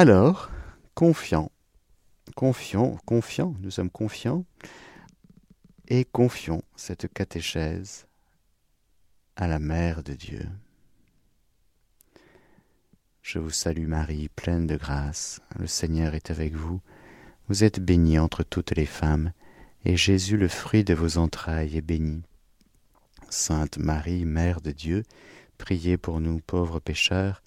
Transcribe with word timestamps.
Alors, 0.00 0.48
confiant, 0.94 1.50
confiant, 2.36 3.00
confiant, 3.04 3.56
nous 3.58 3.72
sommes 3.72 3.90
confiants, 3.90 4.44
et 5.88 6.04
confions 6.04 6.62
cette 6.76 7.12
catéchèse 7.12 8.06
à 9.34 9.48
la 9.48 9.58
Mère 9.58 10.04
de 10.04 10.14
Dieu. 10.14 10.48
Je 13.22 13.40
vous 13.40 13.50
salue 13.50 13.88
Marie, 13.88 14.28
pleine 14.28 14.68
de 14.68 14.76
grâce, 14.76 15.40
le 15.58 15.66
Seigneur 15.66 16.14
est 16.14 16.30
avec 16.30 16.54
vous, 16.54 16.80
vous 17.48 17.64
êtes 17.64 17.80
bénie 17.80 18.20
entre 18.20 18.44
toutes 18.44 18.76
les 18.76 18.86
femmes, 18.86 19.32
et 19.84 19.96
Jésus, 19.96 20.36
le 20.36 20.46
fruit 20.46 20.84
de 20.84 20.94
vos 20.94 21.18
entrailles, 21.18 21.76
est 21.76 21.80
béni. 21.80 22.22
Sainte 23.30 23.78
Marie, 23.78 24.24
Mère 24.24 24.60
de 24.60 24.70
Dieu, 24.70 25.02
priez 25.58 25.96
pour 25.96 26.20
nous 26.20 26.38
pauvres 26.38 26.78
pécheurs, 26.78 27.42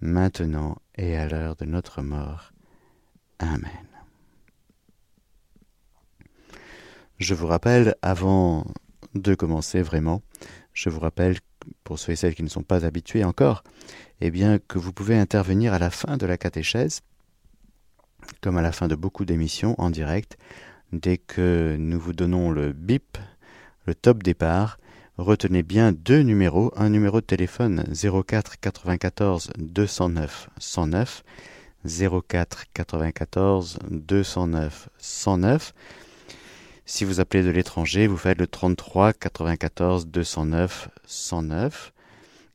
maintenant 0.00 0.76
et 0.98 1.16
à 1.16 1.28
l'heure 1.28 1.56
de 1.56 1.64
notre 1.64 2.02
mort. 2.02 2.52
Amen. 3.38 3.86
Je 7.18 7.34
vous 7.34 7.46
rappelle, 7.46 7.94
avant 8.02 8.66
de 9.14 9.34
commencer 9.34 9.80
vraiment, 9.80 10.22
je 10.72 10.90
vous 10.90 11.00
rappelle, 11.00 11.38
pour 11.84 11.98
ceux 11.98 12.12
et 12.12 12.16
celles 12.16 12.34
qui 12.34 12.42
ne 12.42 12.48
sont 12.48 12.62
pas 12.62 12.84
habitués 12.84 13.24
encore, 13.24 13.64
eh 14.20 14.30
bien 14.30 14.58
que 14.58 14.78
vous 14.78 14.92
pouvez 14.92 15.18
intervenir 15.18 15.72
à 15.72 15.78
la 15.78 15.90
fin 15.90 16.16
de 16.16 16.26
la 16.26 16.36
catéchèse, 16.36 17.00
comme 18.40 18.56
à 18.56 18.62
la 18.62 18.72
fin 18.72 18.88
de 18.88 18.94
beaucoup 18.94 19.24
d'émissions 19.24 19.74
en 19.80 19.90
direct, 19.90 20.36
dès 20.92 21.18
que 21.18 21.76
nous 21.78 21.98
vous 21.98 22.12
donnons 22.12 22.50
le 22.50 22.72
bip, 22.72 23.18
le 23.86 23.94
top 23.94 24.22
départ, 24.22 24.78
retenez 25.18 25.62
bien 25.62 25.92
deux 25.92 26.22
numéros, 26.22 26.72
un 26.76 26.88
numéro 26.88 27.20
de 27.20 27.26
téléphone 27.26 27.84
04 27.92 28.60
94 28.60 29.50
209 29.58 30.48
109, 30.58 31.24
04 31.84 32.64
94 32.72 33.78
209 33.90 34.88
109. 34.98 35.74
Si 36.86 37.04
vous 37.04 37.20
appelez 37.20 37.42
de 37.42 37.50
l'étranger, 37.50 38.06
vous 38.06 38.16
faites 38.16 38.38
le 38.38 38.46
33 38.46 39.12
94 39.12 40.06
209 40.06 40.88
109. 41.04 41.92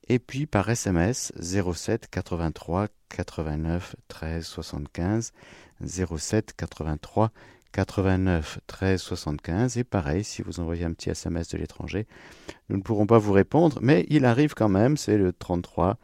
Et 0.09 0.19
puis 0.19 0.45
par 0.45 0.69
SMS 0.69 1.31
07 1.39 2.07
83 2.09 2.87
89 3.09 3.95
13 4.07 4.45
75 4.45 5.33
07 5.85 6.53
83 6.57 7.31
89 7.73 8.59
13 8.67 9.01
75 9.01 9.77
et 9.77 9.83
pareil 9.83 10.23
si 10.23 10.41
vous 10.41 10.59
envoyez 10.59 10.85
un 10.85 10.93
petit 10.93 11.09
SMS 11.09 11.49
de 11.49 11.57
l'étranger 11.57 12.07
nous 12.69 12.77
ne 12.77 12.81
pourrons 12.81 13.05
pas 13.05 13.17
vous 13.17 13.33
répondre 13.33 13.79
mais 13.81 14.05
il 14.09 14.25
arrive 14.25 14.53
quand 14.53 14.69
même 14.69 14.95
c'est 14.95 15.17
le 15.17 15.33
33 15.33 15.97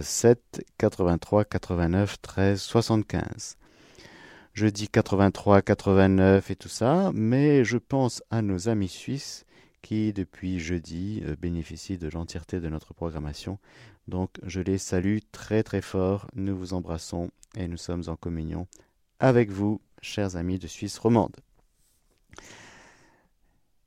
7 0.00 0.64
83 0.78 1.44
89 1.44 2.20
13 2.20 2.60
75 2.60 3.56
je 4.52 4.66
dis 4.66 4.88
83 4.88 5.62
89 5.62 6.50
et 6.50 6.56
tout 6.56 6.68
ça 6.68 7.10
mais 7.14 7.64
je 7.64 7.78
pense 7.78 8.22
à 8.30 8.42
nos 8.42 8.68
amis 8.68 8.88
suisses 8.88 9.46
qui 9.82 10.12
depuis 10.12 10.60
jeudi 10.60 11.22
euh, 11.26 11.36
bénéficient 11.38 11.98
de 11.98 12.08
l'entièreté 12.08 12.60
de 12.60 12.68
notre 12.68 12.94
programmation. 12.94 13.58
Donc 14.08 14.30
je 14.44 14.60
les 14.60 14.78
salue 14.78 15.18
très 15.32 15.62
très 15.62 15.82
fort. 15.82 16.28
Nous 16.34 16.56
vous 16.56 16.72
embrassons 16.72 17.30
et 17.56 17.68
nous 17.68 17.76
sommes 17.76 18.04
en 18.06 18.16
communion 18.16 18.66
avec 19.18 19.50
vous 19.50 19.80
chers 20.02 20.36
amis 20.36 20.58
de 20.58 20.66
Suisse 20.66 20.98
romande. 20.98 21.36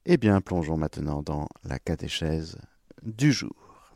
Eh 0.06 0.18
bien, 0.18 0.42
plongeons 0.42 0.78
maintenant 0.78 1.22
dans 1.22 1.48
la 1.64 1.78
catéchèse 1.78 2.58
du 3.04 3.32
jour. 3.32 3.94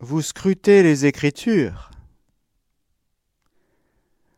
Vous 0.00 0.22
scrutez 0.22 0.82
les 0.82 1.06
Écritures 1.06 1.90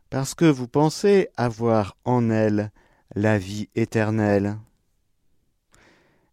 parce 0.09 0.33
que 0.33 0.45
vous 0.45 0.67
pensez 0.67 1.29
avoir 1.37 1.95
en 2.03 2.29
elles 2.31 2.71
la 3.13 3.37
vie 3.37 3.69
éternelle. 3.75 4.57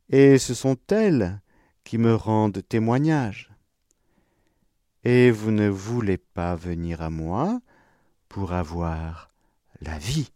Et 0.09 0.39
ce 0.39 0.55
sont 0.55 0.79
elles 0.89 1.41
qui 1.85 1.99
me 1.99 2.15
rendent 2.15 2.63
témoignage 2.69 3.56
et 5.07 5.31
vous 5.31 5.53
ne 5.53 5.69
voulez 5.69 6.19
pas 6.19 6.57
venir 6.57 7.01
à 7.01 7.11
moi 7.11 7.61
pour 8.29 8.53
avoir 8.53 9.31
la 9.81 9.99
vie. 9.99 10.33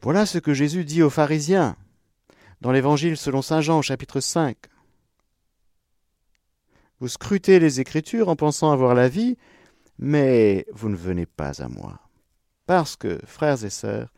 Voilà 0.00 0.24
ce 0.24 0.38
que 0.38 0.54
Jésus 0.54 0.86
dit 0.86 1.02
aux 1.02 1.10
pharisiens 1.10 1.76
dans 2.62 2.72
l'Évangile 2.72 3.18
selon 3.18 3.42
Saint 3.42 3.60
Jean 3.60 3.82
chapitre 3.82 4.20
5. 4.20 4.56
Vous 7.00 7.08
scrutez 7.08 7.60
les 7.60 7.80
Écritures 7.80 8.30
en 8.30 8.36
pensant 8.36 8.72
avoir 8.72 8.94
la 8.94 9.10
vie, 9.10 9.36
mais 9.98 10.64
vous 10.72 10.88
ne 10.88 10.96
venez 10.96 11.26
pas 11.26 11.62
à 11.62 11.68
moi. 11.68 12.00
Parce 12.64 12.96
que, 12.96 13.20
frères 13.26 13.62
et 13.62 13.70
sœurs, 13.70 14.10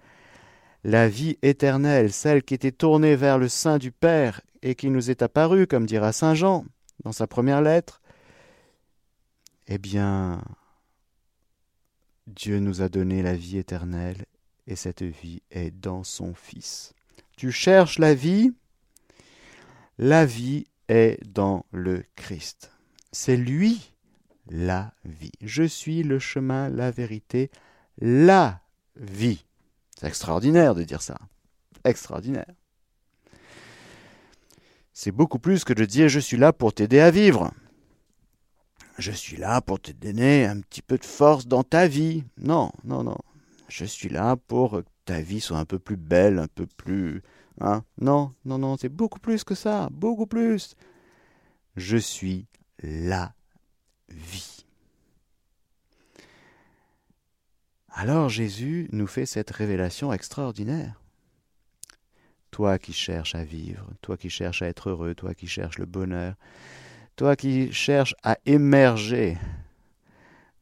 la 0.85 1.09
vie 1.09 1.37
éternelle, 1.43 2.13
celle 2.13 2.45
qui 2.45 2.55
était 2.55 2.71
tournée 2.71 3.17
vers 3.17 3.39
le 3.39 3.49
sein 3.49 3.79
du 3.79 3.91
Père 3.91 4.41
et 4.63 4.77
qui 4.77 4.89
nous 4.89 5.11
est 5.11 5.23
apparue, 5.23 5.67
comme 5.67 5.87
dira 5.87 6.13
Saint 6.13 6.35
Jean, 6.35 6.65
dans 7.05 7.13
sa 7.13 7.27
première 7.27 7.63
lettre, 7.63 8.01
eh 9.67 9.79
bien, 9.79 10.43
Dieu 12.27 12.59
nous 12.59 12.83
a 12.83 12.89
donné 12.89 13.23
la 13.23 13.35
vie 13.35 13.59
éternelle 13.59 14.25
et 14.67 14.77
cette 14.77 15.03
vie 15.03 15.43
est 15.51 15.71
dans 15.71 16.05
son 16.05 16.35
Fils. 16.35 16.95
Tu 17.37 17.53
cherches 17.53 17.99
la 17.99 18.15
vie, 18.15 18.53
la 19.99 20.27
vie 20.27 20.67
est 20.89 21.19
dans 21.27 21.65
le 21.73 22.05
Christ. 22.17 22.73
C'est 23.13 23.37
lui 23.37 23.93
la 24.49 24.93
vie. 25.05 25.33
Je 25.41 25.63
suis 25.63 26.03
le 26.03 26.19
chemin, 26.19 26.69
la 26.69 26.91
vérité, 26.91 27.51
la 27.99 28.61
vie. 28.97 29.45
C'est 29.99 30.07
extraordinaire 30.07 30.75
de 30.75 30.83
dire 30.83 31.03
ça. 31.03 31.19
Extraordinaire. 31.85 32.53
C'est 35.03 35.13
beaucoup 35.13 35.39
plus 35.39 35.65
que 35.65 35.73
de 35.73 35.87
dire 35.87 36.11
je 36.11 36.21
suis 36.21 36.37
là 36.37 36.53
pour 36.53 36.75
t'aider 36.75 37.01
à 37.01 37.11
vivre. 37.11 37.55
Je 38.99 39.13
suis 39.13 39.39
là 39.39 39.63
pour 39.63 39.81
te 39.81 39.93
donner 39.93 40.45
un 40.45 40.61
petit 40.61 40.83
peu 40.83 40.99
de 40.99 41.07
force 41.07 41.47
dans 41.47 41.63
ta 41.63 41.89
vie. 41.89 42.23
Non, 42.37 42.71
non, 42.85 43.03
non. 43.03 43.17
Je 43.69 43.87
suis 43.87 44.11
là 44.11 44.37
pour 44.37 44.73
que 44.73 44.85
ta 45.07 45.23
vie 45.23 45.41
soit 45.41 45.57
un 45.57 45.65
peu 45.65 45.79
plus 45.79 45.97
belle, 45.97 46.39
un 46.39 46.49
peu 46.49 46.67
plus... 46.67 47.23
Hein 47.63 47.83
non, 47.99 48.35
non, 48.45 48.59
non, 48.59 48.77
c'est 48.77 48.91
beaucoup 48.91 49.21
plus 49.21 49.43
que 49.43 49.55
ça, 49.55 49.89
beaucoup 49.91 50.27
plus. 50.27 50.77
Je 51.77 51.97
suis 51.97 52.47
la 52.83 53.33
vie. 54.11 54.67
Alors 57.89 58.29
Jésus 58.29 58.87
nous 58.93 59.07
fait 59.07 59.25
cette 59.25 59.51
révélation 59.51 60.13
extraordinaire. 60.13 61.00
Toi 62.51 62.79
qui 62.79 62.93
cherches 62.93 63.35
à 63.35 63.45
vivre, 63.45 63.87
toi 64.03 64.17
qui 64.17 64.31
cherches 64.31 64.63
à 64.63 64.67
être 64.67 64.91
heureux, 64.91 65.15
toi 65.15 65.35
qui 65.35 65.47
cherches 65.47 65.79
le 65.79 65.87
bonheur, 65.87 66.35
toi 67.17 67.37
qui 67.37 67.73
cherches 67.73 68.15
à 68.23 68.39
émerger 68.47 69.39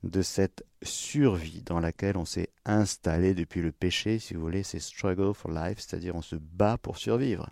de 0.03 0.23
cette 0.23 0.65
survie 0.83 1.63
dans 1.63 1.81
laquelle 1.81 2.17
on 2.17 2.25
s'est 2.25 2.51
installé 2.65 3.35
depuis 3.35 3.63
le 3.63 3.73
péché, 3.73 4.19
si 4.19 4.35
vous 4.35 4.41
voulez, 4.41 4.63
c'est 4.63 4.79
struggle 4.79 5.35
for 5.35 5.51
life, 5.51 5.79
c'est-à-dire 5.79 6.15
on 6.15 6.23
se 6.23 6.37
bat 6.37 6.79
pour 6.79 6.99
survivre. 6.99 7.51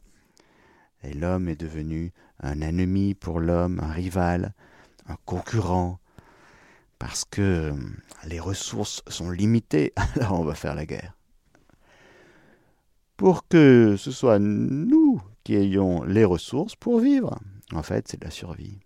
Et 1.02 1.12
l'homme 1.12 1.48
est 1.48 1.60
devenu 1.60 2.12
un 2.40 2.60
ennemi 2.60 3.14
pour 3.14 3.40
l'homme, 3.40 3.80
un 3.80 3.92
rival, 3.92 4.54
un 5.06 5.16
concurrent, 5.24 5.98
parce 6.98 7.24
que 7.24 7.74
les 8.26 8.40
ressources 8.40 9.02
sont 9.08 9.30
limitées, 9.30 9.92
alors 10.16 10.40
on 10.40 10.44
va 10.44 10.54
faire 10.54 10.74
la 10.74 10.86
guerre 10.86 11.16
pour 13.16 13.46
que 13.48 13.96
ce 13.96 14.10
soit 14.10 14.38
nous 14.38 15.20
qui 15.44 15.54
ayons 15.54 16.02
les 16.04 16.24
ressources 16.24 16.76
pour 16.76 17.00
vivre. 17.00 17.38
En 17.72 17.82
fait, 17.82 18.08
c'est 18.08 18.20
de 18.20 18.24
la 18.24 18.30
survie. 18.30 18.78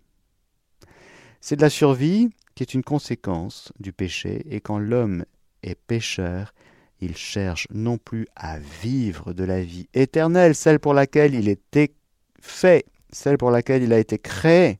C'est 1.39 1.55
de 1.55 1.61
la 1.61 1.69
survie 1.69 2.29
qui 2.55 2.63
est 2.63 2.73
une 2.73 2.83
conséquence 2.83 3.71
du 3.79 3.93
péché, 3.93 4.43
et 4.49 4.61
quand 4.61 4.77
l'homme 4.77 5.25
est 5.63 5.75
pécheur, 5.75 6.53
il 6.99 7.15
cherche 7.15 7.67
non 7.73 7.97
plus 7.97 8.27
à 8.35 8.59
vivre 8.59 9.33
de 9.33 9.43
la 9.43 9.63
vie 9.63 9.87
éternelle, 9.93 10.53
celle 10.53 10.79
pour 10.79 10.93
laquelle 10.93 11.33
il 11.33 11.49
était 11.49 11.93
fait, 12.39 12.85
celle 13.11 13.37
pour 13.37 13.49
laquelle 13.49 13.81
il 13.81 13.93
a 13.93 13.99
été 13.99 14.19
créé, 14.19 14.79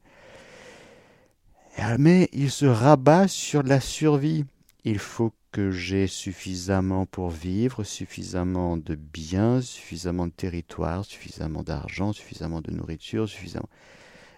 mais 1.97 2.29
il 2.33 2.51
se 2.51 2.65
rabat 2.65 3.27
sur 3.27 3.63
la 3.63 3.79
survie. 3.79 4.45
Il 4.83 4.99
faut 4.99 5.31
que 5.51 5.71
j'ai 5.71 6.07
suffisamment 6.07 7.05
pour 7.05 7.29
vivre, 7.29 7.83
suffisamment 7.83 8.77
de 8.77 8.95
biens, 8.95 9.61
suffisamment 9.61 10.27
de 10.27 10.31
territoire, 10.31 11.03
suffisamment 11.03 11.63
d'argent, 11.63 12.13
suffisamment 12.13 12.61
de 12.61 12.71
nourriture, 12.71 13.27
suffisamment. 13.27 13.69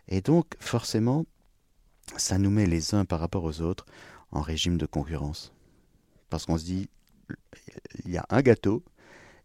Et 0.08 0.22
donc, 0.22 0.56
forcément, 0.60 1.26
ça 2.18 2.38
nous 2.38 2.50
met 2.50 2.66
les 2.66 2.96
uns 2.96 3.06
par 3.06 3.20
rapport 3.20 3.44
aux 3.44 3.62
autres 3.62 3.86
en 4.32 4.42
régime 4.42 4.78
de 4.78 4.86
concurrence. 4.86 5.54
Parce 6.30 6.46
qu'on 6.46 6.58
se 6.58 6.66
dit, 6.66 6.90
il 8.06 8.12
y 8.12 8.18
a 8.18 8.26
un 8.30 8.42
gâteau, 8.42 8.84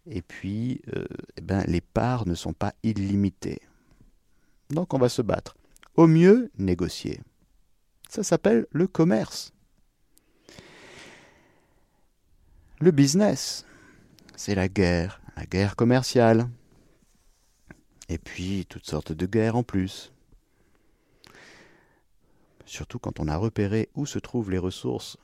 et 0.06 0.23
puis 0.23 0.81
euh, 0.97 1.06
eh 1.37 1.41
ben, 1.43 1.62
les 1.67 1.82
parts 1.82 2.26
ne 2.26 2.35
sont 2.35 2.55
pas 2.55 2.73
illimitées. 2.82 3.61
Donc 4.71 4.94
on 4.94 4.99
va 4.99 5.09
se 5.09 5.23
battre. 5.23 5.56
Au 5.97 6.06
mieux, 6.06 6.50
négocier. 6.59 7.21
Ça 8.09 8.23
s'appelle 8.23 8.67
le 8.71 8.87
commerce. 8.87 9.53
Le 12.81 12.93
business, 12.93 13.65
c'est 14.37 14.55
la 14.55 14.69
guerre, 14.69 15.21
la 15.37 15.47
guerre 15.47 15.75
commerciale. 15.75 16.49
Et 18.09 18.19
puis 18.19 18.67
toutes 18.67 18.87
sortes 18.87 19.13
de 19.13 19.27
guerres 19.27 19.57
en 19.57 19.65
plus. 19.65 20.13
Surtout 22.65 23.01
quand 23.01 23.19
on 23.19 23.27
a 23.27 23.37
repéré 23.37 23.89
où 23.95 24.07
se 24.07 24.21
trouvent 24.21 24.51
les 24.51 24.59
ressources. 24.59 25.19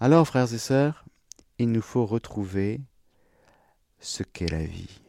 Alors, 0.00 0.26
frères 0.26 0.52
et 0.52 0.58
sœurs, 0.58 1.06
il 1.58 1.72
nous 1.72 1.80
faut 1.80 2.04
retrouver 2.04 2.82
ce 3.98 4.22
qu'est 4.22 4.50
la 4.50 4.64
vie. 4.64 5.00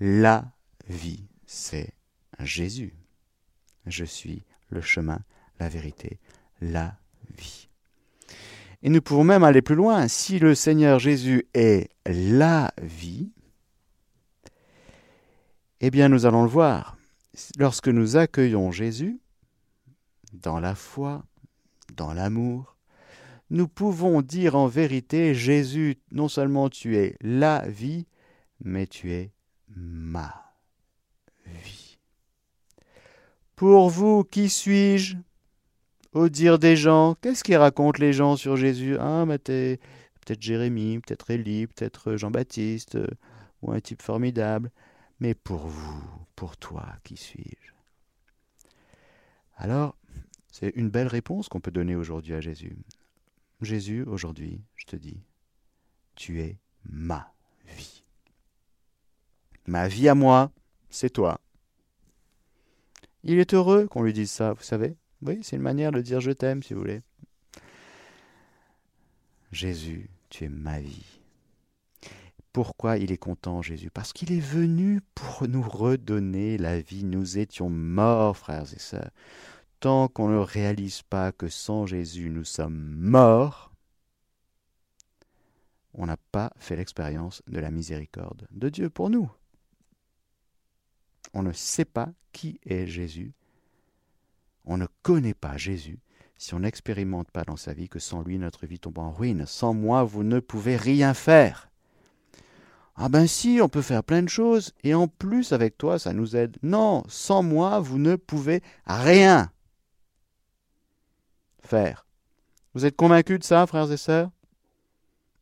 La 0.00 0.50
vie, 0.88 1.28
c'est 1.46 1.94
Jésus. 2.40 2.94
Je 3.86 4.04
suis 4.04 4.42
le 4.70 4.80
chemin, 4.80 5.20
la 5.60 5.68
vérité, 5.68 6.18
la 6.60 6.96
vie. 7.36 7.68
Et 8.82 8.90
nous 8.90 9.02
pouvons 9.02 9.24
même 9.24 9.44
aller 9.44 9.62
plus 9.62 9.74
loin. 9.74 10.08
Si 10.08 10.38
le 10.38 10.54
Seigneur 10.54 10.98
Jésus 10.98 11.46
est 11.54 11.90
la 12.06 12.72
vie, 12.80 13.32
eh 15.80 15.90
bien 15.90 16.08
nous 16.08 16.26
allons 16.26 16.42
le 16.42 16.48
voir. 16.48 16.96
Lorsque 17.58 17.88
nous 17.88 18.16
accueillons 18.16 18.72
Jésus, 18.72 19.20
dans 20.32 20.60
la 20.60 20.74
foi, 20.74 21.24
dans 21.94 22.12
l'amour, 22.12 22.76
nous 23.50 23.68
pouvons 23.68 24.20
dire 24.22 24.56
en 24.56 24.66
vérité, 24.66 25.34
Jésus, 25.34 25.98
non 26.12 26.28
seulement 26.28 26.68
tu 26.68 26.96
es 26.96 27.16
la 27.20 27.66
vie, 27.66 28.06
mais 28.62 28.86
tu 28.86 29.12
es 29.12 29.32
ma 29.74 30.52
vie. 31.46 31.98
Pour 33.56 33.88
vous, 33.88 34.24
qui 34.24 34.50
suis-je? 34.50 35.16
Dire 36.26 36.58
des 36.58 36.76
gens, 36.76 37.14
qu'est-ce 37.20 37.44
qu'ils 37.44 37.56
racontent 37.56 38.00
les 38.00 38.12
gens 38.12 38.36
sur 38.36 38.56
Jésus? 38.56 38.96
Ah, 38.98 39.24
mais 39.24 39.38
t'es 39.38 39.78
peut-être 40.24 40.42
Jérémie, 40.42 40.98
peut-être 40.98 41.30
Élie, 41.30 41.68
peut-être 41.68 42.16
Jean-Baptiste, 42.16 42.96
euh, 42.96 43.06
ou 43.62 43.72
un 43.72 43.80
type 43.80 44.02
formidable. 44.02 44.70
Mais 45.20 45.34
pour 45.34 45.66
vous, 45.66 46.02
pour 46.34 46.56
toi, 46.56 46.86
qui 47.04 47.16
suis-je? 47.16 47.72
Alors, 49.56 49.96
c'est 50.52 50.70
une 50.76 50.90
belle 50.90 51.06
réponse 51.06 51.48
qu'on 51.48 51.60
peut 51.60 51.70
donner 51.70 51.94
aujourd'hui 51.94 52.34
à 52.34 52.40
Jésus. 52.40 52.76
Jésus, 53.60 54.02
aujourd'hui, 54.04 54.60
je 54.76 54.86
te 54.86 54.96
dis, 54.96 55.22
tu 56.14 56.40
es 56.40 56.58
ma 56.84 57.32
vie. 57.66 58.04
Ma 59.66 59.88
vie 59.88 60.08
à 60.08 60.14
moi, 60.14 60.50
c'est 60.90 61.10
toi. 61.10 61.40
Il 63.22 63.38
est 63.38 63.54
heureux 63.54 63.86
qu'on 63.86 64.02
lui 64.02 64.12
dise 64.12 64.30
ça, 64.30 64.52
vous 64.52 64.62
savez? 64.62 64.96
Oui, 65.22 65.40
c'est 65.42 65.56
une 65.56 65.62
manière 65.62 65.92
de 65.92 66.00
dire 66.00 66.20
je 66.20 66.30
t'aime, 66.30 66.62
si 66.62 66.74
vous 66.74 66.80
voulez. 66.80 67.02
Jésus, 69.50 70.10
tu 70.30 70.44
es 70.44 70.48
ma 70.48 70.80
vie. 70.80 71.20
Pourquoi 72.52 72.98
il 72.98 73.12
est 73.12 73.18
content, 73.18 73.62
Jésus? 73.62 73.90
Parce 73.90 74.12
qu'il 74.12 74.32
est 74.32 74.40
venu 74.40 75.00
pour 75.14 75.46
nous 75.48 75.62
redonner 75.62 76.58
la 76.58 76.80
vie. 76.80 77.04
Nous 77.04 77.38
étions 77.38 77.70
morts, 77.70 78.36
frères 78.36 78.72
et 78.72 78.78
sœurs. 78.78 79.10
Tant 79.80 80.08
qu'on 80.08 80.28
ne 80.28 80.38
réalise 80.38 81.02
pas 81.02 81.30
que 81.30 81.48
sans 81.48 81.86
Jésus 81.86 82.30
nous 82.30 82.44
sommes 82.44 82.96
morts, 82.96 83.72
on 85.94 86.06
n'a 86.06 86.16
pas 86.16 86.52
fait 86.58 86.76
l'expérience 86.76 87.42
de 87.46 87.60
la 87.60 87.70
miséricorde 87.70 88.46
de 88.50 88.68
Dieu 88.68 88.90
pour 88.90 89.08
nous 89.08 89.30
on 91.34 91.42
ne 91.42 91.52
sait 91.52 91.84
pas 91.84 92.08
qui 92.32 92.60
est 92.64 92.86
Jésus. 92.86 93.32
On 94.68 94.76
ne 94.76 94.86
connaît 95.02 95.34
pas 95.34 95.56
Jésus 95.56 95.98
si 96.36 96.54
on 96.54 96.60
n'expérimente 96.60 97.30
pas 97.30 97.42
dans 97.42 97.56
sa 97.56 97.72
vie 97.72 97.88
que 97.88 97.98
sans 97.98 98.22
lui 98.22 98.38
notre 98.38 98.66
vie 98.66 98.78
tombe 98.78 98.98
en 98.98 99.10
ruine. 99.10 99.44
Sans 99.46 99.72
moi, 99.72 100.04
vous 100.04 100.22
ne 100.22 100.38
pouvez 100.38 100.76
rien 100.76 101.14
faire. 101.14 101.68
Ah 102.94 103.08
ben 103.08 103.26
si, 103.26 103.60
on 103.62 103.68
peut 103.68 103.82
faire 103.82 104.04
plein 104.04 104.22
de 104.22 104.28
choses, 104.28 104.74
et 104.84 104.94
en 104.94 105.08
plus 105.08 105.52
avec 105.52 105.78
toi, 105.78 105.98
ça 105.98 106.12
nous 106.12 106.36
aide. 106.36 106.58
Non, 106.62 107.02
sans 107.08 107.42
moi, 107.42 107.80
vous 107.80 107.98
ne 107.98 108.16
pouvez 108.16 108.62
rien 108.86 109.50
faire. 111.60 112.06
Vous 112.74 112.84
êtes 112.84 112.96
convaincus 112.96 113.38
de 113.38 113.44
ça, 113.44 113.66
frères 113.66 113.90
et 113.90 113.96
sœurs? 113.96 114.30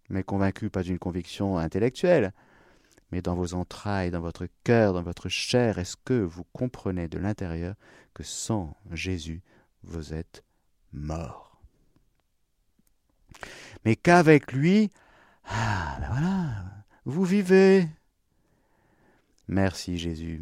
Mais 0.09 0.23
convaincus 0.23 0.71
pas 0.71 0.85
d'une 0.85 1.01
conviction 1.01 1.59
intellectuelle, 1.59 2.33
mais 3.11 3.23
dans 3.23 3.35
vos 3.35 3.55
entrailles, 3.55 4.11
dans 4.13 4.21
votre 4.21 4.47
cœur, 4.63 4.93
dans 4.93 5.03
votre 5.03 5.29
chair, 5.29 5.79
est-ce 5.79 5.97
que 6.05 6.15
vous 6.15 6.45
comprenez 6.53 7.09
de 7.09 7.19
l'intérieur 7.19 7.75
que 8.17 8.23
sans 8.23 8.75
Jésus, 8.93 9.43
vous 9.83 10.15
êtes 10.15 10.43
mort 10.91 11.61
Mais 13.85 13.95
qu'avec 13.95 14.55
lui, 14.55 14.91
ah 15.45 15.99
ben 16.01 16.09
voilà, 16.09 16.65
vous 17.05 17.25
vivez. 17.25 17.87
Merci 19.49 19.99
Jésus. 19.99 20.41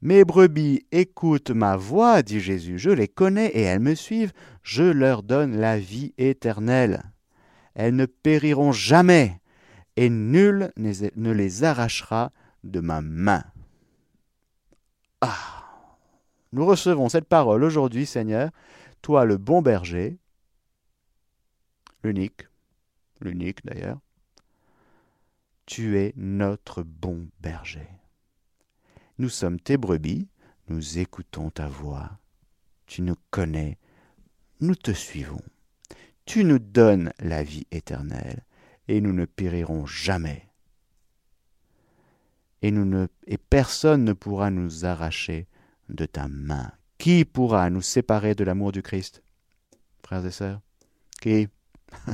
Mes 0.00 0.24
brebis 0.24 0.86
écoutent 0.92 1.50
ma 1.50 1.76
voix, 1.76 2.22
dit 2.22 2.38
Jésus, 2.38 2.78
je 2.78 2.90
les 2.90 3.08
connais 3.08 3.48
et 3.48 3.62
elles 3.62 3.80
me 3.80 3.96
suivent, 3.96 4.32
je 4.62 4.84
leur 4.84 5.24
donne 5.24 5.56
la 5.56 5.80
vie 5.80 6.14
éternelle. 6.18 7.02
Elles 7.74 7.96
ne 7.96 8.06
périront 8.06 8.70
jamais, 8.70 9.40
et 9.96 10.08
nul 10.08 10.70
ne 10.76 11.32
les 11.32 11.64
arrachera 11.64 12.30
de 12.62 12.78
ma 12.78 13.00
main. 13.00 13.42
Ah 15.20 15.61
Nous 16.52 16.66
recevons 16.66 17.08
cette 17.08 17.28
parole 17.28 17.64
aujourd'hui, 17.64 18.04
Seigneur, 18.04 18.50
toi 19.00 19.24
le 19.24 19.38
bon 19.38 19.62
berger, 19.62 20.18
l'unique, 22.04 22.46
l'unique 23.20 23.64
d'ailleurs, 23.64 23.98
tu 25.64 25.98
es 25.98 26.12
notre 26.16 26.82
bon 26.82 27.28
berger. 27.40 27.88
Nous 29.18 29.30
sommes 29.30 29.60
tes 29.60 29.78
brebis, 29.78 30.28
nous 30.68 30.98
écoutons 30.98 31.50
ta 31.50 31.68
voix, 31.68 32.18
tu 32.86 33.00
nous 33.00 33.16
connais, 33.30 33.78
nous 34.60 34.74
te 34.74 34.90
suivons, 34.90 35.42
tu 36.26 36.44
nous 36.44 36.58
donnes 36.58 37.12
la 37.18 37.42
vie 37.42 37.66
éternelle 37.70 38.44
et 38.88 39.00
nous 39.00 39.12
ne 39.12 39.24
périrons 39.24 39.86
jamais. 39.86 40.48
Et, 42.60 42.72
et 43.26 43.38
personne 43.38 44.04
ne 44.04 44.12
pourra 44.12 44.50
nous 44.50 44.84
arracher 44.84 45.46
de 45.92 46.06
ta 46.06 46.28
main. 46.28 46.72
Qui 46.98 47.24
pourra 47.24 47.70
nous 47.70 47.82
séparer 47.82 48.34
de 48.34 48.44
l'amour 48.44 48.72
du 48.72 48.82
Christ 48.82 49.22
Frères 50.04 50.24
et 50.26 50.30
sœurs? 50.30 50.60
Qui? 51.20 51.48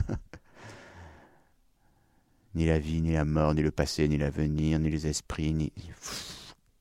Ni 2.55 2.67
la 2.67 2.79
vie, 2.79 3.01
ni 3.01 3.13
la 3.13 3.25
mort, 3.25 3.55
ni 3.55 3.63
le 3.63 3.71
passé, 3.71 4.09
ni 4.09 4.19
l'avenir, 4.19 4.79
ni 4.79 4.91
les 4.91 5.07
esprits, 5.07 5.53
ni... 5.53 5.73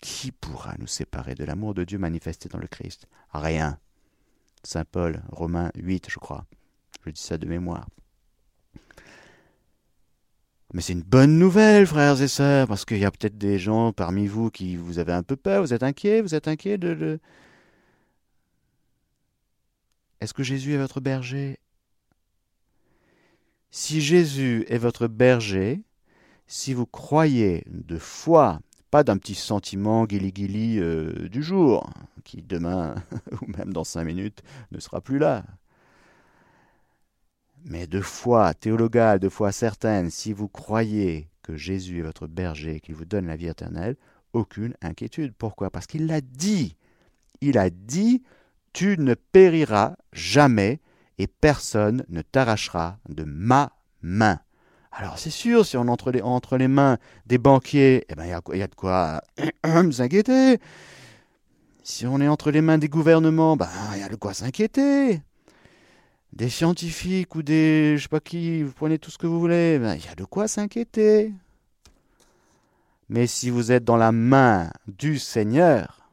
Qui 0.01 0.31
pourra 0.31 0.75
nous 0.79 0.87
séparer 0.87 1.35
de 1.35 1.43
l'amour 1.43 1.73
de 1.73 1.83
Dieu 1.83 1.97
manifesté 1.97 2.49
dans 2.49 2.57
le 2.57 2.67
Christ? 2.67 3.07
Rien. 3.33 3.77
Saint 4.63 4.85
Paul, 4.85 5.21
Romains 5.29 5.71
8, 5.75 6.07
je 6.09 6.19
crois. 6.19 6.45
Je 7.05 7.11
dis 7.11 7.21
ça 7.21 7.37
de 7.37 7.45
mémoire. 7.45 7.87
Mais 10.73 10.81
c'est 10.81 10.93
une 10.93 11.01
bonne 11.01 11.39
nouvelle, 11.39 11.87
frères 11.87 12.21
et 12.21 12.27
sœurs, 12.27 12.67
parce 12.67 12.83
qu'il 12.83 12.97
y 12.97 13.05
a 13.05 13.11
peut-être 13.11 13.37
des 13.37 13.57
gens 13.57 13.93
parmi 13.93 14.27
vous 14.27 14.49
qui 14.51 14.75
vous 14.75 14.99
avez 14.99 15.13
un 15.13 15.23
peu 15.23 15.37
peur, 15.37 15.61
vous 15.61 15.73
êtes 15.73 15.83
inquiets, 15.83 16.21
vous 16.21 16.35
êtes 16.35 16.47
inquiets 16.47 16.77
de... 16.77 17.19
Est-ce 20.19 20.33
que 20.33 20.43
Jésus 20.43 20.73
est 20.73 20.77
votre 20.77 20.99
berger? 20.99 21.57
Si 23.71 24.01
Jésus 24.01 24.65
est 24.67 24.77
votre 24.77 25.07
berger, 25.07 25.81
si 26.47 26.73
vous 26.73 26.85
croyez 26.85 27.63
de 27.67 27.97
foi, 27.97 28.59
pas 28.91 29.03
d'un 29.03 29.17
petit 29.17 29.35
sentiment 29.35 30.05
guili-guili 30.05 30.79
euh, 30.79 31.29
du 31.29 31.43
jour, 31.43 31.89
qui 32.23 32.41
demain, 32.41 32.95
ou 33.41 33.45
même 33.57 33.71
dans 33.71 33.83
cinq 33.83 34.05
minutes, 34.05 34.41
ne 34.71 34.79
sera 34.79 35.01
plus 35.01 35.19
là, 35.19 35.45
mais 37.67 37.87
de 37.87 38.01
foi 38.01 38.53
théologale, 38.53 39.19
de 39.19 39.29
foi 39.29 39.51
certaine, 39.51 40.09
si 40.09 40.33
vous 40.33 40.47
croyez 40.47 41.29
que 41.43 41.55
Jésus 41.55 41.99
est 41.99 42.03
votre 42.03 42.27
berger, 42.27 42.79
qu'il 42.79 42.95
vous 42.95 43.05
donne 43.05 43.27
la 43.27 43.35
vie 43.35 43.47
éternelle, 43.47 43.95
aucune 44.33 44.73
inquiétude. 44.81 45.33
Pourquoi? 45.37 45.69
Parce 45.69 45.87
qu'il 45.87 46.07
l'a 46.07 46.21
dit. 46.21 46.75
Il 47.41 47.57
a 47.57 47.69
dit, 47.69 48.23
tu 48.73 48.97
ne 48.97 49.13
périras 49.13 49.95
jamais 50.11 50.79
et 51.17 51.27
personne 51.27 52.03
ne 52.09 52.21
t'arrachera 52.21 52.97
de 53.09 53.23
ma 53.23 53.71
main. 54.01 54.39
Alors 54.91 55.19
c'est 55.19 55.29
sûr, 55.29 55.65
si 55.65 55.77
on 55.77 55.87
entre 55.87 56.11
les, 56.11 56.21
entre 56.21 56.57
les 56.57 56.67
mains 56.67 56.97
des 57.25 57.37
banquiers, 57.37 58.05
eh 58.09 58.15
ben, 58.15 58.25
il 58.25 58.57
y, 58.57 58.63
a 58.63 58.67
de 58.67 58.75
quoi 58.75 59.21
s'inquiéter. 59.91 60.59
Si 61.83 62.05
on 62.07 62.19
est 62.19 62.27
entre 62.27 62.51
les 62.51 62.61
mains 62.61 62.77
des 62.77 62.89
gouvernements, 62.89 63.55
ben, 63.55 63.69
il 63.93 63.99
y 63.99 64.03
a 64.03 64.09
de 64.09 64.15
quoi 64.15 64.33
s'inquiéter 64.33 65.21
des 66.37 66.49
scientifiques 66.49 67.33
ou 67.33 67.41
des 67.41 67.95
je 67.97 68.03
sais 68.03 68.09
pas 68.09 68.19
qui, 68.19 68.61
vous 68.61 68.71
prenez 68.71 68.99
tout 68.99 69.09
ce 69.09 69.17
que 69.17 69.25
vous 69.25 69.39
voulez, 69.39 69.79
ben, 69.79 69.95
il 69.95 70.05
y 70.05 70.07
a 70.07 70.13
de 70.13 70.23
quoi 70.23 70.47
s'inquiéter. 70.47 71.33
Mais 73.09 73.25
si 73.25 73.49
vous 73.49 73.71
êtes 73.71 73.83
dans 73.83 73.97
la 73.97 74.11
main 74.11 74.69
du 74.85 75.17
Seigneur, 75.17 76.11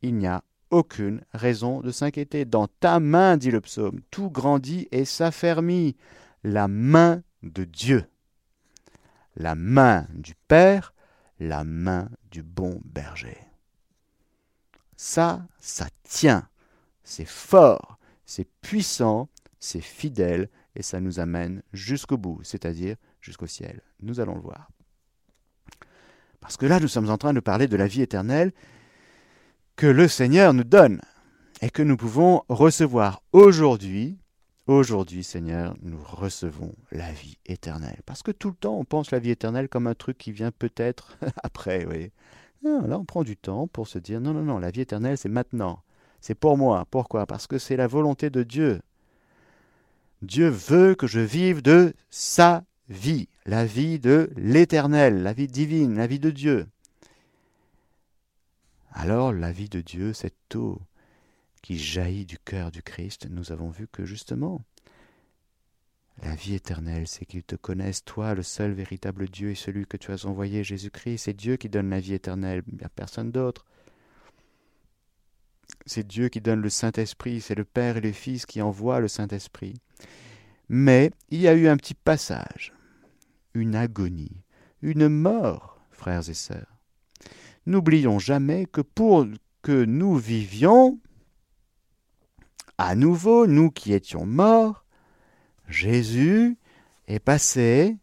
il 0.00 0.14
n'y 0.14 0.26
a 0.26 0.42
aucune 0.70 1.20
raison 1.34 1.80
de 1.82 1.90
s'inquiéter. 1.90 2.46
Dans 2.46 2.68
ta 2.80 3.00
main, 3.00 3.36
dit 3.36 3.50
le 3.50 3.60
psaume, 3.60 4.00
tout 4.10 4.30
grandit 4.30 4.88
et 4.92 5.04
s'affermit. 5.04 5.94
La 6.42 6.66
main 6.66 7.22
de 7.42 7.64
Dieu. 7.64 8.06
La 9.36 9.54
main 9.54 10.06
du 10.14 10.34
Père, 10.46 10.94
la 11.38 11.64
main 11.64 12.08
du 12.30 12.42
bon 12.42 12.80
berger. 12.82 13.36
Ça, 14.96 15.42
ça 15.60 15.86
tient. 16.02 16.48
C'est 17.04 17.28
fort, 17.28 17.97
c'est 18.28 18.46
puissant, 18.60 19.30
c'est 19.58 19.80
fidèle 19.80 20.50
et 20.76 20.82
ça 20.82 21.00
nous 21.00 21.18
amène 21.18 21.62
jusqu'au 21.72 22.18
bout, 22.18 22.40
c'est-à-dire 22.44 22.96
jusqu'au 23.22 23.46
ciel. 23.46 23.80
Nous 24.00 24.20
allons 24.20 24.34
le 24.34 24.42
voir. 24.42 24.70
Parce 26.38 26.58
que 26.58 26.66
là, 26.66 26.78
nous 26.78 26.88
sommes 26.88 27.08
en 27.08 27.16
train 27.16 27.32
de 27.32 27.40
parler 27.40 27.66
de 27.66 27.76
la 27.76 27.86
vie 27.86 28.02
éternelle 28.02 28.52
que 29.76 29.86
le 29.86 30.06
Seigneur 30.08 30.52
nous 30.52 30.64
donne 30.64 31.00
et 31.62 31.70
que 31.70 31.82
nous 31.82 31.96
pouvons 31.96 32.42
recevoir 32.48 33.22
aujourd'hui. 33.32 34.18
Aujourd'hui, 34.66 35.24
Seigneur, 35.24 35.74
nous 35.80 35.98
recevons 36.04 36.74
la 36.92 37.10
vie 37.10 37.38
éternelle. 37.46 38.02
Parce 38.04 38.22
que 38.22 38.30
tout 38.30 38.50
le 38.50 38.54
temps, 38.54 38.78
on 38.78 38.84
pense 38.84 39.10
la 39.10 39.20
vie 39.20 39.30
éternelle 39.30 39.70
comme 39.70 39.86
un 39.86 39.94
truc 39.94 40.18
qui 40.18 40.32
vient 40.32 40.50
peut-être 40.50 41.16
après, 41.42 41.86
oui. 41.86 42.12
là, 42.62 42.98
on 42.98 43.06
prend 43.06 43.24
du 43.24 43.38
temps 43.38 43.66
pour 43.66 43.88
se 43.88 43.98
dire, 43.98 44.20
non, 44.20 44.34
non, 44.34 44.42
non, 44.42 44.58
la 44.58 44.70
vie 44.70 44.82
éternelle, 44.82 45.16
c'est 45.16 45.30
maintenant. 45.30 45.82
C'est 46.20 46.34
pour 46.34 46.56
moi. 46.56 46.86
Pourquoi? 46.90 47.26
Parce 47.26 47.46
que 47.46 47.58
c'est 47.58 47.76
la 47.76 47.86
volonté 47.86 48.30
de 48.30 48.42
Dieu. 48.42 48.80
Dieu 50.22 50.48
veut 50.48 50.94
que 50.94 51.06
je 51.06 51.20
vive 51.20 51.62
de 51.62 51.94
sa 52.10 52.64
vie, 52.88 53.28
la 53.46 53.64
vie 53.64 53.98
de 53.98 54.30
l'éternel, 54.36 55.22
la 55.22 55.32
vie 55.32 55.46
divine, 55.46 55.96
la 55.96 56.06
vie 56.06 56.18
de 56.18 56.30
Dieu. 56.30 56.66
Alors 58.92 59.32
la 59.32 59.52
vie 59.52 59.68
de 59.68 59.80
Dieu, 59.80 60.12
cette 60.12 60.56
eau 60.56 60.80
qui 61.62 61.78
jaillit 61.78 62.26
du 62.26 62.38
cœur 62.38 62.72
du 62.72 62.82
Christ, 62.82 63.28
nous 63.30 63.52
avons 63.52 63.70
vu 63.70 63.86
que 63.86 64.04
justement, 64.04 64.64
la 66.22 66.34
vie 66.34 66.54
éternelle, 66.54 67.06
c'est 67.06 67.24
qu'ils 67.24 67.44
te 67.44 67.54
connaissent, 67.54 68.04
toi, 68.04 68.34
le 68.34 68.42
seul 68.42 68.72
véritable 68.72 69.28
Dieu 69.28 69.50
et 69.50 69.54
celui 69.54 69.86
que 69.86 69.96
tu 69.96 70.10
as 70.10 70.26
envoyé, 70.26 70.64
Jésus-Christ. 70.64 71.18
C'est 71.18 71.32
Dieu 71.32 71.56
qui 71.56 71.68
donne 71.68 71.90
la 71.90 72.00
vie 72.00 72.14
éternelle, 72.14 72.64
a 72.82 72.88
personne 72.88 73.30
d'autre. 73.30 73.64
C'est 75.88 76.06
Dieu 76.06 76.28
qui 76.28 76.42
donne 76.42 76.60
le 76.60 76.68
Saint-Esprit, 76.68 77.40
c'est 77.40 77.54
le 77.54 77.64
Père 77.64 77.96
et 77.96 78.02
le 78.02 78.12
Fils 78.12 78.44
qui 78.44 78.60
envoient 78.60 79.00
le 79.00 79.08
Saint-Esprit. 79.08 79.80
Mais 80.68 81.10
il 81.30 81.40
y 81.40 81.48
a 81.48 81.54
eu 81.54 81.66
un 81.66 81.78
petit 81.78 81.94
passage, 81.94 82.74
une 83.54 83.74
agonie, 83.74 84.42
une 84.82 85.08
mort, 85.08 85.80
frères 85.90 86.28
et 86.28 86.34
sœurs. 86.34 86.78
N'oublions 87.64 88.18
jamais 88.18 88.66
que 88.66 88.82
pour 88.82 89.26
que 89.62 89.86
nous 89.86 90.16
vivions 90.16 91.00
à 92.76 92.94
nouveau, 92.94 93.46
nous 93.46 93.70
qui 93.70 93.94
étions 93.94 94.26
morts, 94.26 94.84
Jésus 95.68 96.58
est 97.06 97.18
passé, 97.18 97.96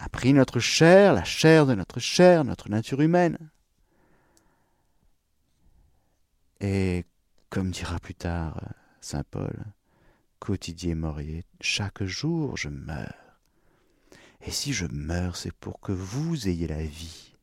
a 0.00 0.08
pris 0.08 0.32
notre 0.32 0.58
chair, 0.58 1.14
la 1.14 1.24
chair 1.24 1.64
de 1.64 1.76
notre 1.76 2.00
chair, 2.00 2.44
notre 2.44 2.68
nature 2.70 3.02
humaine. 3.02 3.38
Et 6.60 7.06
comme 7.48 7.70
dira 7.70 7.98
plus 7.98 8.14
tard 8.14 8.60
Saint 9.00 9.24
Paul, 9.30 9.64
quotidien 10.40 10.94
morier, 10.94 11.44
chaque 11.62 12.04
jour 12.04 12.58
je 12.58 12.68
meurs. 12.68 13.38
Et 14.42 14.50
si 14.50 14.74
je 14.74 14.86
meurs, 14.86 15.36
c'est 15.36 15.54
pour 15.54 15.80
que 15.80 15.92
vous 15.92 16.48
ayez 16.48 16.66
la 16.66 16.82
vie. 16.82 17.34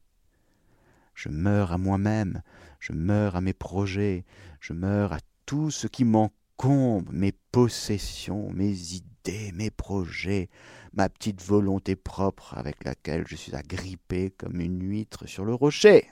Je 1.16 1.30
meurs 1.30 1.72
à 1.72 1.80
moi-même, 1.80 2.44
je 2.80 2.94
meurs 2.94 3.36
à 3.36 3.42
mes 3.42 3.54
projets, 3.54 4.24
je 4.60 4.74
meurs 4.74 5.14
à 5.14 5.20
tout 5.48 5.72
ce 5.72 5.88
qui 5.88 6.06
m'encombre, 6.06 7.12
mes 7.12 7.32
possessions, 7.32 8.52
mes 8.52 8.94
idées, 8.94 9.52
mes 9.54 9.72
projets, 9.72 10.50
ma 10.94 11.10
petite 11.10 11.42
volonté 11.42 11.96
propre 11.96 12.56
avec 12.56 12.84
laquelle 12.84 13.26
je 13.28 13.36
suis 13.36 13.56
agrippé 13.56 14.30
comme 14.30 14.62
une 14.62 14.84
huître 14.84 15.28
sur 15.28 15.44
le 15.44 15.56
rocher. 15.56 16.08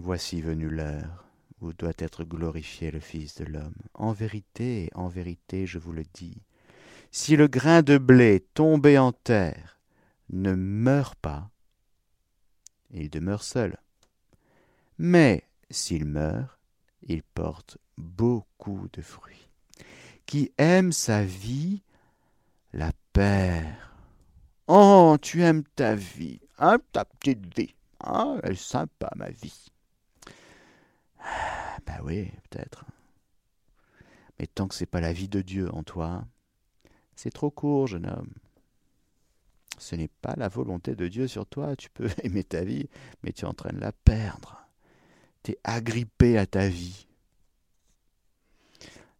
Voici 0.00 0.40
venue 0.40 0.70
l'heure 0.70 1.24
où 1.60 1.72
doit 1.72 1.92
être 1.98 2.22
glorifié 2.22 2.92
le 2.92 3.00
Fils 3.00 3.34
de 3.34 3.44
l'homme. 3.44 3.74
En 3.94 4.12
vérité, 4.12 4.90
en 4.94 5.08
vérité, 5.08 5.66
je 5.66 5.80
vous 5.80 5.92
le 5.92 6.04
dis, 6.14 6.40
si 7.10 7.34
le 7.34 7.48
grain 7.48 7.82
de 7.82 7.98
blé 7.98 8.46
tombé 8.54 8.96
en 8.96 9.10
terre 9.10 9.80
ne 10.30 10.54
meurt 10.54 11.16
pas, 11.16 11.50
il 12.92 13.10
demeure 13.10 13.42
seul. 13.42 13.76
Mais 14.98 15.42
s'il 15.68 16.04
meurt, 16.04 16.60
il 17.02 17.24
porte 17.24 17.78
beaucoup 17.96 18.86
de 18.92 19.02
fruits. 19.02 19.48
Qui 20.26 20.52
aime 20.58 20.92
sa 20.92 21.24
vie, 21.24 21.82
la 22.72 22.92
perd. 23.12 23.74
Oh, 24.68 25.16
tu 25.20 25.42
aimes 25.42 25.64
ta 25.74 25.96
vie, 25.96 26.40
hein, 26.58 26.78
ta 26.92 27.04
petite 27.04 27.52
vie. 27.58 27.74
Hein, 28.04 28.38
elle 28.44 28.52
est 28.52 28.54
sympa, 28.54 29.10
ma 29.16 29.30
vie. 29.30 29.72
Ben 31.86 32.00
oui, 32.02 32.30
peut-être. 32.50 32.84
Mais 34.38 34.46
tant 34.46 34.68
que 34.68 34.74
c'est 34.74 34.86
pas 34.86 35.00
la 35.00 35.12
vie 35.12 35.28
de 35.28 35.40
Dieu 35.40 35.72
en 35.74 35.82
toi, 35.82 36.24
c'est 37.16 37.32
trop 37.32 37.50
court, 37.50 37.88
jeune 37.88 38.06
homme. 38.06 38.32
Ce 39.78 39.94
n'est 39.94 40.08
pas 40.08 40.34
la 40.36 40.48
volonté 40.48 40.94
de 40.94 41.08
Dieu 41.08 41.26
sur 41.28 41.46
toi. 41.46 41.76
Tu 41.76 41.90
peux 41.90 42.10
aimer 42.22 42.44
ta 42.44 42.62
vie, 42.62 42.88
mais 43.22 43.32
tu 43.32 43.44
es 43.44 43.48
en 43.48 43.54
train 43.54 43.72
de 43.72 43.80
la 43.80 43.92
perdre. 43.92 44.64
Tu 45.42 45.52
es 45.52 45.58
agrippé 45.64 46.38
à 46.38 46.46
ta 46.46 46.68
vie. 46.68 47.06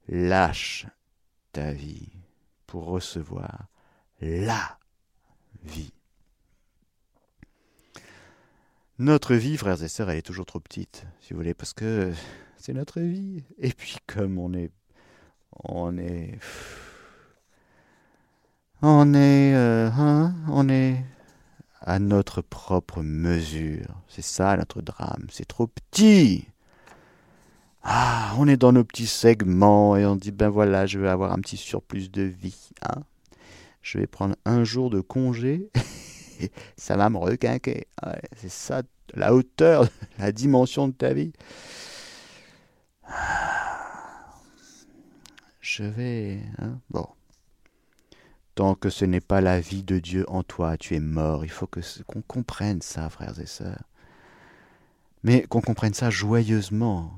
Lâche 0.08 0.86
ta 1.52 1.72
vie 1.72 2.08
pour 2.66 2.86
recevoir 2.86 3.66
la 4.20 4.78
vie. 5.62 5.92
Notre 9.00 9.36
vie, 9.36 9.56
frères 9.56 9.80
et 9.80 9.86
sœurs, 9.86 10.10
elle 10.10 10.18
est 10.18 10.22
toujours 10.22 10.44
trop 10.44 10.58
petite, 10.58 11.06
si 11.20 11.32
vous 11.32 11.38
voulez, 11.38 11.54
parce 11.54 11.72
que 11.72 12.12
c'est 12.56 12.72
notre 12.72 13.00
vie. 13.00 13.44
Et 13.58 13.70
puis 13.70 13.98
comme 14.08 14.38
on 14.38 14.52
est, 14.54 14.72
on 15.62 15.96
est, 15.98 16.36
on 18.82 19.14
est, 19.14 19.54
euh, 19.54 19.88
hein, 19.96 20.34
on 20.48 20.68
est 20.68 21.04
à 21.80 22.00
notre 22.00 22.42
propre 22.42 23.02
mesure. 23.02 24.02
C'est 24.08 24.24
ça 24.24 24.56
notre 24.56 24.82
drame. 24.82 25.28
C'est 25.30 25.46
trop 25.46 25.68
petit. 25.68 26.48
Ah, 27.84 28.34
on 28.36 28.48
est 28.48 28.56
dans 28.56 28.72
nos 28.72 28.82
petits 28.82 29.06
segments 29.06 29.96
et 29.96 30.04
on 30.06 30.16
dit 30.16 30.32
ben 30.32 30.48
voilà, 30.48 30.86
je 30.86 30.98
vais 30.98 31.08
avoir 31.08 31.32
un 31.32 31.38
petit 31.38 31.56
surplus 31.56 32.10
de 32.10 32.22
vie. 32.22 32.70
Hein. 32.82 33.04
Je 33.80 33.98
vais 33.98 34.08
prendre 34.08 34.34
un 34.44 34.64
jour 34.64 34.90
de 34.90 35.00
congé. 35.00 35.70
ça 36.76 36.96
va 36.96 37.10
me 37.10 37.18
requinquer. 37.18 37.86
c'est 38.36 38.50
ça 38.50 38.82
la 39.14 39.34
hauteur, 39.34 39.88
la 40.18 40.32
dimension 40.32 40.88
de 40.88 40.92
ta 40.92 41.12
vie. 41.12 41.32
Je 45.60 45.84
vais. 45.84 46.40
Hein, 46.58 46.80
bon. 46.90 47.06
Tant 48.54 48.74
que 48.74 48.90
ce 48.90 49.04
n'est 49.04 49.20
pas 49.20 49.40
la 49.40 49.60
vie 49.60 49.84
de 49.84 49.98
Dieu 49.98 50.24
en 50.28 50.42
toi, 50.42 50.76
tu 50.76 50.96
es 50.96 51.00
mort. 51.00 51.44
Il 51.44 51.50
faut 51.50 51.68
qu'on 52.06 52.22
comprenne 52.22 52.82
ça, 52.82 53.08
frères 53.08 53.38
et 53.38 53.46
sœurs. 53.46 53.84
Mais 55.22 55.42
qu'on 55.42 55.60
comprenne 55.60 55.94
ça 55.94 56.10
joyeusement. 56.10 57.12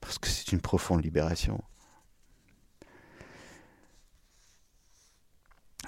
Parce 0.00 0.18
que 0.18 0.28
c'est 0.28 0.52
une 0.52 0.60
profonde 0.60 1.02
libération. 1.02 1.60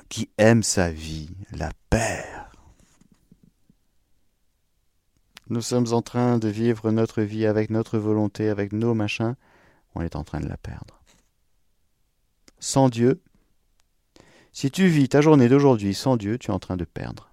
Qui 0.08 0.30
aime 0.38 0.62
sa 0.62 0.90
vie, 0.90 1.30
la 1.52 1.70
perd. 1.90 2.46
Nous 5.48 5.60
sommes 5.60 5.92
en 5.92 6.02
train 6.02 6.38
de 6.38 6.48
vivre 6.48 6.90
notre 6.90 7.22
vie 7.22 7.46
avec 7.46 7.70
notre 7.70 7.98
volonté, 7.98 8.48
avec 8.48 8.72
nos 8.72 8.94
machins. 8.94 9.36
On 9.94 10.02
est 10.02 10.16
en 10.16 10.24
train 10.24 10.40
de 10.40 10.48
la 10.48 10.56
perdre. 10.56 11.00
Sans 12.58 12.88
Dieu, 12.88 13.22
si 14.52 14.70
tu 14.70 14.88
vis 14.88 15.08
ta 15.08 15.20
journée 15.20 15.48
d'aujourd'hui 15.48 15.94
sans 15.94 16.16
Dieu, 16.16 16.38
tu 16.38 16.50
es 16.50 16.54
en 16.54 16.58
train 16.58 16.76
de 16.76 16.84
perdre. 16.84 17.30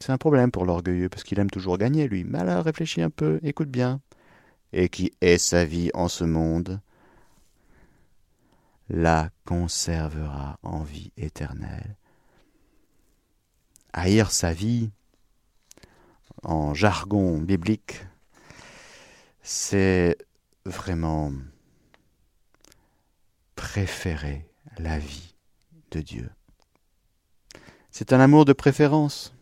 C'est 0.00 0.12
un 0.12 0.18
problème 0.18 0.50
pour 0.50 0.64
l'orgueilleux, 0.64 1.08
parce 1.08 1.24
qu'il 1.24 1.38
aime 1.38 1.50
toujours 1.50 1.76
gagner, 1.78 2.08
lui. 2.08 2.24
Mais 2.24 2.38
alors, 2.38 2.64
réfléchis 2.64 3.02
un 3.02 3.10
peu, 3.10 3.38
écoute 3.42 3.68
bien. 3.68 4.00
Et 4.72 4.88
qui 4.88 5.12
est 5.20 5.38
sa 5.38 5.64
vie 5.64 5.90
en 5.94 6.08
ce 6.08 6.24
monde, 6.24 6.80
la 8.88 9.30
conservera 9.44 10.58
en 10.62 10.82
vie 10.82 11.12
éternelle. 11.16 11.96
Haïr 13.92 14.30
sa 14.30 14.52
vie, 14.52 14.90
en 16.42 16.74
jargon 16.74 17.38
biblique, 17.38 18.06
c'est 19.42 20.16
vraiment 20.64 21.32
préférer 23.56 24.46
la 24.78 24.98
vie 24.98 25.34
de 25.90 26.00
Dieu. 26.00 26.30
C'est 27.90 28.12
un 28.12 28.20
amour 28.20 28.44
de 28.44 28.52
préférence. 28.52 29.34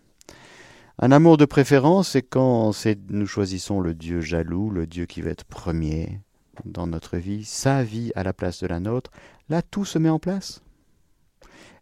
Un 0.99 1.13
amour 1.13 1.37
de 1.37 1.45
préférence, 1.45 2.11
c'est 2.11 2.23
quand 2.23 2.73
nous 3.11 3.27
choisissons 3.27 3.81
le 3.81 3.93
Dieu 3.93 4.23
jaloux, 4.23 4.71
le 4.71 4.87
Dieu 4.87 5.05
qui 5.05 5.21
va 5.21 5.31
être 5.31 5.45
premier 5.45 6.21
dans 6.65 6.87
notre 6.87 7.19
vie, 7.19 7.45
sa 7.45 7.83
vie 7.83 8.13
à 8.15 8.23
la 8.23 8.33
place 8.33 8.63
de 8.63 8.67
la 8.67 8.81
nôtre. 8.81 9.11
Là, 9.49 9.63
tout 9.63 9.85
se 9.85 9.99
met 9.99 10.09
en 10.09 10.19
place. 10.19 10.63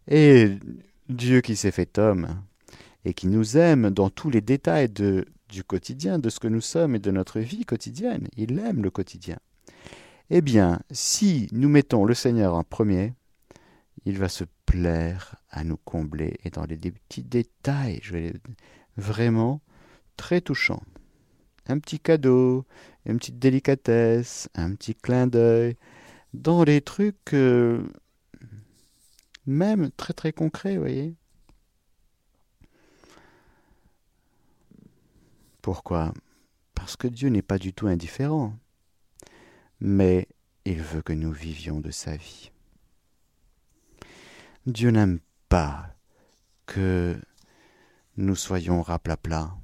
Et 0.07 0.57
Dieu 1.09 1.41
qui 1.41 1.55
s'est 1.55 1.71
fait 1.71 1.97
homme 1.97 2.41
et 3.05 3.13
qui 3.13 3.27
nous 3.27 3.57
aime 3.57 3.89
dans 3.89 4.09
tous 4.09 4.29
les 4.29 4.41
détails 4.41 4.89
du 4.89 5.63
quotidien, 5.63 6.19
de 6.19 6.29
ce 6.29 6.39
que 6.39 6.47
nous 6.47 6.61
sommes 6.61 6.95
et 6.95 6.99
de 6.99 7.11
notre 7.11 7.39
vie 7.39 7.65
quotidienne, 7.65 8.27
il 8.35 8.59
aime 8.59 8.83
le 8.83 8.89
quotidien. 8.89 9.37
Eh 10.29 10.41
bien, 10.41 10.79
si 10.91 11.47
nous 11.51 11.69
mettons 11.69 12.05
le 12.05 12.15
Seigneur 12.15 12.55
en 12.55 12.63
premier, 12.63 13.13
il 14.05 14.17
va 14.17 14.27
se 14.27 14.43
plaire 14.65 15.35
à 15.49 15.63
nous 15.63 15.77
combler 15.77 16.37
et 16.43 16.49
dans 16.49 16.65
les 16.65 16.77
petits 16.77 17.23
détails. 17.23 17.99
Je 18.01 18.13
vais 18.13 18.33
vraiment 18.97 19.61
très 20.17 20.41
touchant. 20.41 20.81
Un 21.67 21.79
petit 21.79 21.99
cadeau, 21.99 22.65
une 23.05 23.17
petite 23.17 23.39
délicatesse, 23.39 24.49
un 24.55 24.73
petit 24.73 24.95
clin 24.95 25.27
d'œil, 25.27 25.75
dans 26.35 26.63
les 26.63 26.81
trucs 26.81 27.33
euh, 27.33 27.83
même 29.45 29.91
très 29.91 30.13
très 30.13 30.33
concrets, 30.33 30.75
vous 30.75 30.81
voyez. 30.81 31.15
Pourquoi? 35.61 36.13
Parce 36.75 36.95
que 36.95 37.07
Dieu 37.07 37.29
n'est 37.29 37.41
pas 37.41 37.57
du 37.57 37.73
tout 37.73 37.87
indifférent, 37.87 38.53
mais 39.79 40.27
il 40.65 40.81
veut 40.81 41.01
que 41.01 41.13
nous 41.13 41.31
vivions 41.31 41.79
de 41.79 41.91
sa 41.91 42.15
vie. 42.15 42.51
Dieu 44.65 44.91
n'aime 44.91 45.19
pas 45.49 45.95
que 46.65 47.19
nous 48.17 48.35
soyons 48.35 48.81
raplapla, 48.81 49.55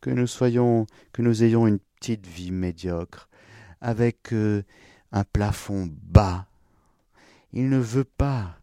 que 0.00 0.10
nous 0.10 0.26
soyons, 0.26 0.86
que 1.12 1.22
nous 1.22 1.42
ayons 1.42 1.66
une 1.66 1.78
petite 1.78 2.26
vie 2.26 2.50
médiocre, 2.50 3.28
avec 3.80 4.32
euh, 4.32 4.62
un 5.14 5.24
plafond 5.24 5.88
bas. 6.02 6.46
Il 7.52 7.70
ne 7.70 7.78
veut 7.78 8.04
pas 8.04 8.58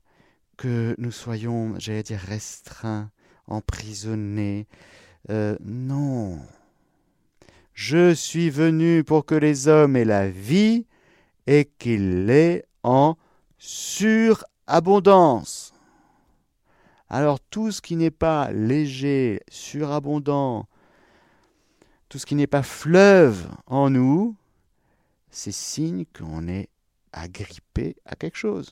que 0.57 0.93
nous 0.97 1.11
soyons, 1.11 1.73
j'allais 1.79 2.03
dire, 2.03 2.19
restreints, 2.19 3.09
emprisonnés. 3.47 4.67
Euh, 5.29 5.57
non. 5.63 6.39
Je 7.73 8.13
suis 8.13 8.49
venu 8.49 9.05
pour 9.05 9.25
que 9.25 9.33
les 9.33 9.69
hommes 9.69 9.95
aient 9.95 10.05
la 10.05 10.29
vie 10.29 10.85
et 11.47 11.71
qu'il 11.79 12.25
l'ait 12.25 12.65
en 12.83 13.15
surabondance. 13.57 15.73
Alors 17.09 17.39
tout 17.39 17.71
ce 17.71 17.81
qui 17.81 17.95
n'est 17.95 18.11
pas 18.11 18.51
léger, 18.51 19.39
surabondant, 19.49 20.67
tout 22.09 22.19
ce 22.19 22.25
qui 22.25 22.35
n'est 22.35 22.45
pas 22.45 22.63
fleuve 22.63 23.47
en 23.67 23.89
nous, 23.89 24.35
c'est 25.31 25.51
signe 25.51 26.05
qu'on 26.05 26.47
est 26.47 26.69
agrippé 27.13 27.95
à 28.05 28.15
quelque 28.15 28.37
chose 28.37 28.71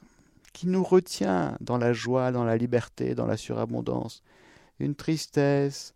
qui 0.54 0.68
nous 0.68 0.84
retient 0.84 1.58
dans 1.62 1.78
la 1.78 1.94
joie, 1.94 2.32
dans 2.32 2.44
la 2.44 2.58
liberté, 2.58 3.16
dans 3.16 3.25
la 3.25 3.38
surabondance. 3.38 4.24
Une 4.80 4.96
tristesse, 4.96 5.94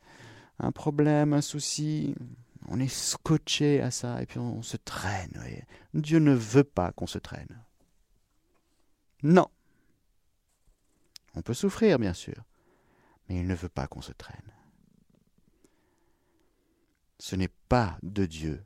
un 0.59 0.71
problème, 0.71 1.33
un 1.33 1.41
souci, 1.41 2.15
on 2.67 2.79
est 2.79 2.93
scotché 2.93 3.81
à 3.81 3.91
ça 3.91 4.21
et 4.21 4.25
puis 4.25 4.39
on 4.39 4.61
se 4.61 4.77
traîne. 4.77 5.33
Dieu 5.93 6.19
ne 6.19 6.33
veut 6.33 6.63
pas 6.63 6.91
qu'on 6.91 7.07
se 7.07 7.19
traîne. 7.19 7.63
Non. 9.23 9.47
On 11.35 11.41
peut 11.41 11.53
souffrir, 11.53 11.97
bien 11.97 12.13
sûr, 12.13 12.43
mais 13.27 13.39
il 13.39 13.47
ne 13.47 13.55
veut 13.55 13.69
pas 13.69 13.87
qu'on 13.87 14.01
se 14.01 14.11
traîne. 14.11 14.53
Ce 17.19 17.35
n'est 17.35 17.51
pas 17.69 17.97
de 18.03 18.25
Dieu 18.25 18.63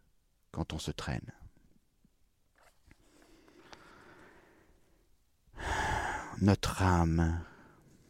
quand 0.51 0.73
on 0.73 0.79
se 0.79 0.91
traîne. 0.91 1.31
Notre 6.41 6.81
âme, 6.83 7.41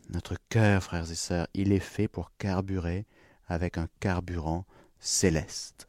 notre 0.10 0.36
cœur, 0.50 0.84
frères 0.84 1.10
et 1.10 1.16
sœurs, 1.16 1.48
il 1.54 1.72
est 1.72 1.80
fait 1.80 2.08
pour 2.08 2.32
carburer 2.38 3.06
avec 3.48 3.78
un 3.78 3.88
carburant 4.00 4.66
céleste. 5.00 5.88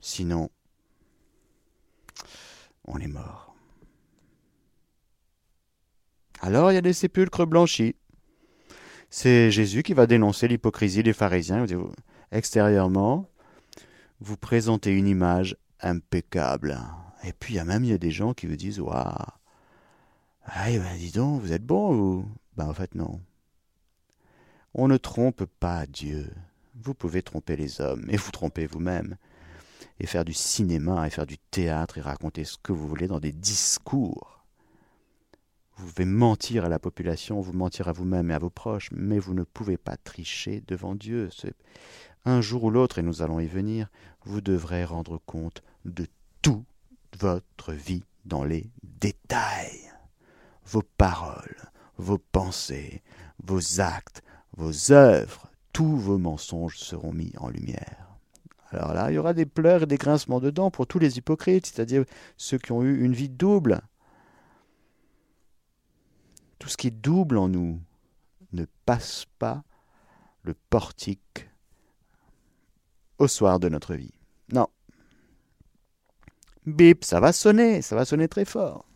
Sinon, 0.00 0.50
on 2.84 2.98
est 2.98 3.08
mort. 3.08 3.54
Alors 6.40 6.70
il 6.70 6.74
y 6.74 6.78
a 6.78 6.82
des 6.82 6.92
sépulcres 6.92 7.46
blanchis. 7.46 7.96
C'est 9.08 9.50
Jésus 9.50 9.82
qui 9.82 9.94
va 9.94 10.06
dénoncer 10.06 10.48
l'hypocrisie 10.48 11.02
des 11.02 11.12
pharisiens. 11.12 11.64
Extérieurement, 12.32 13.30
vous 14.20 14.36
présentez 14.36 14.92
une 14.92 15.06
image 15.06 15.56
impeccable. 15.80 16.78
Et 17.22 17.32
puis 17.32 17.54
il 17.54 17.56
y 17.56 17.60
a 17.60 17.64
même 17.64 17.86
des 17.96 18.10
gens 18.10 18.34
qui 18.34 18.46
vous 18.46 18.56
disent 18.56 18.80
Waouh, 18.80 19.14
ah, 20.44 20.66
ben, 20.70 20.96
dis 20.98 21.10
donc, 21.10 21.40
vous 21.40 21.52
êtes 21.52 21.64
bon 21.64 21.96
ou 21.96 22.28
Ben 22.56 22.68
en 22.68 22.74
fait 22.74 22.94
non. 22.94 23.20
On 24.74 24.88
ne 24.88 24.96
trompe 24.96 25.44
pas 25.44 25.86
Dieu. 25.86 26.30
Vous 26.82 26.94
pouvez 26.94 27.22
tromper 27.22 27.56
les 27.56 27.80
hommes, 27.80 28.04
et 28.08 28.16
vous 28.16 28.32
tromper 28.32 28.66
vous-même, 28.66 29.16
et 30.00 30.06
faire 30.06 30.24
du 30.24 30.34
cinéma, 30.34 31.06
et 31.06 31.10
faire 31.10 31.26
du 31.26 31.38
théâtre, 31.38 31.98
et 31.98 32.00
raconter 32.00 32.44
ce 32.44 32.58
que 32.58 32.72
vous 32.72 32.88
voulez 32.88 33.06
dans 33.06 33.20
des 33.20 33.32
discours. 33.32 34.44
Vous 35.76 35.86
pouvez 35.86 36.04
mentir 36.04 36.64
à 36.64 36.68
la 36.68 36.78
population, 36.78 37.40
vous 37.40 37.52
mentir 37.52 37.88
à 37.88 37.92
vous-même 37.92 38.30
et 38.30 38.34
à 38.34 38.38
vos 38.38 38.50
proches, 38.50 38.90
mais 38.92 39.18
vous 39.18 39.34
ne 39.34 39.44
pouvez 39.44 39.76
pas 39.76 39.96
tricher 39.96 40.62
devant 40.66 40.94
Dieu. 40.94 41.30
Un 42.24 42.40
jour 42.40 42.64
ou 42.64 42.70
l'autre, 42.70 42.98
et 42.98 43.02
nous 43.02 43.22
allons 43.22 43.40
y 43.40 43.46
venir, 43.46 43.88
vous 44.24 44.40
devrez 44.40 44.84
rendre 44.84 45.20
compte 45.24 45.62
de 45.84 46.06
toute 46.42 46.66
votre 47.18 47.72
vie 47.72 48.04
dans 48.24 48.44
les 48.44 48.68
détails. 48.82 49.93
Vos 50.66 50.82
paroles, 50.96 51.70
vos 51.98 52.18
pensées, 52.18 53.02
vos 53.42 53.80
actes, 53.80 54.22
vos 54.56 54.92
œuvres, 54.92 55.50
tous 55.72 55.96
vos 55.96 56.18
mensonges 56.18 56.78
seront 56.78 57.12
mis 57.12 57.32
en 57.38 57.48
lumière. 57.48 58.04
Alors 58.70 58.92
là, 58.92 59.10
il 59.10 59.14
y 59.14 59.18
aura 59.18 59.34
des 59.34 59.46
pleurs 59.46 59.82
et 59.82 59.86
des 59.86 59.98
grincements 59.98 60.40
de 60.40 60.50
dents 60.50 60.70
pour 60.70 60.86
tous 60.86 60.98
les 60.98 61.18
hypocrites, 61.18 61.66
c'est-à-dire 61.66 62.04
ceux 62.36 62.58
qui 62.58 62.72
ont 62.72 62.82
eu 62.82 63.04
une 63.04 63.12
vie 63.12 63.28
double, 63.28 63.80
tout 66.58 66.68
ce 66.68 66.76
qui 66.76 66.88
est 66.88 66.90
double 66.90 67.38
en 67.38 67.48
nous 67.48 67.80
ne 68.52 68.64
passe 68.86 69.26
pas 69.38 69.62
le 70.42 70.54
portique 70.70 71.48
au 73.18 73.28
soir 73.28 73.60
de 73.60 73.68
notre 73.68 73.94
vie. 73.94 74.14
Non. 74.52 74.68
Bip, 76.66 77.04
ça 77.04 77.20
va 77.20 77.32
sonner, 77.32 77.82
ça 77.82 77.94
va 77.94 78.04
sonner 78.04 78.28
très 78.28 78.44
fort. 78.44 78.86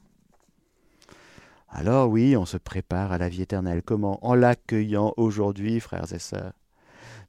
Alors 1.68 2.08
oui, 2.08 2.36
on 2.36 2.46
se 2.46 2.56
prépare 2.56 3.12
à 3.12 3.18
la 3.18 3.28
vie 3.28 3.42
éternelle. 3.42 3.82
Comment? 3.82 4.18
En 4.26 4.34
l'accueillant 4.34 5.12
aujourd'hui, 5.16 5.80
frères 5.80 6.12
et 6.12 6.18
sœurs. 6.18 6.52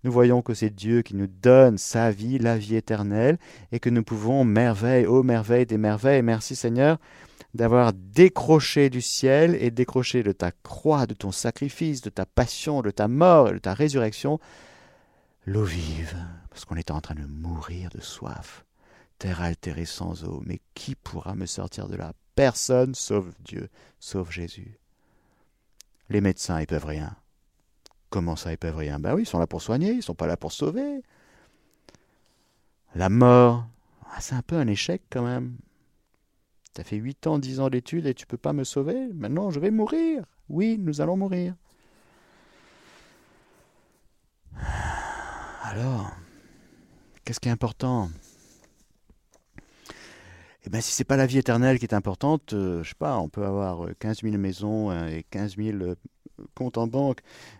Nous 0.04 0.12
voyons 0.12 0.41
que 0.41 0.54
c'est 0.54 0.69
Dieu 0.69 1.02
qui 1.02 1.15
nous 1.15 1.28
donne 1.28 1.78
sa 1.78 2.10
vie, 2.10 2.39
la 2.39 2.58
vie 2.58 2.75
éternelle, 2.75 3.38
et 3.73 3.80
que 3.80 3.89
nous 3.89 4.04
pouvons, 4.04 4.45
merveille, 4.45 5.06
ô 5.06 5.23
merveille 5.23 5.65
des 5.65 5.78
merveilles, 5.78 6.21
merci 6.21 6.56
Seigneur, 6.56 6.97
d'avoir 7.54 7.91
décroché 7.93 8.89
du 8.89 9.02
ciel 9.02 9.58
et 9.60 9.71
décroché 9.71 10.23
de 10.23 10.32
ta 10.32 10.52
croix, 10.52 11.06
de 11.06 11.13
ton 11.13 11.34
sacrifice, 11.34 12.02
de 12.02 12.10
ta 12.10 12.25
passion, 12.25 12.82
de 12.82 12.91
ta 12.91 13.10
mort 13.10 13.52
de 13.52 13.58
ta 13.58 13.73
résurrection, 13.73 14.39
l'eau 15.45 15.65
vive, 15.65 16.15
parce 16.49 16.63
qu'on 16.63 16.78
était 16.78 16.91
en 16.91 17.02
train 17.02 17.15
de 17.15 17.25
mourir 17.25 17.89
de 17.89 17.99
soif. 17.99 18.65
Terre 19.17 19.41
altérée 19.41 19.86
sans 19.86 20.23
eau, 20.23 20.41
mais 20.45 20.62
qui 20.75 20.95
pourra 20.95 21.36
me 21.36 21.45
sortir 21.45 21.89
de 21.89 21.97
là? 21.97 22.13
Personne 22.39 22.95
sauf 22.95 23.25
Dieu, 23.41 23.67
sauf 23.99 24.32
Jésus. 24.32 24.80
Les 26.08 26.21
médecins, 26.21 26.62
ils 26.62 26.67
peuvent 26.67 26.86
rien. 26.86 27.17
Comment 28.10 28.38
ça, 28.38 28.54
ils 28.54 28.58
peuvent 28.58 28.78
rien? 28.78 28.97
Ben 28.97 29.13
oui, 29.13 29.23
ils 29.23 29.25
sont 29.25 29.39
là 29.39 29.45
pour 29.45 29.62
soigner, 29.62 29.91
ils 29.91 30.02
sont 30.02 30.15
pas 30.15 30.25
là 30.25 30.38
pour 30.38 30.54
sauver. 30.54 31.04
La 32.95 33.10
mort, 33.10 33.67
ah, 34.10 34.21
c'est 34.21 34.36
un 34.36 34.41
peu 34.41 34.56
un 34.56 34.67
échec 34.67 35.02
quand 35.10 35.25
même. 35.25 35.58
Ça 36.78 36.86
fait 36.86 36.95
8 36.95 37.28
ans, 37.28 37.39
10 37.39 37.60
ans 37.60 37.69
d'études 37.69 38.06
et 38.06 38.13
tu 38.13 38.25
peux 38.25 38.38
pas 38.38 38.54
me 38.54 38.63
sauver? 38.63 39.10
Maintenant, 39.13 39.52
je 39.52 39.60
vais 39.60 39.69
mourir. 39.69 40.23
Oui, 40.47 40.78
nous 40.80 41.02
allons 41.02 41.17
mourir. 41.17 41.56
Alors, 45.63 46.10
qu'est-ce 47.25 47.41
qui 47.41 47.49
est 47.49 47.52
important? 47.52 48.10
Eh 50.65 50.69
bien, 50.69 50.82
si 50.82 50.91
c'est 50.91 51.06
pas 51.06 51.15
la 51.15 51.26
vie 51.26 51.38
éternelle 51.38 51.80
qui 51.80 51.86
est 51.86 51.93
importante, 51.93 52.54
euh, 52.54 52.84
je 52.84 52.89
sais 52.89 52.95
pas, 52.95 53.17
on 53.17 53.30
peut 53.30 53.45
avoir 53.45 53.88
15 54.00 54.22
000 54.24 54.38
maisons 54.38 54.89
hein, 54.89 55.08
et 55.08 55.24
15 55.30 55.56
000 55.56 55.78
euh, 55.78 55.95
comptes 56.54 56.78
en 56.78 56.88
banque, 56.88 57.19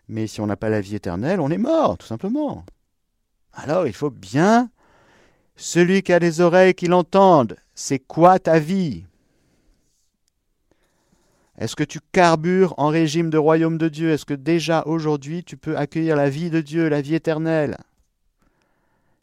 mais 0.10 0.28
si 0.28 0.42
on 0.42 0.48
n'a 0.48 0.58
pas 0.58 0.70
la 0.70 0.82
vie 0.82 0.96
éternelle, 0.96 1.40
on 1.40 1.50
est 1.50 1.58
mort, 1.58 1.98
tout 1.98 2.08
simplement. 2.08 2.66
Alors, 3.54 3.88
il 3.88 3.94
faut 3.94 4.10
bien 4.10 4.70
celui 5.56 6.04
qui 6.04 6.14
a 6.14 6.20
des 6.20 6.42
oreilles 6.42 6.74
qui 6.74 6.88
l'entende, 6.88 7.58
c'est 7.74 8.00
quoi 8.00 8.38
ta 8.38 8.60
vie? 8.60 9.06
Est-ce 11.58 11.76
que 11.76 11.84
tu 11.84 12.00
carbures 12.14 12.74
en 12.78 12.88
régime 12.88 13.30
de 13.30 13.38
royaume 13.38 13.78
de 13.78 13.90
Dieu? 13.90 14.12
Est-ce 14.12 14.26
que 14.26 14.34
déjà 14.34 14.84
aujourd'hui 14.86 15.44
tu 15.44 15.58
peux 15.58 15.78
accueillir 15.78 16.16
la 16.16 16.30
vie 16.30 16.50
de 16.50 16.62
Dieu, 16.62 16.88
la 16.88 17.02
vie 17.02 17.16
éternelle? 17.16 17.78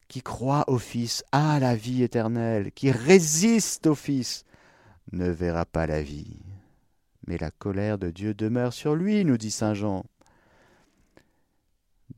Qui 0.08 0.22
croit 0.22 0.64
au 0.68 0.78
Fils 0.78 1.24
a 1.32 1.58
la 1.58 1.74
vie 1.74 2.02
éternelle, 2.02 2.72
qui 2.72 2.90
résiste 2.90 3.86
au 3.86 3.94
Fils 3.94 4.44
ne 5.12 5.28
verra 5.28 5.64
pas 5.64 5.86
la 5.86 6.02
vie. 6.02 6.38
Mais 7.26 7.38
la 7.38 7.50
colère 7.50 7.98
de 7.98 8.10
Dieu 8.10 8.34
demeure 8.34 8.72
sur 8.72 8.94
lui, 8.94 9.24
nous 9.24 9.36
dit 9.36 9.50
Saint 9.50 9.74
Jean. 9.74 10.04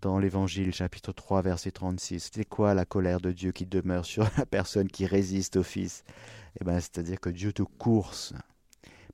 Dans 0.01 0.19
l'Évangile 0.19 0.73
chapitre 0.73 1.13
3 1.13 1.43
verset 1.43 1.73
36, 1.73 2.31
c'est 2.33 2.45
quoi 2.45 2.75
la 2.75 2.85
colère 2.85 3.21
de 3.21 3.33
Dieu 3.33 3.53
qui 3.53 3.67
demeure 3.67 4.05
sur 4.05 4.29
la 4.37 4.47
personne 4.47 4.89
qui 4.89 5.07
résiste 5.07 5.57
au 5.57 5.63
Fils? 5.63 6.05
Eh 6.61 6.65
bien, 6.65 6.79
c'est-à-dire 6.79 7.21
que 7.21 7.31
Dieu 7.31 7.53
te 7.53 7.63
course, 7.63 8.33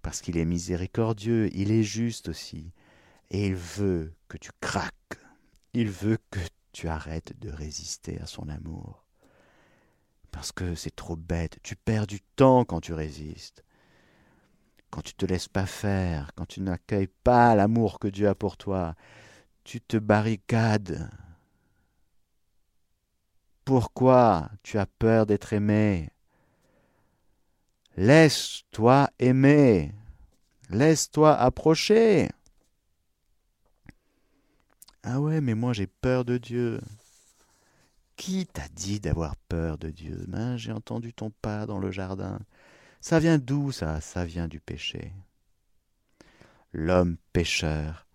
parce 0.03 0.21
qu'il 0.21 0.37
est 0.37 0.45
miséricordieux, 0.45 1.49
il 1.55 1.71
est 1.71 1.85
juste 1.85 2.29
aussi, 2.29 2.73
et 3.31 3.47
il 3.47 3.55
veut 3.55 4.13
que 4.29 4.37
tu 4.37 4.51
craques, 4.61 5.19
il 5.73 5.89
veut 5.89 6.19
que 6.31 6.41
tu 6.75 6.89
arrêtes 6.89 7.39
de 7.41 7.49
résister 7.49 8.21
à 8.21 8.27
son 8.27 8.51
amour. 8.51 9.07
Parce 10.31 10.53
que 10.53 10.75
c'est 10.75 10.95
trop 10.95 11.17
bête, 11.17 11.59
tu 11.63 11.77
perds 11.77 12.07
du 12.07 12.21
temps 12.21 12.67
quand 12.67 12.81
tu 12.81 12.93
résistes 12.93 13.65
quand 14.95 15.03
tu 15.03 15.15
te 15.15 15.27
laisses 15.27 15.49
pas 15.49 15.67
faire, 15.67 16.31
quand 16.37 16.47
tu 16.47 16.61
n'accueilles 16.61 17.11
pas 17.25 17.57
l'amour 17.57 17.99
que 17.99 18.07
Dieu 18.07 18.29
a 18.29 18.37
pour 18.37 18.57
toi, 18.57 18.95
tu 19.65 19.81
te 19.81 19.97
barricades. 19.97 21.11
Pourquoi 23.65 24.51
tu 24.63 24.79
as 24.79 24.87
peur 24.87 25.27
d'être 25.27 25.53
aimé? 25.53 26.11
Laisse-toi 27.97 29.11
aimer. 29.19 29.93
Laisse-toi 30.71 31.35
approcher. 31.35 32.29
Ah 35.05 35.21
ouais, 35.21 35.41
mais 35.43 35.55
moi 35.55 35.75
j'ai 35.75 35.87
peur 35.87 36.25
de 36.25 36.39
Dieu. 36.39 36.81
Qui 38.17 38.47
t'a 38.47 38.69
dit 38.69 39.01
d'avoir 39.01 39.37
peur 39.37 39.77
de 39.77 39.91
Dieu? 39.91 40.25
Ben, 40.29 40.57
J'ai 40.57 40.73
entendu 40.73 41.13
ton 41.13 41.31
pas 41.31 41.67
dans 41.67 41.79
le 41.79 41.91
jardin. 41.91 42.39
Ça 43.03 43.19
vient 43.19 43.39
d'où 43.39 43.71
ça? 43.71 44.01
Ça 44.01 44.25
vient 44.25 44.49
du 44.49 44.61
péché. 44.61 45.13
L'homme 46.73 47.19
pécheur 47.35 48.07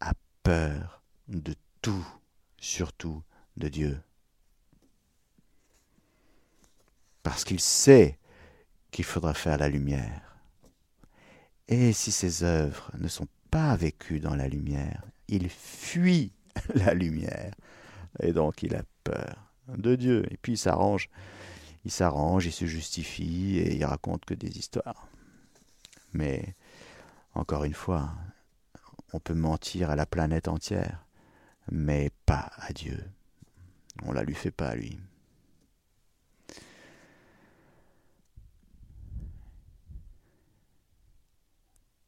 a 0.00 0.12
peur 0.42 1.02
de 1.28 1.54
tout, 1.80 2.06
surtout 2.58 3.22
de 3.56 3.68
Dieu. 3.68 3.98
Parce 7.22 7.44
qu'il 7.44 7.60
sait 7.60 8.18
qu'il 8.90 9.06
faudra 9.06 9.32
faire 9.32 9.56
la 9.56 9.70
lumière. 9.70 10.36
Et 11.68 11.94
si 11.94 12.12
ses 12.12 12.44
œuvres 12.44 12.90
ne 12.98 13.08
sont 13.08 13.26
pas 13.50 13.74
vécues 13.74 14.20
dans 14.20 14.36
la 14.36 14.48
lumière, 14.48 15.02
il 15.28 15.48
fuit 15.48 16.32
la 16.74 16.94
lumière. 16.94 17.52
Et 18.20 18.32
donc 18.32 18.62
il 18.62 18.74
a 18.74 18.82
peur 19.04 19.50
de 19.76 19.94
Dieu. 19.94 20.24
Et 20.30 20.36
puis 20.36 20.52
il 20.52 20.58
s'arrange 20.58 21.08
il 21.86 21.92
s'arrange, 21.92 22.46
il 22.46 22.52
se 22.52 22.66
justifie 22.66 23.58
et 23.58 23.76
il 23.76 23.84
raconte 23.84 24.24
que 24.24 24.34
des 24.34 24.58
histoires. 24.58 25.06
Mais, 26.12 26.56
encore 27.32 27.62
une 27.62 27.74
fois, 27.74 28.12
on 29.12 29.20
peut 29.20 29.34
mentir 29.34 29.88
à 29.88 29.94
la 29.94 30.04
planète 30.04 30.48
entière, 30.48 31.06
mais 31.70 32.10
pas 32.26 32.50
à 32.56 32.72
Dieu. 32.72 33.04
On 34.02 34.10
la 34.10 34.24
lui 34.24 34.34
fait 34.34 34.50
pas 34.50 34.70
à 34.70 34.74
lui. 34.74 34.98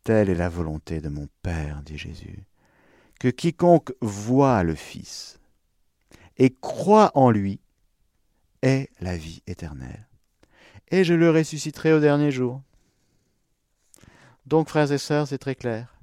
Telle 0.03 0.29
est 0.29 0.35
la 0.35 0.49
volonté 0.49 1.01
de 1.01 1.09
mon 1.09 1.29
Père, 1.43 1.83
dit 1.83 1.99
Jésus, 1.99 2.43
que 3.19 3.29
quiconque 3.29 3.93
voit 4.01 4.63
le 4.63 4.75
Fils 4.75 5.39
et 6.37 6.55
croit 6.55 7.11
en 7.15 7.31
lui 7.31 7.61
est 8.63 8.91
la 9.01 9.17
vie 9.17 9.43
éternelle. 9.47 10.07
Et 10.91 11.05
je 11.05 11.15
le 11.15 11.31
ressusciterai 11.31 11.93
au 11.93 12.01
dernier 12.01 12.31
jour. 12.31 12.63
Donc, 14.47 14.69
frères 14.69 14.91
et 14.91 14.99
sœurs, 14.99 15.29
c'est 15.29 15.39
très 15.39 15.55
clair. 15.55 15.95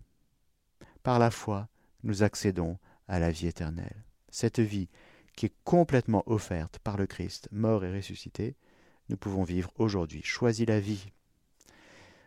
Par 1.04 1.20
la 1.20 1.32
foi, 1.32 1.68
nous 2.04 2.22
accédons 2.22 2.78
à 3.08 3.20
la 3.20 3.32
vie 3.32 3.48
éternelle. 3.48 4.04
Cette 4.30 4.60
vie 4.60 4.90
qui 5.36 5.48
est 5.48 5.54
complètement 5.64 6.24
offerte 6.28 6.80
par 6.80 6.98
le 6.98 7.08
Christ, 7.08 7.48
mort 7.52 7.84
et 7.84 7.94
ressuscité, 7.94 8.56
nous 9.10 9.18
pouvons 9.18 9.44
vivre 9.44 9.72
aujourd'hui. 9.78 10.22
Choisis 10.24 10.68
la 10.68 10.80
vie. 10.80 11.06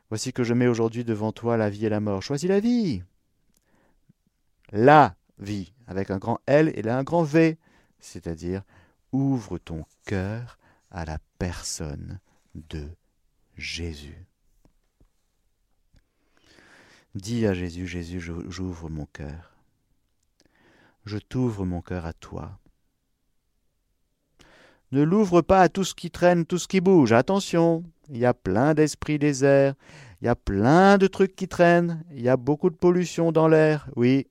Voici 0.08 0.32
que 0.32 0.44
je 0.44 0.54
mets 0.54 0.66
aujourd'hui 0.66 1.04
devant 1.04 1.32
toi 1.32 1.56
la 1.56 1.70
vie 1.70 1.86
et 1.86 1.90
la 1.90 2.00
mort. 2.00 2.22
Choisis 2.22 2.48
la 2.48 2.60
vie. 2.60 3.02
La 4.70 5.16
vie, 5.38 5.72
avec 5.86 6.10
un 6.10 6.18
grand 6.18 6.40
L 6.46 6.72
et 6.74 6.88
un 6.88 7.02
grand 7.02 7.22
V, 7.22 7.58
c'est-à-dire 8.00 8.62
ouvre 9.12 9.58
ton 9.58 9.84
cœur 10.04 10.58
à 10.90 11.04
la 11.04 11.18
personne 11.38 12.20
de 12.54 12.88
Jésus. 13.56 14.26
Dis 17.14 17.46
à 17.46 17.54
Jésus, 17.54 17.86
Jésus, 17.86 18.20
j'ouvre 18.20 18.90
mon 18.90 19.06
cœur. 19.06 19.56
Je 21.04 21.18
t'ouvre 21.18 21.64
mon 21.64 21.80
cœur 21.80 22.04
à 22.04 22.12
toi. 22.12 22.58
Ne 24.92 25.02
l'ouvre 25.02 25.40
pas 25.42 25.62
à 25.62 25.68
tout 25.68 25.84
ce 25.84 25.94
qui 25.94 26.10
traîne, 26.10 26.46
tout 26.46 26.58
ce 26.58 26.68
qui 26.68 26.80
bouge. 26.80 27.12
Attention, 27.12 27.84
il 28.08 28.18
y 28.18 28.26
a 28.26 28.34
plein 28.34 28.74
d'esprits 28.74 29.18
déserts, 29.18 29.74
il 30.20 30.26
y 30.26 30.28
a 30.28 30.36
plein 30.36 30.98
de 30.98 31.06
trucs 31.06 31.34
qui 31.34 31.48
traînent, 31.48 32.04
il 32.10 32.22
y 32.22 32.28
a 32.28 32.36
beaucoup 32.36 32.70
de 32.70 32.76
pollution 32.76 33.32
dans 33.32 33.48
l'air. 33.48 33.88
Oui, 33.96 34.26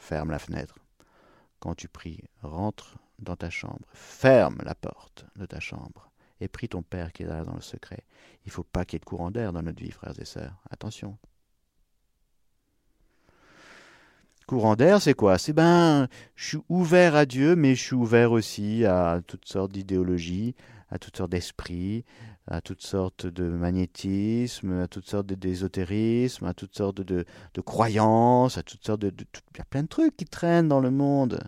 ferme 0.00 0.30
la 0.30 0.38
fenêtre. 0.38 0.76
Quand 1.60 1.74
tu 1.74 1.88
pries, 1.88 2.24
rentre 2.42 2.98
dans 3.18 3.36
ta 3.36 3.50
chambre, 3.50 3.86
ferme 3.92 4.58
la 4.64 4.74
porte 4.74 5.26
de 5.36 5.46
ta 5.46 5.60
chambre 5.60 6.10
et 6.40 6.48
prie 6.48 6.68
ton 6.68 6.82
Père 6.82 7.12
qui 7.12 7.22
est 7.22 7.26
là 7.26 7.44
dans 7.44 7.54
le 7.54 7.60
secret. 7.60 8.04
Il 8.44 8.48
ne 8.48 8.52
faut 8.52 8.64
pas 8.64 8.84
qu'il 8.84 8.96
y 8.96 8.98
ait 8.98 9.00
de 9.00 9.04
courant 9.04 9.30
d'air 9.30 9.52
dans 9.52 9.62
notre 9.62 9.82
vie, 9.82 9.90
frères 9.90 10.18
et 10.18 10.24
sœurs. 10.24 10.56
Attention. 10.70 11.18
Courant 14.46 14.74
d'air, 14.74 15.00
c'est 15.00 15.14
quoi? 15.14 15.38
C'est 15.38 15.52
ben, 15.52 16.08
je 16.34 16.48
suis 16.48 16.58
ouvert 16.68 17.14
à 17.14 17.24
Dieu, 17.24 17.54
mais 17.54 17.76
je 17.76 17.82
suis 17.82 17.94
ouvert 17.94 18.32
aussi 18.32 18.84
à 18.84 19.20
toutes 19.24 19.46
sortes 19.46 19.70
d'idéologies, 19.70 20.56
à 20.90 20.98
toutes 20.98 21.16
sortes 21.16 21.30
d'esprits, 21.30 22.04
à 22.46 22.60
toutes 22.60 22.82
sortes 22.82 23.26
de 23.26 23.48
magnétisme, 23.48 24.80
à 24.80 24.88
toutes 24.88 25.08
sortes 25.08 25.26
d'ésotérisme, 25.26 26.46
à 26.46 26.54
toutes 26.54 26.76
sortes 26.76 27.00
de, 27.00 27.24
croyances, 27.64 28.58
à 28.58 28.62
toutes 28.62 28.84
sortes 28.84 29.00
de, 29.00 29.10
de, 29.10 29.24
Il 29.54 29.58
y 29.58 29.60
a 29.60 29.64
plein 29.64 29.82
de 29.82 29.88
trucs 29.88 30.16
qui 30.16 30.24
traînent 30.24 30.68
dans 30.68 30.80
le 30.80 30.90
monde 30.90 31.40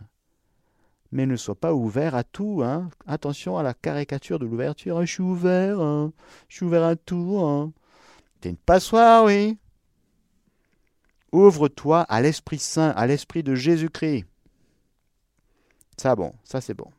mais 1.12 1.26
ne 1.26 1.36
sois 1.36 1.54
pas 1.54 1.74
ouvert 1.74 2.14
à 2.14 2.24
tout. 2.24 2.62
Hein. 2.64 2.88
Attention 3.06 3.58
à 3.58 3.62
la 3.62 3.74
caricature 3.74 4.38
de 4.38 4.46
l'ouverture. 4.46 5.00
je 5.02 5.12
suis 5.12 5.22
ouvert, 5.22 5.78
hein. 5.80 6.12
je 6.48 6.56
suis 6.56 6.64
ouvert 6.64 6.84
à 6.84 6.96
tout. 6.96 7.38
Hein. 7.38 7.72
T'es 8.40 8.48
une 8.48 8.56
passoire, 8.56 9.24
oui. 9.24 9.58
Ouvre-toi 11.30 12.02
à 12.02 12.20
l'Esprit 12.20 12.58
Saint, 12.58 12.90
à 12.90 13.06
l'Esprit 13.06 13.42
de 13.42 13.54
Jésus-Christ. 13.54 14.24
Ça, 15.98 16.16
bon, 16.16 16.32
ça 16.44 16.60
c'est 16.60 16.74
bon. 16.74 16.90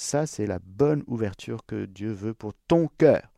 Ça, 0.00 0.28
c'est 0.28 0.46
la 0.46 0.60
bonne 0.60 1.02
ouverture 1.08 1.66
que 1.66 1.84
Dieu 1.84 2.12
veut 2.12 2.32
pour 2.32 2.54
ton 2.68 2.86
cœur. 2.86 3.32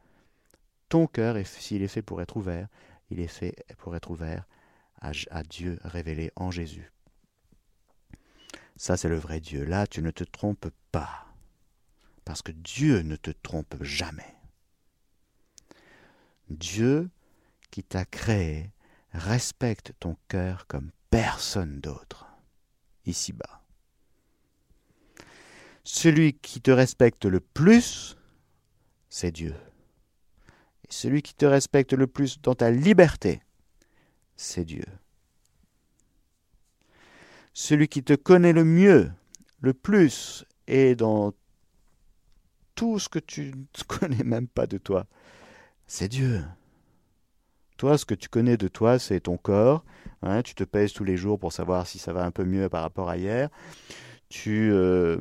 Ton 0.91 1.07
cœur, 1.07 1.39
s'il 1.47 1.81
est 1.81 1.89
fait 1.89 2.03
pour 2.03 2.21
être 2.21 2.37
ouvert, 2.37 2.69
il 3.09 3.19
est 3.19 3.29
fait 3.29 3.65
pour 3.79 3.97
être 3.97 4.11
ouvert 4.11 4.47
à 5.01 5.43
Dieu 5.43 5.79
révélé 5.85 6.31
en 6.37 6.51
Jésus. 6.51 6.93
Ça, 8.77 8.99
c'est 8.99 9.09
le 9.09 9.17
vrai 9.17 9.41
Dieu. 9.41 9.65
Là, 9.65 9.87
tu 9.87 10.03
ne 10.03 10.11
te 10.11 10.23
trompes 10.23 10.69
pas. 10.93 11.33
Parce 12.27 12.43
que 12.43 12.53
Dieu 12.53 13.01
ne 13.01 13.17
te 13.17 13.31
trompe 13.31 13.83
jamais. 13.83 14.37
Dieu 16.51 17.09
qui 17.71 17.83
t'a 17.83 18.05
créé 18.05 18.71
respecte 19.15 19.95
ton 19.99 20.15
cœur 20.29 20.67
comme 20.67 20.91
personne 21.09 21.81
d'autre, 21.81 22.27
ici-bas. 23.07 23.60
Celui 25.93 26.35
qui 26.35 26.61
te 26.61 26.71
respecte 26.71 27.25
le 27.25 27.41
plus, 27.41 28.17
c'est 29.09 29.33
Dieu. 29.33 29.55
Et 30.85 30.93
celui 30.93 31.23
qui 31.23 31.35
te 31.35 31.47
respecte 31.47 31.93
le 31.93 32.07
plus 32.07 32.41
dans 32.41 32.55
ta 32.55 32.71
liberté, 32.71 33.43
c'est 34.37 34.65
Dieu 34.65 34.85
celui 37.53 37.89
qui 37.89 38.03
te 38.03 38.15
connaît 38.15 38.53
le 38.53 38.65
mieux, 38.65 39.11
le 39.61 39.75
plus, 39.75 40.45
et 40.67 40.95
dans 40.95 41.33
tout 42.75 42.99
ce 42.99 43.09
que 43.09 43.19
tu 43.19 43.53
ne 43.53 43.83
connais 43.87 44.25
même 44.25 44.49
pas 44.49 44.67
de 44.67 44.79
toi, 44.79 45.07
c'est 45.87 46.09
Dieu. 46.09 46.45
Toi, 47.77 47.97
ce 47.97 48.05
que 48.05 48.15
tu 48.15 48.29
connais 48.29 48.57
de 48.57 48.69
toi, 48.69 48.99
c'est 48.99 49.21
ton 49.21 49.39
corps. 49.39 49.85
Hein, 50.23 50.43
tu 50.43 50.55
te 50.55 50.65
pèses 50.65 50.93
tous 50.93 51.05
les 51.05 51.17
jours 51.17 51.39
pour 51.39 51.53
savoir 51.53 51.87
si 51.87 51.99
ça 51.99 52.13
va 52.13 52.25
un 52.25 52.31
peu 52.31 52.45
mieux 52.45 52.69
par 52.69 52.83
rapport 52.83 53.09
à 53.09 53.17
hier. 53.17 53.49
Tu 54.29 54.71
euh, 54.71 55.19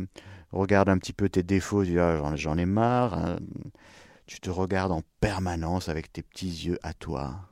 regardes 0.52 0.90
un 0.90 0.98
petit 0.98 1.14
peu 1.14 1.30
tes 1.30 1.44
défauts, 1.44 1.84
tu 1.84 1.92
dis 1.92 2.00
ah, 2.00 2.36
j'en 2.36 2.58
ai 2.58 2.66
marre. 2.66 3.14
Hein. 3.14 3.38
Tu 4.26 4.40
te 4.40 4.50
regardes 4.50 4.92
en 4.92 5.02
permanence 5.20 5.90
avec 5.90 6.12
tes 6.14 6.22
petits 6.22 6.66
yeux 6.68 6.80
à 6.84 6.94
toi. 6.94 7.50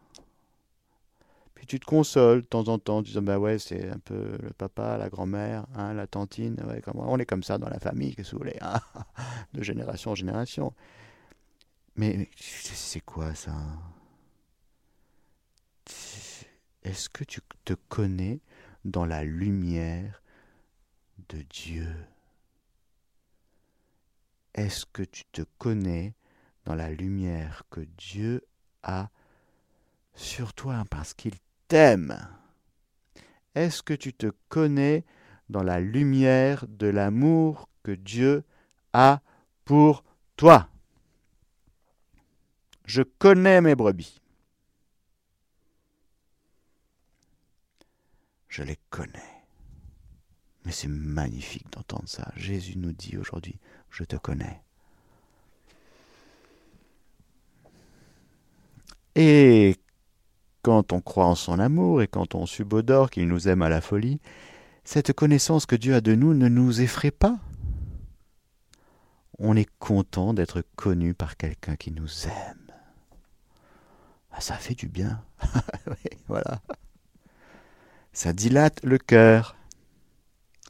tu 1.68 1.80
te 1.80 1.86
consoles 1.86 2.42
de 2.42 2.46
temps 2.46 2.68
en 2.70 2.80
temps, 2.80 2.98
en 2.98 3.02
disant 3.02 3.22
bah 3.22 3.40
ouais, 3.40 3.60
c'est 3.60 3.90
un 3.90 4.00
peu 4.00 4.38
le 4.42 4.52
papa, 4.52 4.98
la 4.98 5.10
grand-mère, 5.10 5.66
hein, 5.76 5.94
la 5.94 6.08
tantine, 6.08 6.56
on 6.94 7.20
est 7.20 7.26
comme 7.26 7.44
ça 7.44 7.58
dans 7.58 7.68
la 7.68 7.80
famille, 7.80 8.16
qu'est-ce 8.16 8.32
que 8.32 8.36
vous 8.36 8.44
voulez, 8.44 8.58
hein, 8.62 8.80
de 9.54 9.64
génération 9.64 10.12
en 10.12 10.16
génération. 10.16 10.74
Mais 11.96 12.30
c'est 12.38 13.02
quoi 13.02 13.34
ça? 13.34 13.56
Est-ce 16.84 17.10
que 17.10 17.24
tu 17.24 17.42
te 17.66 17.74
connais 17.90 18.40
dans 18.86 19.06
la 19.06 19.24
lumière 19.24 20.22
de 21.30 21.42
Dieu? 21.50 21.90
Est-ce 24.58 24.88
que 24.88 25.04
tu 25.04 25.24
te 25.26 25.44
connais 25.60 26.16
dans 26.66 26.74
la 26.74 26.90
lumière 26.90 27.62
que 27.70 27.82
Dieu 27.82 28.44
a 28.82 29.12
sur 30.16 30.54
toi 30.54 30.84
parce 30.90 31.14
qu'il 31.14 31.36
t'aime? 31.68 32.18
Est-ce 33.54 33.84
que 33.84 33.94
tu 33.94 34.14
te 34.14 34.32
connais 34.50 35.06
dans 35.48 35.62
la 35.62 35.80
lumière 35.80 36.66
de 36.68 36.88
l'amour 36.88 37.70
que 37.84 37.92
Dieu 37.92 38.44
a 38.94 39.22
pour 39.64 40.04
toi? 40.38 40.68
Je 42.86 43.04
connais 43.04 43.62
mes 43.62 43.76
brebis. 43.76 44.20
Je 48.50 48.64
les 48.64 48.80
connais. 48.90 49.44
Mais 50.66 50.72
c'est 50.72 50.88
magnifique 50.88 51.72
d'entendre 51.72 52.10
ça. 52.10 52.32
Jésus 52.36 52.78
nous 52.78 52.92
dit 52.92 53.18
aujourd'hui, 53.18 53.60
je 53.92 54.04
te 54.04 54.16
connais. 54.16 54.62
Et 59.16 59.76
quand 60.62 60.94
on 60.94 61.02
croit 61.02 61.26
en 61.26 61.36
son 61.36 61.60
amour 61.60 62.02
et 62.02 62.08
quand 62.08 62.36
on 62.36 62.46
subodore 62.46 63.10
qu'il 63.10 63.28
nous 63.28 63.48
aime 63.48 63.62
à 63.64 63.70
la 63.70 63.82
folie, 63.82 64.20
cette 64.84 65.12
connaissance 65.12 65.66
que 65.66 65.76
Dieu 65.76 65.96
a 65.96 66.02
de 66.02 66.16
nous 66.16 66.34
ne 66.34 66.48
nous 66.48 66.82
effraie 66.82 67.12
pas. 67.12 67.38
On 69.40 69.56
est 69.56 69.70
content 69.80 70.34
d'être 70.34 70.64
connu 70.76 71.14
par 71.14 71.36
quelqu'un 71.36 71.76
qui 71.76 71.92
nous 71.92 72.28
aime. 72.28 72.72
Ah, 74.32 74.40
ça 74.40 74.56
fait 74.56 74.76
du 74.76 74.88
bien. 74.88 75.24
voilà. 76.28 76.62
Ça 78.14 78.34
dilate 78.34 78.84
le 78.84 78.98
cœur. 78.98 79.57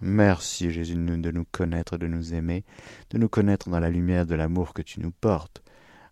Merci 0.01 0.71
Jésus 0.71 0.95
de 0.95 1.31
nous 1.31 1.45
connaître, 1.51 1.97
de 1.97 2.07
nous 2.07 2.33
aimer, 2.33 2.63
de 3.09 3.17
nous 3.17 3.29
connaître 3.29 3.69
dans 3.69 3.79
la 3.79 3.89
lumière 3.89 4.25
de 4.25 4.35
l'amour 4.35 4.73
que 4.73 4.83
tu 4.83 4.99
nous 4.99 5.11
portes. 5.11 5.63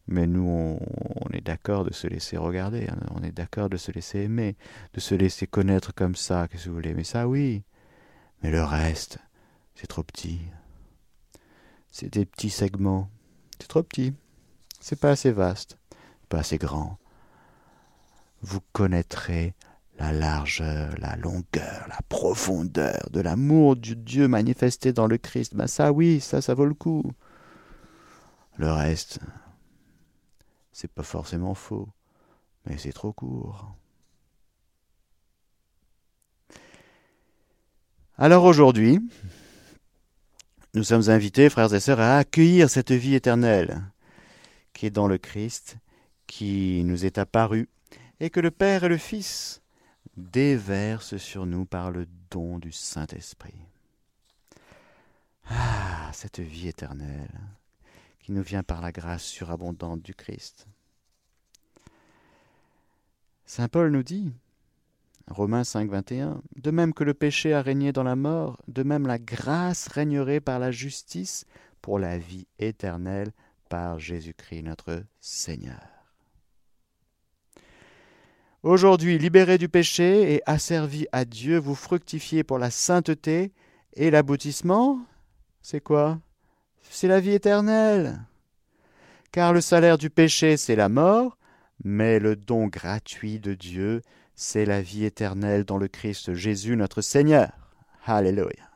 Mais 0.07 0.27
nous, 0.27 0.47
on, 0.47 1.29
est 1.33 1.41
d'accord 1.41 1.83
de 1.83 1.93
se 1.93 2.07
laisser 2.07 2.37
regarder, 2.37 2.87
hein. 2.87 2.97
on 3.11 3.23
est 3.23 3.31
d'accord 3.31 3.69
de 3.69 3.77
se 3.77 3.91
laisser 3.91 4.19
aimer, 4.19 4.55
de 4.93 4.99
se 4.99 5.15
laisser 5.15 5.47
connaître 5.47 5.93
comme 5.93 6.15
ça, 6.15 6.47
qu'est-ce 6.47 6.65
que 6.65 6.69
vous 6.69 6.75
voulez. 6.75 6.93
Mais 6.93 7.03
ça, 7.03 7.27
oui. 7.27 7.63
Mais 8.43 8.51
le 8.51 8.63
reste, 8.63 9.17
c'est 9.73 9.87
trop 9.87 10.03
petit. 10.03 10.41
C'est 11.91 12.13
des 12.13 12.25
petits 12.25 12.51
segments. 12.51 13.09
C'est 13.59 13.67
trop 13.67 13.81
petit. 13.81 14.13
C'est 14.79 14.99
pas 14.99 15.11
assez 15.11 15.31
vaste, 15.31 15.77
pas 16.29 16.39
assez 16.39 16.57
grand. 16.57 16.99
Vous 18.41 18.61
connaîtrez 18.73 19.55
la 19.97 20.11
largeur, 20.11 20.93
la 20.99 21.15
longueur, 21.15 21.85
la 21.87 21.99
profondeur 22.09 23.09
de 23.11 23.21
l'amour 23.21 23.75
du 23.75 23.95
Dieu 23.95 24.27
manifesté 24.27 24.93
dans 24.93 25.07
le 25.07 25.17
Christ. 25.17 25.55
Ben 25.55 25.67
ça, 25.67 25.91
oui, 25.91 26.19
ça, 26.19 26.41
ça 26.41 26.53
vaut 26.53 26.65
le 26.65 26.73
coup. 26.73 27.03
Le 28.57 28.71
reste, 28.71 29.19
c'est 30.71 30.91
pas 30.91 31.03
forcément 31.03 31.53
faux, 31.53 31.87
mais 32.65 32.77
c'est 32.77 32.93
trop 32.93 33.13
court. 33.13 33.75
Alors 38.17 38.45
aujourd'hui, 38.45 38.99
nous 40.73 40.83
sommes 40.83 41.09
invités, 41.09 41.49
frères 41.49 41.73
et 41.73 41.79
sœurs, 41.79 41.99
à 41.99 42.17
accueillir 42.17 42.69
cette 42.69 42.91
vie 42.91 43.15
éternelle 43.15 43.81
qui 44.73 44.85
est 44.85 44.91
dans 44.91 45.07
le 45.07 45.17
Christ, 45.17 45.77
qui 46.27 46.83
nous 46.85 47.05
est 47.05 47.17
apparu, 47.17 47.69
et 48.19 48.29
que 48.29 48.39
le 48.39 48.51
Père 48.51 48.83
et 48.83 48.89
le 48.89 48.97
Fils 48.97 49.61
déversent 50.17 51.17
sur 51.17 51.45
nous 51.45 51.65
par 51.65 51.91
le 51.91 52.07
don 52.29 52.59
du 52.59 52.71
Saint-Esprit. 52.71 53.59
Ah, 55.49 56.09
cette 56.13 56.39
vie 56.39 56.67
éternelle 56.67 57.39
qui 58.19 58.31
nous 58.31 58.41
vient 58.41 58.63
par 58.63 58.81
la 58.81 58.91
grâce 58.91 59.23
surabondante 59.23 60.01
du 60.01 60.15
Christ. 60.15 60.67
Saint 63.45 63.67
Paul 63.67 63.91
nous 63.91 64.01
dit, 64.01 64.33
Romains 65.27 65.63
5, 65.63 65.89
21, 65.89 66.41
De 66.55 66.71
même 66.71 66.93
que 66.93 67.03
le 67.03 67.13
péché 67.13 67.53
a 67.53 67.61
régné 67.61 67.91
dans 67.91 68.03
la 68.03 68.15
mort, 68.15 68.61
de 68.67 68.83
même 68.83 69.05
la 69.05 69.19
grâce 69.19 69.87
régnerait 69.87 70.39
par 70.39 70.59
la 70.59 70.71
justice 70.71 71.45
pour 71.81 71.99
la 71.99 72.17
vie 72.17 72.47
éternelle 72.57 73.31
par 73.69 73.99
Jésus-Christ 73.99 74.63
notre 74.63 75.03
Seigneur. 75.19 75.94
Aujourd'hui, 78.65 79.19
libérés 79.19 79.59
du 79.59 79.69
péché 79.69 80.33
et 80.33 80.41
asservis 80.47 81.05
à 81.11 81.23
Dieu, 81.23 81.59
vous 81.59 81.75
fructifiez 81.75 82.43
pour 82.43 82.57
la 82.57 82.71
sainteté 82.71 83.51
et 83.93 84.09
l'aboutissement, 84.09 85.05
c'est 85.61 85.81
quoi? 85.81 86.19
C'est 86.89 87.07
la 87.07 87.19
vie 87.19 87.33
éternelle. 87.33 88.25
Car 89.31 89.53
le 89.53 89.61
salaire 89.61 89.99
du 89.99 90.09
péché, 90.09 90.57
c'est 90.57 90.75
la 90.75 90.89
mort, 90.89 91.37
mais 91.83 92.17
le 92.17 92.35
don 92.35 92.65
gratuit 92.65 93.39
de 93.39 93.53
Dieu, 93.53 94.01
c'est 94.33 94.65
la 94.65 94.81
vie 94.81 95.05
éternelle 95.05 95.63
dans 95.63 95.77
le 95.77 95.87
Christ 95.87 96.33
Jésus 96.33 96.75
notre 96.75 97.01
Seigneur. 97.01 97.51
Alléluia. 98.03 98.71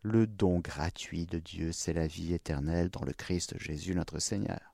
Le 0.00 0.26
don 0.26 0.60
gratuit 0.60 1.26
de 1.26 1.38
Dieu, 1.38 1.72
c'est 1.72 1.92
la 1.92 2.06
vie 2.06 2.32
éternelle 2.32 2.88
dans 2.88 3.04
le 3.04 3.12
Christ 3.12 3.58
Jésus 3.58 3.94
notre 3.94 4.20
Seigneur. 4.20 4.72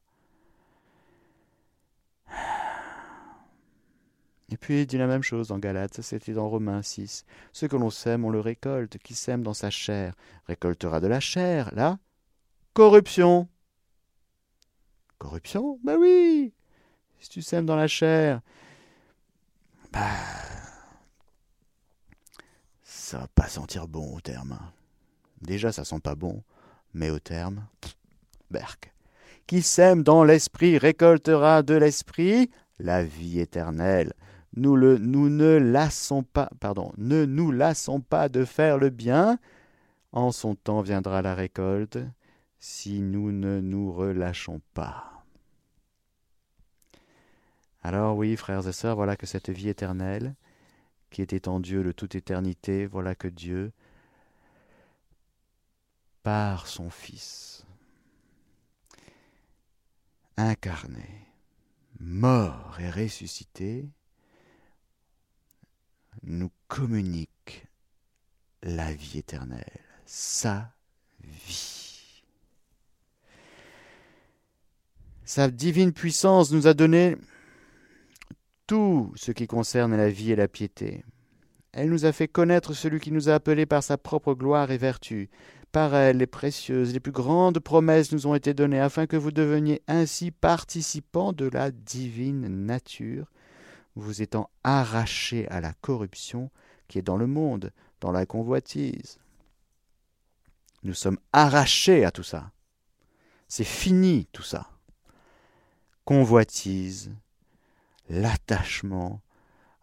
Et 4.55 4.57
puis 4.57 4.83
il 4.83 4.87
dit 4.87 4.99
la 4.99 5.09
même 5.09 5.25
chose 5.25 5.51
en 5.51 5.59
Galates, 5.59 6.01
c'était 6.01 6.33
dans 6.33 6.49
Romains 6.49 6.81
6. 6.81 7.25
Ce 7.53 7.67
que 7.67 7.75
l'on 7.75 7.90
sème, 7.90 8.25
on 8.25 8.31
le 8.31 8.38
récolte. 8.38 8.99
Qui 8.99 9.17
sème 9.17 9.43
dans 9.43 9.53
sa 9.53 9.69
chair 9.69 10.14
récoltera 10.47 11.01
de 11.01 11.09
la 11.09 11.19
chair. 11.19 11.71
La 11.73 11.99
corruption. 12.73 13.49
Corruption? 15.19 15.81
Ben 15.83 15.97
oui 15.99 16.55
Si 17.19 17.31
tu 17.31 17.43
sèmes 17.43 17.67
dans 17.67 17.75
la 17.75 17.88
chair, 17.88 18.43
bah. 19.93 20.01
Ça 22.85 23.19
va 23.19 23.27
pas 23.35 23.49
sentir 23.49 23.88
bon 23.88 24.14
au 24.14 24.21
terme. 24.21 24.57
Déjà, 25.43 25.73
ça 25.73 25.85
sent 25.85 25.99
pas 25.99 26.14
bon, 26.14 26.45
mais 26.93 27.11
au 27.11 27.19
terme, 27.19 27.67
berk. 28.53 28.95
Qui 29.49 29.62
sème 29.62 30.05
dans 30.05 30.23
l'esprit 30.23 30.79
récoltera 30.79 31.64
de 31.64 31.75
l'esprit 31.75 32.53
la 32.79 33.03
vie 33.03 33.40
éternelle. 33.40 34.12
Nous, 34.57 34.77
ne 34.77 35.57
lassons 35.57 36.23
pas, 36.23 36.49
pardon, 36.61 36.93
ne 36.97 37.25
nous 37.25 37.51
lassons 37.51 38.01
pas 38.01 38.29
de 38.29 38.45
faire 38.45 38.79
le 38.79 38.90
bien. 38.90 39.38
En 40.12 40.31
son 40.31 40.55
temps 40.55 40.81
viendra 40.81 41.23
la 41.23 41.35
récolte, 41.35 41.99
si 42.59 43.01
nous 43.01 43.33
ne 43.33 43.61
nous 43.61 43.93
relâchons 43.93 44.61
pas. 44.73 45.25
Alors 47.83 48.17
oui, 48.17 48.37
frères 48.37 48.67
et 48.67 48.73
sœurs, 48.73 48.97
voilà 48.97 49.17
que 49.17 49.27
cette 49.27 49.51
vie 49.51 49.69
éternelle, 49.69 50.37
qui 51.11 51.21
était 51.21 51.49
en 51.49 51.59
Dieu 51.61 51.83
de 51.83 51.93
toute 51.93 52.14
éternité, 52.14 52.87
voilà 52.87 53.14
que 53.14 53.29
Dieu, 53.29 53.73
par 56.23 56.69
son 56.69 56.90
Fils, 56.90 57.67
incarné, 60.37 61.29
mort 61.99 62.79
et 62.81 62.88
ressuscité, 62.88 63.90
nous 66.27 66.51
communique 66.69 67.67
la 68.63 68.93
vie 68.93 69.19
éternelle, 69.19 69.81
sa 70.07 70.73
vie. 71.23 72.23
Sa 75.25 75.51
divine 75.51 75.93
puissance 75.93 76.53
nous 76.53 76.67
a 76.67 76.75
donné 76.75 77.17
tout 78.67 79.13
ce 79.17 79.33
qui 79.33 79.47
concerne 79.47 79.97
la 79.97 80.11
vie 80.11 80.33
et 80.33 80.37
la 80.37 80.49
piété. 80.49 81.05
Elle 81.73 81.91
nous 81.91 82.05
a 82.05 82.13
fait 82.13 82.29
connaître 82.29 82.73
celui 82.73 83.01
qui 83.01 83.11
nous 83.11 83.29
a 83.29 83.35
appelés 83.35 83.67
par 83.67 83.83
sa 83.83 83.99
propre 83.99 84.35
gloire 84.35 84.71
et 84.71 84.79
vertu. 84.79 85.29
Par 85.73 85.95
elle, 85.95 86.19
les 86.19 86.27
précieuses, 86.27 86.93
les 86.93 87.01
plus 87.01 87.11
grandes 87.11 87.59
promesses 87.59 88.13
nous 88.13 88.29
ont 88.29 88.35
été 88.35 88.55
données, 88.55 88.79
afin 88.79 89.07
que 89.07 89.17
vous 89.17 89.33
deveniez 89.33 89.83
ainsi 89.89 90.31
participants 90.31 91.33
de 91.33 91.47
la 91.47 91.73
divine 91.73 92.47
nature, 92.65 93.27
vous 93.97 94.23
étant 94.23 94.51
arrachés 94.63 95.49
à 95.49 95.61
la 95.61 95.73
corruption 95.75 96.51
qui 96.89 96.99
est 96.99 97.03
dans 97.03 97.17
le 97.17 97.27
monde, 97.27 97.73
dans 98.01 98.13
la 98.13 98.27
convoitise. 98.27 99.19
Nous 100.83 100.95
sommes 100.95 101.19
arrachés 101.33 102.05
à 102.05 102.11
tout 102.11 102.23
ça. 102.23 102.51
C'est 103.49 103.65
fini 103.65 104.27
tout 104.33 104.43
ça. 104.43 104.69
Convoitise, 106.05 107.13
l'attachement 108.09 109.23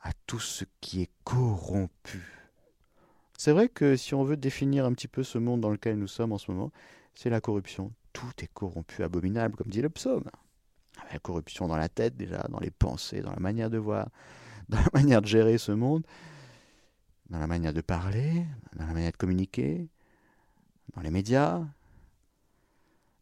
à 0.03 0.11
tout 0.27 0.39
ce 0.39 0.65
qui 0.79 1.01
est 1.01 1.11
corrompu. 1.23 2.41
C'est 3.37 3.53
vrai 3.53 3.69
que 3.69 3.95
si 3.95 4.13
on 4.13 4.23
veut 4.23 4.37
définir 4.37 4.85
un 4.85 4.93
petit 4.93 5.07
peu 5.07 5.23
ce 5.23 5.39
monde 5.39 5.61
dans 5.61 5.71
lequel 5.71 5.97
nous 5.97 6.07
sommes 6.07 6.31
en 6.31 6.37
ce 6.37 6.51
moment, 6.51 6.71
c'est 7.15 7.29
la 7.29 7.41
corruption. 7.41 7.91
Tout 8.13 8.31
est 8.39 8.53
corrompu, 8.53 9.03
abominable, 9.03 9.55
comme 9.55 9.71
dit 9.71 9.81
le 9.81 9.89
psaume. 9.89 10.29
La 11.11 11.19
corruption 11.19 11.67
dans 11.67 11.77
la 11.77 11.89
tête 11.89 12.15
déjà, 12.15 12.45
dans 12.49 12.59
les 12.59 12.71
pensées, 12.71 13.21
dans 13.21 13.31
la 13.31 13.39
manière 13.39 13.69
de 13.69 13.77
voir, 13.77 14.09
dans 14.69 14.79
la 14.79 14.89
manière 14.93 15.21
de 15.21 15.27
gérer 15.27 15.57
ce 15.57 15.71
monde, 15.71 16.05
dans 17.29 17.39
la 17.39 17.47
manière 17.47 17.73
de 17.73 17.81
parler, 17.81 18.45
dans 18.75 18.85
la 18.85 18.93
manière 18.93 19.11
de 19.11 19.17
communiquer, 19.17 19.89
dans 20.95 21.01
les 21.01 21.11
médias. 21.11 21.59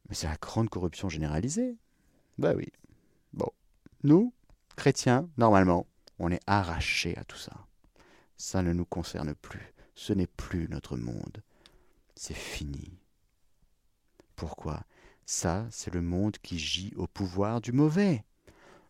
Mais 0.07 0.15
c'est 0.15 0.27
la 0.27 0.37
grande 0.37 0.69
corruption 0.69 1.09
généralisée. 1.09 1.77
Ben 2.37 2.55
oui. 2.55 2.71
Bon. 3.33 3.49
Nous, 4.03 4.33
chrétiens, 4.75 5.29
normalement, 5.37 5.85
on 6.19 6.31
est 6.31 6.41
arrachés 6.47 7.17
à 7.17 7.23
tout 7.23 7.37
ça. 7.37 7.53
Ça 8.37 8.61
ne 8.61 8.73
nous 8.73 8.85
concerne 8.85 9.35
plus. 9.35 9.73
Ce 9.95 10.13
n'est 10.13 10.27
plus 10.27 10.67
notre 10.69 10.95
monde. 10.97 11.43
C'est 12.15 12.35
fini. 12.35 12.99
Pourquoi? 14.35 14.81
Ça, 15.31 15.67
c'est 15.69 15.93
le 15.93 16.01
monde 16.01 16.39
qui 16.41 16.57
gît 16.57 16.91
au 16.97 17.05
pouvoir 17.05 17.61
du 17.61 17.71
mauvais. 17.71 18.25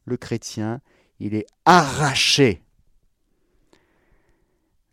Le 0.06 0.16
chrétien, 0.16 0.80
il 1.20 1.36
est 1.36 1.46
arraché 1.66 2.64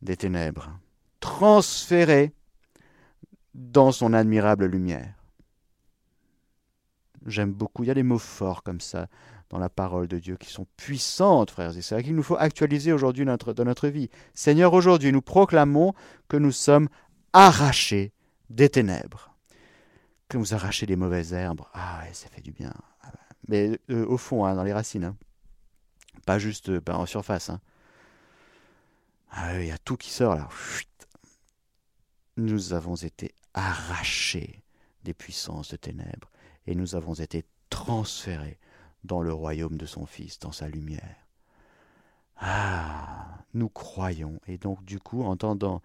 des 0.02 0.16
ténèbres, 0.16 0.76
transféré 1.20 2.32
dans 3.54 3.92
son 3.92 4.12
admirable 4.12 4.66
lumière. 4.66 5.14
J'aime 7.26 7.52
beaucoup, 7.52 7.84
il 7.84 7.86
y 7.86 7.92
a 7.92 7.94
des 7.94 8.02
mots 8.02 8.18
forts 8.18 8.64
comme 8.64 8.80
ça 8.80 9.06
dans 9.48 9.60
la 9.60 9.68
parole 9.68 10.08
de 10.08 10.18
Dieu 10.18 10.36
qui 10.36 10.50
sont 10.50 10.66
puissantes, 10.76 11.52
frères 11.52 11.78
et 11.78 11.80
sœurs, 11.80 12.02
qu'il 12.02 12.16
nous 12.16 12.24
faut 12.24 12.36
actualiser 12.36 12.92
aujourd'hui 12.92 13.24
dans 13.24 13.64
notre 13.64 13.86
vie. 13.86 14.10
Seigneur, 14.34 14.72
aujourd'hui, 14.72 15.12
nous 15.12 15.22
proclamons 15.22 15.94
que 16.26 16.38
nous 16.38 16.50
sommes 16.50 16.88
arrachés 17.32 18.12
des 18.50 18.68
ténèbres, 18.68 19.35
que 20.28 20.38
nous 20.38 20.54
arrachés 20.54 20.86
des 20.86 20.96
mauvaises 20.96 21.32
herbes. 21.32 21.62
Ah 21.72 22.02
ça 22.12 22.28
fait 22.28 22.40
du 22.40 22.52
bien. 22.52 22.72
Ah 23.02 23.12
Mais 23.48 23.78
euh, 23.90 24.06
au 24.06 24.16
fond, 24.16 24.44
hein, 24.44 24.54
dans 24.54 24.64
les 24.64 24.72
racines, 24.72 25.04
hein. 25.04 25.16
pas 26.24 26.38
juste 26.38 26.68
euh, 26.68 26.80
en 26.88 27.06
surface. 27.06 27.50
Hein. 27.50 27.60
Ah 29.30 29.60
il 29.60 29.66
y 29.66 29.72
a 29.72 29.78
tout 29.78 29.96
qui 29.96 30.10
sort 30.10 30.34
là. 30.34 30.48
Nous 32.36 32.72
avons 32.72 32.96
été 32.96 33.34
arrachés 33.54 34.62
des 35.04 35.14
puissances 35.14 35.70
de 35.70 35.76
ténèbres 35.76 36.30
et 36.66 36.74
nous 36.74 36.94
avons 36.94 37.14
été 37.14 37.44
transférés 37.70 38.58
dans 39.04 39.22
le 39.22 39.32
royaume 39.32 39.76
de 39.76 39.86
son 39.86 40.04
Fils, 40.04 40.38
dans 40.38 40.52
sa 40.52 40.68
lumière. 40.68 41.26
Ah, 42.38 43.38
nous 43.54 43.68
croyons, 43.68 44.40
et 44.46 44.58
donc 44.58 44.84
du 44.84 45.00
coup, 45.00 45.22
entendant 45.22 45.80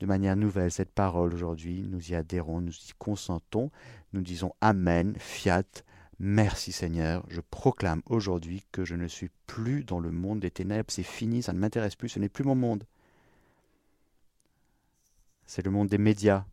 de 0.00 0.06
manière 0.06 0.36
nouvelle 0.36 0.70
cette 0.70 0.92
parole 0.92 1.34
aujourd'hui, 1.34 1.82
nous 1.88 2.10
y 2.10 2.14
adhérons, 2.14 2.60
nous 2.60 2.72
y 2.72 2.92
consentons, 2.98 3.70
nous 4.12 4.20
disons 4.20 4.52
Amen, 4.60 5.16
fiat, 5.18 5.64
merci 6.18 6.72
Seigneur, 6.72 7.24
je 7.28 7.40
proclame 7.40 8.02
aujourd'hui 8.06 8.64
que 8.70 8.84
je 8.84 8.94
ne 8.94 9.08
suis 9.08 9.30
plus 9.46 9.84
dans 9.84 10.00
le 10.00 10.10
monde 10.10 10.40
des 10.40 10.50
ténèbres, 10.50 10.90
c'est 10.90 11.02
fini, 11.02 11.42
ça 11.42 11.52
ne 11.52 11.58
m'intéresse 11.58 11.96
plus, 11.96 12.08
ce 12.08 12.18
n'est 12.18 12.28
plus 12.28 12.44
mon 12.44 12.54
monde. 12.54 12.84
C'est 15.46 15.64
le 15.64 15.70
monde 15.70 15.88
des 15.88 15.98
médias, 15.98 16.44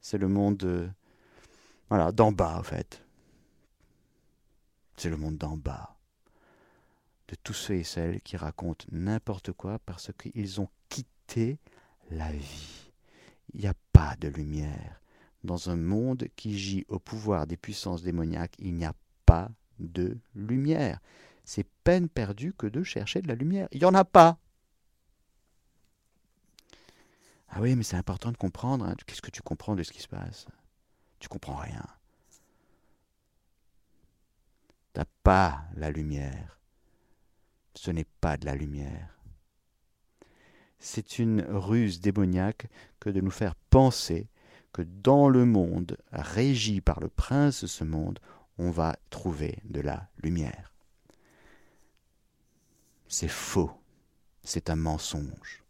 c'est 0.00 0.18
le 0.18 0.28
monde 0.28 0.62
euh, 1.90 2.12
d'en 2.12 2.32
bas 2.32 2.56
en 2.58 2.62
fait. 2.62 3.02
C'est 4.96 5.10
le 5.10 5.16
monde 5.16 5.36
d'en 5.36 5.56
bas. 5.56 5.96
De 7.28 7.34
tous 7.42 7.52
ceux 7.52 7.74
et 7.74 7.84
celles 7.84 8.20
qui 8.20 8.36
racontent 8.36 8.86
n'importe 8.92 9.52
quoi 9.52 9.80
parce 9.80 10.12
qu'ils 10.16 10.60
ont 10.60 10.68
quitté 10.88 11.58
la 12.10 12.30
vie. 12.32 12.90
Il 13.54 13.60
n'y 13.60 13.66
a 13.66 13.74
pas 13.92 14.16
de 14.20 14.28
lumière. 14.28 15.00
Dans 15.44 15.70
un 15.70 15.76
monde 15.76 16.26
qui 16.36 16.58
gît 16.58 16.84
au 16.88 16.98
pouvoir 16.98 17.46
des 17.46 17.56
puissances 17.56 18.02
démoniaques, 18.02 18.56
il 18.58 18.74
n'y 18.74 18.84
a 18.84 18.94
pas 19.24 19.50
de 19.78 20.18
lumière. 20.34 21.00
C'est 21.44 21.66
peine 21.84 22.08
perdue 22.08 22.52
que 22.52 22.66
de 22.66 22.82
chercher 22.82 23.22
de 23.22 23.28
la 23.28 23.34
lumière. 23.34 23.68
Il 23.70 23.78
n'y 23.78 23.84
en 23.84 23.94
a 23.94 24.04
pas. 24.04 24.38
Ah 27.48 27.60
oui, 27.60 27.76
mais 27.76 27.84
c'est 27.84 27.96
important 27.96 28.32
de 28.32 28.36
comprendre. 28.36 28.84
Hein. 28.84 28.96
Qu'est-ce 29.06 29.22
que 29.22 29.30
tu 29.30 29.42
comprends 29.42 29.76
de 29.76 29.82
ce 29.82 29.92
qui 29.92 30.02
se 30.02 30.08
passe? 30.08 30.46
Tu 31.20 31.28
comprends 31.28 31.56
rien. 31.56 31.86
Tu 34.92 35.00
n'as 35.00 35.06
pas 35.22 35.64
la 35.74 35.90
lumière. 35.90 36.58
Ce 37.74 37.90
n'est 37.90 38.06
pas 38.20 38.36
de 38.36 38.46
la 38.46 38.54
lumière. 38.54 39.15
C'est 40.78 41.18
une 41.18 41.42
ruse 41.48 42.00
démoniaque 42.00 42.68
que 43.00 43.10
de 43.10 43.20
nous 43.20 43.30
faire 43.30 43.54
penser 43.70 44.28
que 44.72 44.82
dans 44.82 45.28
le 45.28 45.44
monde 45.44 45.96
régi 46.12 46.80
par 46.80 47.00
le 47.00 47.08
prince 47.08 47.62
de 47.62 47.66
ce 47.66 47.84
monde, 47.84 48.18
on 48.58 48.70
va 48.70 48.96
trouver 49.10 49.58
de 49.64 49.80
la 49.80 50.08
lumière. 50.22 50.72
C'est 53.08 53.28
faux, 53.28 53.70
c'est 54.42 54.68
un 54.68 54.76
mensonge 54.76 55.66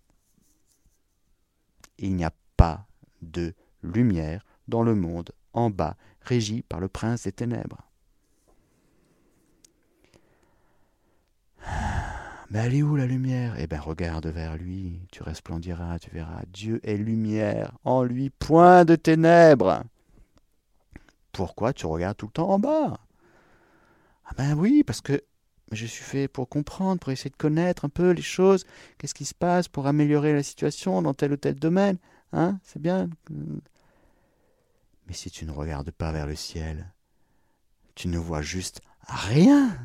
il 1.98 2.14
n'y 2.14 2.24
a 2.24 2.32
pas 2.56 2.86
de 3.22 3.54
lumière 3.82 4.44
dans 4.68 4.82
le 4.82 4.94
monde 4.94 5.32
en 5.52 5.70
bas, 5.70 5.96
régi 6.20 6.62
par 6.62 6.80
le 6.80 6.88
prince 6.88 7.24
des 7.24 7.32
ténèbres. 7.32 7.82
Mais 12.50 12.60
elle 12.60 12.74
est 12.74 12.82
où 12.82 12.94
la 12.94 13.06
lumière? 13.06 13.56
Eh 13.58 13.66
bien, 13.66 13.80
regarde 13.80 14.26
vers 14.26 14.56
lui, 14.56 15.00
tu 15.10 15.22
resplendiras, 15.22 15.98
tu 15.98 16.10
verras. 16.10 16.42
Dieu 16.52 16.80
est 16.84 16.96
lumière, 16.96 17.72
en 17.84 18.04
lui 18.04 18.30
point 18.30 18.84
de 18.84 18.94
ténèbres. 18.94 19.82
Pourquoi 21.32 21.72
tu 21.72 21.86
regardes 21.86 22.16
tout 22.16 22.26
le 22.26 22.32
temps 22.32 22.50
en 22.50 22.58
bas? 22.58 23.00
Ah 24.26 24.32
ben 24.36 24.54
oui, 24.54 24.84
parce 24.84 25.00
que 25.00 25.22
je 25.72 25.86
suis 25.86 26.04
fait 26.04 26.28
pour 26.28 26.48
comprendre, 26.48 27.00
pour 27.00 27.10
essayer 27.10 27.30
de 27.30 27.36
connaître 27.36 27.84
un 27.84 27.88
peu 27.88 28.10
les 28.10 28.22
choses, 28.22 28.64
qu'est-ce 28.98 29.14
qui 29.14 29.24
se 29.24 29.34
passe 29.34 29.66
pour 29.68 29.86
améliorer 29.86 30.32
la 30.32 30.42
situation 30.42 31.02
dans 31.02 31.14
tel 31.14 31.32
ou 31.32 31.36
tel 31.36 31.56
domaine? 31.56 31.98
Hein? 32.32 32.58
C'est 32.62 32.80
bien. 32.80 33.10
Mais 35.06 35.14
si 35.14 35.30
tu 35.30 35.44
ne 35.46 35.50
regardes 35.50 35.90
pas 35.90 36.12
vers 36.12 36.26
le 36.26 36.36
ciel, 36.36 36.92
tu 37.96 38.08
ne 38.08 38.18
vois 38.18 38.42
juste 38.42 38.80
rien. 39.02 39.76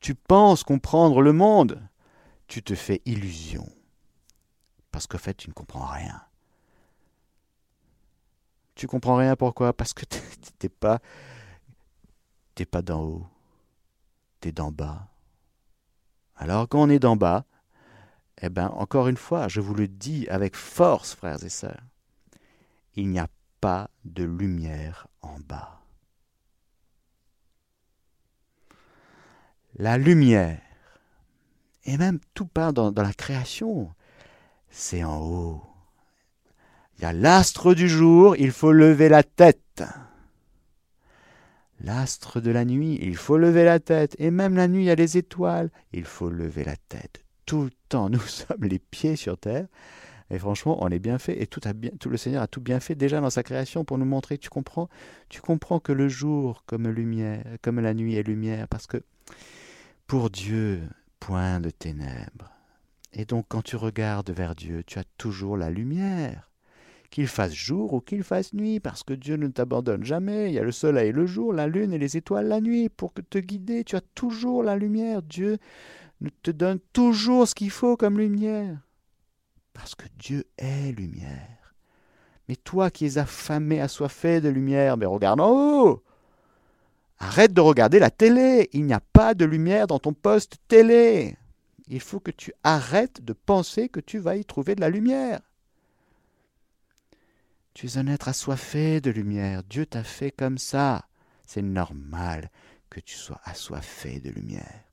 Tu 0.00 0.14
penses 0.14 0.64
comprendre 0.64 1.22
le 1.22 1.32
monde. 1.32 1.80
Tu 2.46 2.62
te 2.62 2.74
fais 2.74 3.00
illusion. 3.04 3.70
Parce 4.90 5.06
qu'en 5.06 5.18
fait, 5.18 5.34
tu 5.34 5.48
ne 5.48 5.54
comprends 5.54 5.86
rien. 5.86 6.22
Tu 8.74 8.86
comprends 8.86 9.16
rien 9.16 9.36
pourquoi? 9.36 9.72
Parce 9.72 9.92
que 9.92 10.04
tu 10.06 10.18
n'es 10.62 10.68
pas, 10.68 11.00
t'es 12.54 12.64
pas 12.64 12.82
d'en 12.82 13.02
haut 13.02 13.26
t'es 14.40 14.52
d'en 14.52 14.72
bas. 14.72 15.08
Alors 16.36 16.68
quand 16.68 16.80
on 16.80 16.88
est 16.88 16.98
d'en 16.98 17.16
bas, 17.16 17.44
eh 18.42 18.48
bien, 18.48 18.68
encore 18.70 19.08
une 19.08 19.18
fois, 19.18 19.48
je 19.48 19.60
vous 19.60 19.74
le 19.74 19.86
dis 19.86 20.26
avec 20.28 20.56
force, 20.56 21.14
frères 21.14 21.44
et 21.44 21.50
sœurs, 21.50 21.82
il 22.94 23.08
n'y 23.08 23.18
a 23.18 23.28
pas 23.60 23.90
de 24.04 24.24
lumière 24.24 25.08
en 25.20 25.38
bas. 25.40 25.79
La 29.78 29.98
lumière, 29.98 30.58
et 31.84 31.96
même 31.96 32.18
tout 32.34 32.46
part 32.46 32.72
dans, 32.72 32.92
la 32.94 33.12
création, 33.12 33.90
c'est 34.68 35.04
en 35.04 35.20
haut. 35.20 35.62
Il 36.98 37.02
y 37.02 37.04
a 37.06 37.12
l'astre 37.12 37.74
du 37.74 37.88
jour, 37.88 38.36
il 38.36 38.52
faut 38.52 38.72
lever 38.72 39.08
la 39.08 39.22
tête. 39.22 39.82
L'astre 41.82 42.40
de 42.40 42.50
la 42.50 42.66
nuit, 42.66 42.98
il 43.00 43.16
faut 43.16 43.38
lever 43.38 43.64
la 43.64 43.80
tête, 43.80 44.14
et 44.18 44.30
même 44.30 44.54
la 44.54 44.68
nuit, 44.68 44.82
il 44.82 44.86
y 44.86 44.90
a 44.90 44.94
les 44.96 45.16
étoiles, 45.16 45.70
il 45.92 46.04
faut 46.04 46.28
lever 46.28 46.64
la 46.64 46.76
tête. 46.76 47.24
Tout 47.46 47.62
le 47.62 47.70
temps, 47.88 48.10
nous 48.10 48.20
sommes 48.26 48.64
les 48.64 48.78
pieds 48.78 49.16
sur 49.16 49.38
terre, 49.38 49.66
et 50.30 50.38
franchement, 50.38 50.78
on 50.84 50.88
est 50.88 50.98
bien 50.98 51.18
fait, 51.18 51.40
et 51.40 51.46
tout, 51.46 51.60
tout 51.98 52.10
le 52.10 52.16
Seigneur 52.18 52.42
a 52.42 52.48
tout 52.48 52.60
bien 52.60 52.80
fait 52.80 52.94
déjà 52.94 53.20
dans 53.20 53.30
sa 53.30 53.42
création 53.42 53.84
pour 53.84 53.96
nous 53.96 54.04
montrer, 54.04 54.36
tu 54.36 54.50
comprends, 54.50 54.90
tu 55.30 55.40
comprends 55.40 55.80
que 55.80 55.92
le 55.92 56.08
jour 56.08 56.64
comme 56.66 56.86
lumière, 56.88 57.44
comme 57.62 57.80
la 57.80 57.94
nuit 57.94 58.16
est 58.16 58.22
lumière, 58.22 58.68
parce 58.68 58.86
que 58.86 59.02
pour 60.10 60.28
Dieu, 60.28 60.82
point 61.20 61.60
de 61.60 61.70
ténèbres. 61.70 62.50
Et 63.12 63.24
donc 63.24 63.46
quand 63.48 63.62
tu 63.62 63.76
regardes 63.76 64.30
vers 64.30 64.56
Dieu, 64.56 64.82
tu 64.84 64.98
as 64.98 65.04
toujours 65.16 65.56
la 65.56 65.70
lumière 65.70 66.50
qu'il 67.10 67.28
fasse 67.28 67.52
jour 67.52 67.92
ou 67.92 68.00
qu'il 68.00 68.24
fasse 68.24 68.52
nuit, 68.52 68.80
parce 68.80 69.04
que 69.04 69.14
Dieu 69.14 69.36
ne 69.36 69.46
t'abandonne 69.46 70.02
jamais. 70.02 70.48
Il 70.50 70.54
y 70.54 70.58
a 70.58 70.64
le 70.64 70.72
soleil 70.72 71.12
le 71.12 71.26
jour, 71.26 71.52
la 71.52 71.68
lune 71.68 71.92
et 71.92 71.98
les 71.98 72.16
étoiles 72.16 72.48
la 72.48 72.60
nuit. 72.60 72.88
Pour 72.88 73.12
te 73.12 73.38
guider, 73.38 73.84
tu 73.84 73.94
as 73.94 74.00
toujours 74.00 74.64
la 74.64 74.74
lumière. 74.74 75.22
Dieu 75.22 75.58
te 76.42 76.50
donne 76.50 76.80
toujours 76.92 77.46
ce 77.46 77.54
qu'il 77.54 77.70
faut 77.70 77.96
comme 77.96 78.18
lumière. 78.18 78.80
Parce 79.74 79.94
que 79.94 80.06
Dieu 80.18 80.42
est 80.58 80.90
lumière. 80.90 81.76
Mais 82.48 82.56
toi 82.56 82.90
qui 82.90 83.06
es 83.06 83.18
affamé, 83.18 83.80
assoiffé 83.80 84.40
de 84.40 84.48
lumière, 84.48 84.96
mais 84.96 85.06
regarde 85.06 85.40
en 85.40 85.52
haut. 85.52 86.02
Arrête 87.20 87.52
de 87.52 87.60
regarder 87.60 87.98
la 87.98 88.10
télé. 88.10 88.70
Il 88.72 88.86
n'y 88.86 88.94
a 88.94 89.00
pas 89.00 89.34
de 89.34 89.44
lumière 89.44 89.86
dans 89.86 89.98
ton 89.98 90.14
poste 90.14 90.56
télé. 90.68 91.36
Il 91.86 92.00
faut 92.00 92.20
que 92.20 92.30
tu 92.30 92.52
arrêtes 92.64 93.22
de 93.24 93.34
penser 93.34 93.88
que 93.88 94.00
tu 94.00 94.18
vas 94.18 94.36
y 94.36 94.44
trouver 94.44 94.74
de 94.74 94.80
la 94.80 94.88
lumière. 94.88 95.40
Tu 97.74 97.86
es 97.86 97.98
un 97.98 98.06
être 98.06 98.28
assoiffé 98.28 99.00
de 99.00 99.10
lumière. 99.10 99.62
Dieu 99.64 99.86
t'a 99.86 100.02
fait 100.02 100.30
comme 100.30 100.58
ça. 100.58 101.06
C'est 101.46 101.62
normal 101.62 102.50
que 102.88 103.00
tu 103.00 103.16
sois 103.16 103.40
assoiffé 103.44 104.18
de 104.20 104.30
lumière. 104.30 104.84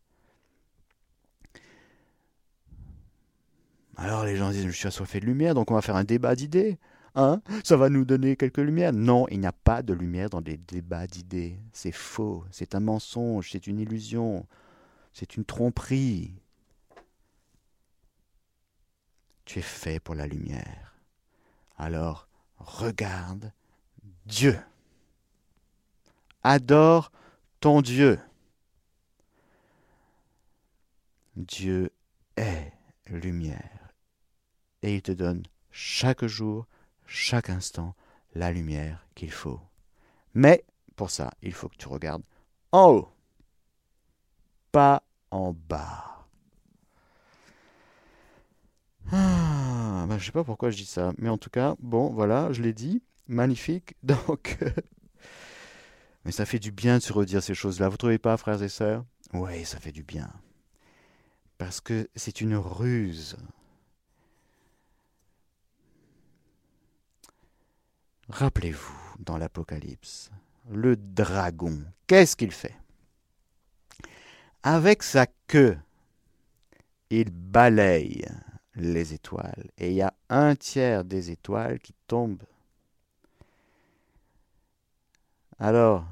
Alors 3.95 4.25
les 4.25 4.35
gens 4.35 4.51
disent 4.51 4.67
Je 4.67 4.71
suis 4.71 4.87
assoiffé 4.87 5.19
de 5.19 5.25
lumière, 5.25 5.55
donc 5.55 5.71
on 5.71 5.75
va 5.75 5.81
faire 5.81 5.95
un 5.95 6.03
débat 6.03 6.35
d'idées. 6.35 6.77
Hein? 7.19 7.41
Ça 7.63 7.77
va 7.77 7.89
nous 7.89 8.05
donner 8.05 8.35
quelques 8.35 8.59
lumières 8.59 8.93
Non, 8.93 9.27
il 9.29 9.39
n'y 9.39 9.47
a 9.47 9.51
pas 9.51 9.81
de 9.81 9.91
lumière 9.91 10.29
dans 10.29 10.39
les 10.39 10.57
débats 10.57 11.07
d'idées. 11.07 11.57
C'est 11.73 11.91
faux, 11.91 12.45
c'est 12.51 12.75
un 12.75 12.79
mensonge, 12.79 13.49
c'est 13.51 13.65
une 13.65 13.79
illusion, 13.79 14.45
c'est 15.13 15.35
une 15.35 15.43
tromperie. 15.43 16.31
Tu 19.45 19.57
es 19.57 19.63
fait 19.63 19.99
pour 19.99 20.13
la 20.13 20.27
lumière. 20.27 20.93
Alors, 21.75 22.27
regarde 22.59 23.51
Dieu. 24.27 24.59
Adore 26.43 27.11
ton 27.59 27.81
Dieu. 27.81 28.19
Dieu 31.35 31.89
est 32.35 32.73
lumière. 33.07 33.91
Et 34.83 34.97
il 34.97 35.01
te 35.01 35.11
donne 35.11 35.41
chaque 35.71 36.25
jour, 36.27 36.67
chaque 37.07 37.49
instant, 37.49 37.95
la 38.35 38.51
lumière 38.51 39.07
qu'il 39.15 39.31
faut. 39.31 39.59
Mais 40.35 40.63
pour 40.95 41.09
ça, 41.09 41.31
il 41.41 41.53
faut 41.53 41.69
que 41.69 41.77
tu 41.77 41.87
regardes 41.87 42.23
en 42.71 42.91
haut, 42.91 43.09
pas 44.71 45.01
en 45.31 45.53
bas. 45.53 46.27
Ah, 49.11 50.05
ben, 50.07 50.17
je 50.17 50.25
sais 50.25 50.31
pas 50.31 50.43
pourquoi 50.43 50.69
je 50.69 50.77
dis 50.77 50.85
ça, 50.85 51.13
mais 51.17 51.29
en 51.29 51.37
tout 51.37 51.49
cas, 51.49 51.75
bon, 51.79 52.11
voilà, 52.13 52.51
je 52.51 52.61
l'ai 52.61 52.73
dit, 52.73 53.01
magnifique. 53.27 53.95
Donc, 54.03 54.57
mais 56.25 56.31
ça 56.31 56.45
fait 56.45 56.59
du 56.59 56.71
bien 56.71 56.97
de 56.97 57.03
se 57.03 57.13
redire 57.13 57.41
ces 57.41 57.53
choses-là. 57.53 57.87
Vous 57.87 57.95
trouvez 57.97 58.17
pas, 58.17 58.35
frères 58.35 58.61
et 58.61 58.69
sœurs? 58.69 59.05
Oui, 59.33 59.63
ça 59.63 59.79
fait 59.79 59.93
du 59.93 60.03
bien. 60.03 60.29
Parce 61.57 61.79
que 61.79 62.09
c'est 62.15 62.41
une 62.41 62.55
ruse. 62.55 63.37
Rappelez-vous, 68.29 69.15
dans 69.19 69.37
l'Apocalypse, 69.37 70.31
le 70.69 70.97
dragon, 70.97 71.81
qu'est-ce 72.07 72.35
qu'il 72.35 72.51
fait? 72.51 72.75
Avec 74.63 75.01
sa 75.01 75.27
queue, 75.47 75.77
il 77.09 77.31
balaye 77.31 78.25
les 78.75 79.13
étoiles, 79.13 79.71
et 79.77 79.91
il 79.91 79.95
y 79.95 80.01
a 80.01 80.13
un 80.29 80.55
tiers 80.55 81.05
des 81.05 81.31
étoiles 81.31 81.79
qui 81.79 81.93
tombent. 82.07 82.43
Alors, 85.57 86.05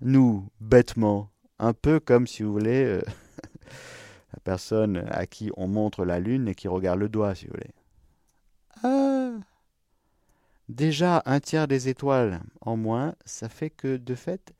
nous, 0.00 0.48
bêtement, 0.58 1.28
un 1.58 1.74
peu 1.74 2.00
comme 2.00 2.26
si 2.26 2.42
vous 2.42 2.52
voulez 2.52 2.82
euh, 2.82 3.02
la 4.32 4.40
personne 4.42 5.04
à 5.10 5.26
qui 5.26 5.50
on 5.58 5.68
montre 5.68 6.06
la 6.06 6.18
lune 6.18 6.48
et 6.48 6.54
qui 6.54 6.66
regarde 6.66 6.98
le 6.98 7.10
doigt, 7.10 7.34
si 7.34 7.44
vous 7.44 7.52
voulez. 7.52 7.70
Ah 8.82 9.32
Déjà, 10.68 11.22
un 11.26 11.40
tiers 11.40 11.68
des 11.68 11.88
étoiles 11.88 12.40
en 12.60 12.76
moins, 12.76 13.14
ça 13.24 13.48
fait 13.48 13.70
que, 13.70 13.96
de 13.96 14.14
fait, 14.14 14.54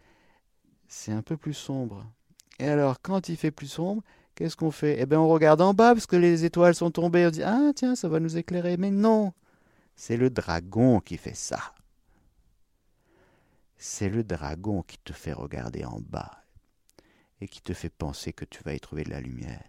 c'est 0.89 1.13
un 1.13 1.23
peu 1.23 1.37
plus 1.37 1.55
sombre. 1.55 2.07
Et 2.59 2.69
alors, 2.69 3.01
quand 3.01 3.29
il 3.29 3.37
fait 3.37 3.51
plus 3.51 3.69
sombre, 3.69 4.03
qu'est-ce 4.35 4.57
qu'on 4.57 4.71
fait? 4.71 5.01
Eh 5.01 5.07
bien, 5.07 5.21
on 5.21 5.29
regarde 5.29 5.61
en 5.61 5.75
bas 5.75 5.95
parce 5.95 6.07
que 6.07 6.17
les 6.17 6.45
étoiles 6.45 6.75
sont 6.75 6.91
tombées. 6.91 7.27
On 7.27 7.31
dit 7.31 7.43
Ah, 7.43 7.73
tiens, 7.75 7.97
ça 7.97 8.09
va 8.09 8.21
nous 8.21 8.37
éclairer. 8.37 8.77
Mais 8.77 8.91
non 8.91 9.33
C'est 9.97 10.17
le 10.17 10.31
dragon 10.31 11.01
qui 11.01 11.17
fait 11.17 11.35
ça. 11.35 11.75
C'est 13.79 14.09
le 14.09 14.23
dragon 14.23 14.83
qui 14.83 14.99
te 14.99 15.13
fait 15.13 15.33
regarder 15.33 15.85
en 15.85 15.99
bas 16.01 16.45
et 17.41 17.49
qui 17.49 17.61
te 17.61 17.73
fait 17.73 17.91
penser 17.91 18.33
que 18.33 18.45
tu 18.45 18.63
vas 18.63 18.75
y 18.75 18.81
trouver 18.81 19.03
de 19.03 19.11
la 19.11 19.21
lumière. 19.21 19.65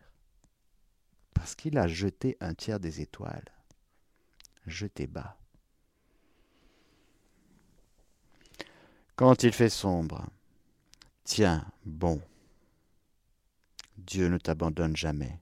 Parce 1.34 1.55
qu'il 1.55 1.77
a 1.77 1.88
jeté 1.88 2.38
un 2.39 2.53
tiers 2.53 2.79
des 2.79 3.01
étoiles. 3.01 3.49
Jeté 4.67 5.07
bas. 5.07 5.38
Quand 9.16 9.43
il 9.43 9.53
fait 9.53 9.70
sombre, 9.70 10.26
tiens, 11.24 11.66
bon, 11.86 12.20
Dieu 13.97 14.28
ne 14.28 14.39
t'abandonne 14.39 14.95
jamais, 14.95 15.39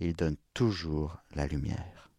il 0.00 0.14
donne 0.14 0.36
toujours 0.52 1.16
la 1.34 1.46
lumière. 1.46 2.10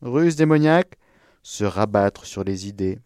Ruse 0.00 0.36
démoniaque, 0.36 0.96
se 1.42 1.64
rabattre 1.64 2.24
sur 2.24 2.42
les 2.42 2.68
idées, 2.68 2.98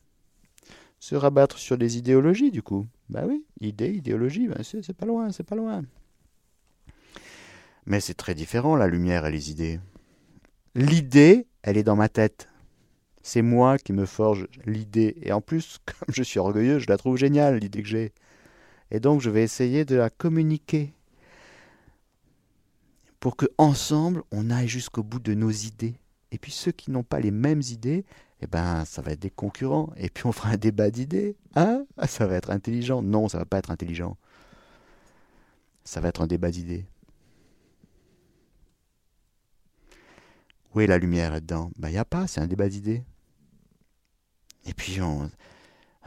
se 1.01 1.17
rabattre 1.17 1.59
sur 1.59 1.77
les 1.77 1.99
idéologies 1.99 2.53
du 2.53 2.63
coup. 2.63 2.87
Bah 3.09 3.25
oui, 3.27 3.45
idée, 3.61 3.93
idéologie, 3.93 4.47
ben 4.47 4.63
c'est 4.63 4.97
pas 4.97 5.07
loin, 5.07 5.33
c'est 5.33 5.43
pas 5.43 5.57
loin. 5.57 5.83
Mais 7.85 7.99
c'est 7.99 8.15
très 8.15 8.37
différent 8.37 8.77
la 8.77 8.87
lumière 8.87 9.27
et 9.27 9.33
les 9.33 9.51
idées. 9.51 9.81
L'idée, 10.77 11.49
elle 11.63 11.77
est 11.77 11.83
dans 11.83 11.97
ma 11.97 12.09
tête. 12.09 12.49
C'est 13.27 13.41
moi 13.41 13.79
qui 13.79 13.95
me 13.95 14.05
forge 14.05 14.47
l'idée. 14.66 15.16
Et 15.22 15.33
en 15.33 15.41
plus, 15.41 15.79
comme 15.87 16.14
je 16.14 16.22
suis 16.22 16.39
orgueilleux, 16.39 16.79
je 16.79 16.89
la 16.89 16.99
trouve 16.99 17.16
géniale, 17.16 17.57
l'idée 17.59 17.83
que 17.83 17.89
j'ai. 17.89 18.12
Et 18.91 19.01
donc, 19.01 19.22
je 19.22 19.31
vais 19.31 19.43
essayer 19.43 19.87
de 19.87 19.97
la 19.97 20.11
communiquer. 20.11 20.93
Pour 23.20 23.37
que 23.37 23.47
ensemble, 23.57 24.22
on 24.31 24.51
aille 24.51 24.68
jusqu'au 24.68 25.03
bout 25.03 25.20
de 25.20 25.33
nos 25.33 25.51
idées. 25.51 25.95
Et 26.33 26.39
puis 26.39 26.53
ceux 26.53 26.70
qui 26.70 26.91
n'ont 26.91 27.03
pas 27.03 27.18
les 27.18 27.31
mêmes 27.31 27.62
idées, 27.62 28.05
eh 28.43 28.47
ben, 28.47 28.85
ça 28.85 29.01
va 29.01 29.12
être 29.12 29.20
des 29.20 29.31
concurrents. 29.31 29.91
Et 29.97 30.11
puis 30.11 30.27
on 30.27 30.33
fera 30.33 30.51
un 30.51 30.57
débat 30.59 30.91
d'idées. 30.91 31.35
Hein 31.57 31.87
Ça 32.07 32.27
va 32.27 32.35
être 32.35 32.51
intelligent. 32.51 33.01
Non, 33.01 33.29
ça 33.29 33.39
va 33.39 33.47
pas 33.47 33.57
être 33.57 33.70
intelligent. 33.70 34.18
Ça 35.83 36.03
va 36.03 36.09
être 36.09 36.20
un 36.20 36.27
débat 36.27 36.51
d'idées. 36.51 36.85
Où 40.75 40.81
est 40.81 40.87
la 40.87 40.99
lumière 40.99 41.31
là-dedans? 41.31 41.70
Ben, 41.79 41.89
n'y 41.89 41.97
a 41.97 42.05
pas, 42.05 42.27
c'est 42.27 42.43
un 42.43 42.47
débat 42.47 42.68
d'idées. 42.68 43.03
Et 44.65 44.75
puis, 44.75 44.99
un 45.01 45.31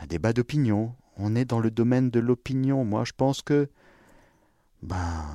débat 0.07 0.33
d'opinion. 0.33 0.95
On 1.17 1.35
est 1.35 1.45
dans 1.45 1.59
le 1.59 1.71
domaine 1.71 2.09
de 2.09 2.19
l'opinion. 2.19 2.85
Moi, 2.85 3.03
je 3.03 3.13
pense 3.13 3.41
que. 3.41 3.69
Ben, 4.83 5.25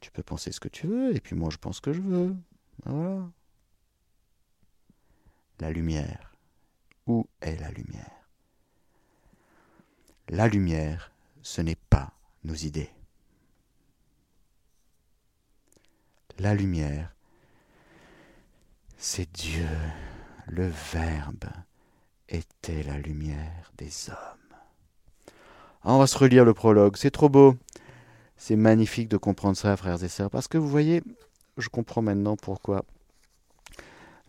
tu 0.00 0.10
peux 0.12 0.22
penser 0.22 0.52
ce 0.52 0.60
que 0.60 0.68
tu 0.68 0.86
veux, 0.86 1.14
et 1.16 1.20
puis 1.20 1.34
moi, 1.34 1.50
je 1.50 1.56
pense 1.56 1.80
que 1.80 1.92
je 1.92 2.00
veux. 2.00 2.36
Ben, 2.84 2.92
voilà. 2.92 3.30
La 5.60 5.70
lumière. 5.70 6.32
Où 7.06 7.26
est 7.40 7.56
la 7.60 7.70
lumière? 7.70 8.28
La 10.28 10.48
lumière, 10.48 11.12
ce 11.42 11.60
n'est 11.60 11.76
pas 11.76 12.14
nos 12.44 12.54
idées. 12.54 12.90
La 16.38 16.54
lumière, 16.54 17.14
c'est 18.96 19.30
Dieu, 19.32 19.68
le 20.48 20.66
Verbe, 20.66 21.44
était 22.28 22.82
la 22.82 22.98
lumière 22.98 23.72
des 23.76 23.90
hommes. 24.08 24.56
on 25.84 25.98
va 25.98 26.06
se 26.06 26.18
relire 26.18 26.44
le 26.44 26.54
prologue, 26.54 26.96
c'est 26.96 27.10
trop 27.10 27.28
beau. 27.28 27.56
C'est 28.36 28.56
magnifique 28.56 29.08
de 29.08 29.16
comprendre 29.16 29.56
ça, 29.56 29.76
frères 29.76 30.02
et 30.02 30.08
sœurs, 30.08 30.30
parce 30.30 30.48
que 30.48 30.58
vous 30.58 30.68
voyez, 30.68 31.02
je 31.56 31.68
comprends 31.68 32.02
maintenant 32.02 32.36
pourquoi 32.36 32.84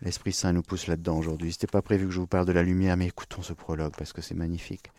l'Esprit 0.01 0.33
Saint 0.33 0.53
nous 0.53 0.61
pousse 0.61 0.87
là-dedans 0.87 1.17
aujourd'hui. 1.17 1.51
C'était 1.51 1.67
pas 1.67 1.81
prévu 1.81 2.05
que 2.05 2.11
je 2.11 2.19
vous 2.19 2.27
parle 2.27 2.45
de 2.45 2.51
la 2.51 2.63
lumière, 2.63 2.97
mais 2.97 3.07
écoutons 3.07 3.41
ce 3.41 3.53
prologue 3.53 3.93
parce 3.97 4.13
que 4.13 4.21
c'est 4.21 4.35
magnifique. 4.35 4.91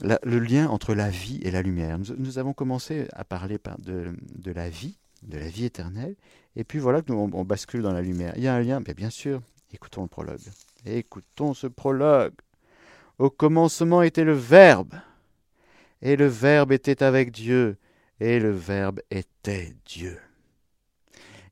le 0.00 0.38
lien 0.38 0.68
entre 0.68 0.94
la 0.94 1.10
vie 1.10 1.40
et 1.42 1.50
la 1.50 1.62
lumière. 1.62 1.98
Nous, 1.98 2.38
avons 2.38 2.52
commencé 2.52 3.08
à 3.12 3.24
parler 3.24 3.58
de, 3.78 4.50
la 4.52 4.68
vie, 4.68 4.96
de 5.22 5.38
la 5.38 5.48
vie 5.48 5.64
éternelle, 5.64 6.14
et 6.56 6.64
puis 6.64 6.78
voilà 6.78 7.02
que 7.02 7.12
nous 7.12 7.30
on, 7.32 7.44
bascule 7.44 7.82
dans 7.82 7.92
la 7.92 8.02
lumière. 8.02 8.34
Il 8.36 8.42
y 8.42 8.48
a 8.48 8.54
un 8.54 8.60
lien, 8.60 8.80
bien 8.80 9.10
sûr. 9.10 9.40
Écoutons 9.72 10.02
le 10.02 10.08
prologue. 10.08 10.40
Écoutons 10.86 11.54
ce 11.54 11.66
prologue. 11.66 12.34
Au 13.18 13.30
commencement 13.30 14.02
était 14.02 14.24
le 14.24 14.34
Verbe, 14.34 14.94
et 16.02 16.16
le 16.16 16.26
Verbe 16.26 16.72
était 16.72 17.02
avec 17.02 17.30
Dieu, 17.30 17.78
et 18.20 18.38
le 18.38 18.50
Verbe 18.50 19.00
était 19.10 19.74
Dieu. 19.86 20.20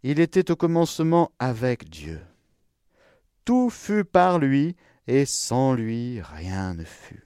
Il 0.03 0.21
était 0.21 0.51
au 0.51 0.57
commencement 0.57 1.33
avec 1.39 1.89
Dieu. 1.89 2.21
Tout 3.45 3.71
fut 3.71 4.05
par 4.05 4.39
lui, 4.39 4.77
et 5.07 5.25
sans 5.25 5.73
lui 5.73 6.21
rien 6.21 6.75
ne 6.75 6.85
fut. 6.85 7.25